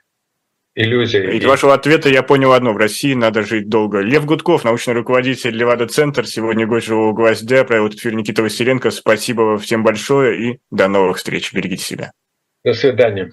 Иллюзия. 0.75 1.31
Из 1.31 1.45
вашего 1.45 1.73
ответа 1.73 2.11
я 2.11 2.23
понял 2.23 2.53
одно. 2.53 2.75
В 2.75 2.77
России 2.77 3.15
надо 3.15 3.43
жить 3.43 3.71
долго. 3.71 4.01
Лев 4.01 4.27
Гудков, 4.27 4.63
научный 4.63 4.93
руководитель 4.93 5.57
Левада-центр, 5.57 6.27
сегодня 6.27 6.67
гость 6.67 6.87
«Живого 6.87 7.15
гвоздя», 7.15 7.65
провел 7.65 7.89
эфир 7.89 8.13
Никита 8.13 8.43
Василенко. 8.43 8.91
Спасибо 8.91 9.57
всем 9.57 9.83
большое 9.83 10.39
и 10.39 10.59
до 10.71 10.89
новых 10.89 11.17
встреч. 11.17 11.51
Берегите 11.55 11.83
себя. 11.83 12.13
До 12.63 12.75
свидания. 12.75 13.31